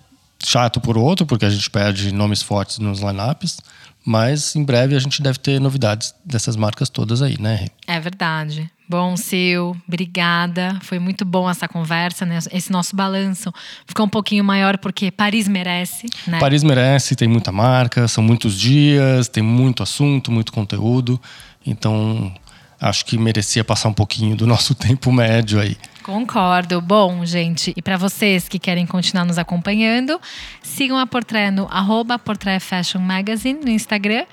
chato 0.43 0.79
por 0.79 0.95
outro, 0.95 1.25
porque 1.25 1.43
a 1.43 1.49
gente 1.49 1.67
perde 1.71 2.13
nomes 2.13 2.43
fortes 2.43 2.77
nos 2.77 2.99
lineups, 2.99 3.59
mas 4.05 4.55
em 4.55 4.63
breve 4.63 4.95
a 4.95 4.99
gente 4.99 5.23
deve 5.23 5.39
ter 5.39 5.59
novidades 5.59 6.13
dessas 6.23 6.55
marcas 6.55 6.88
todas 6.88 7.23
aí, 7.23 7.35
né? 7.41 7.65
É 7.88 7.99
verdade. 7.99 8.69
Bom, 8.88 9.17
Sil, 9.17 9.75
obrigada. 9.88 10.79
Foi 10.83 10.99
muito 10.99 11.25
bom 11.25 11.49
essa 11.49 11.67
conversa, 11.67 12.27
né? 12.27 12.38
Esse 12.51 12.71
nosso 12.71 12.95
balanço 12.95 13.51
ficou 13.88 14.05
um 14.05 14.09
pouquinho 14.09 14.43
maior 14.43 14.77
porque 14.77 15.09
Paris 15.09 15.47
merece, 15.47 16.05
né? 16.27 16.39
Paris 16.39 16.63
merece, 16.63 17.15
tem 17.15 17.27
muita 17.27 17.51
marca, 17.51 18.07
são 18.07 18.23
muitos 18.23 18.57
dias, 18.57 19.27
tem 19.27 19.41
muito 19.41 19.81
assunto, 19.81 20.31
muito 20.31 20.53
conteúdo. 20.53 21.19
Então, 21.65 22.31
acho 22.80 23.05
que 23.05 23.17
merecia 23.17 23.63
passar 23.63 23.89
um 23.89 23.93
pouquinho 23.93 24.36
do 24.36 24.47
nosso 24.47 24.73
tempo 24.75 25.11
médio 25.11 25.59
aí. 25.59 25.78
Concordo. 26.03 26.80
Bom, 26.80 27.25
gente, 27.25 27.73
e 27.75 27.82
para 27.82 27.97
vocês 27.97 28.47
que 28.47 28.57
querem 28.57 28.86
continuar 28.86 29.25
nos 29.25 29.38
acompanhando, 29.38 30.19
sigam 30.63 30.97
a 30.97 31.05
Portrait 31.05 31.51
no 31.51 31.67
arroba 31.69 32.17
Portrait 32.17 32.61
Fashion 32.61 32.99
Magazine 32.99 33.59
no 33.59 33.69
Instagram. 33.69 34.25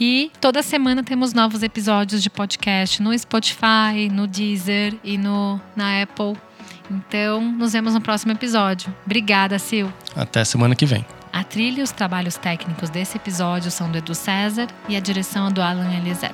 E 0.00 0.32
toda 0.40 0.62
semana 0.62 1.04
temos 1.04 1.34
novos 1.34 1.62
episódios 1.62 2.22
de 2.22 2.30
podcast 2.30 3.02
no 3.02 3.16
Spotify, 3.16 4.08
no 4.10 4.26
Deezer 4.26 4.96
e 5.04 5.18
no, 5.18 5.60
na 5.76 6.02
Apple. 6.02 6.36
Então, 6.90 7.40
nos 7.40 7.74
vemos 7.74 7.94
no 7.94 8.00
próximo 8.00 8.32
episódio. 8.32 8.92
Obrigada, 9.04 9.58
Sil. 9.62 9.86
Até 10.16 10.44
semana 10.44 10.74
que 10.74 10.86
vem. 10.86 11.04
A 11.32 11.44
trilha 11.44 11.80
e 11.80 11.82
os 11.82 11.92
trabalhos 11.92 12.36
técnicos 12.36 12.90
desse 12.90 13.16
episódio 13.16 13.70
são 13.70 13.90
do 13.90 13.98
Edu 13.98 14.14
César 14.14 14.66
e 14.88 14.96
a 14.96 15.00
direção 15.00 15.46
é 15.46 15.50
do 15.52 15.62
Alan 15.62 15.94
Eliezer. 15.94 16.32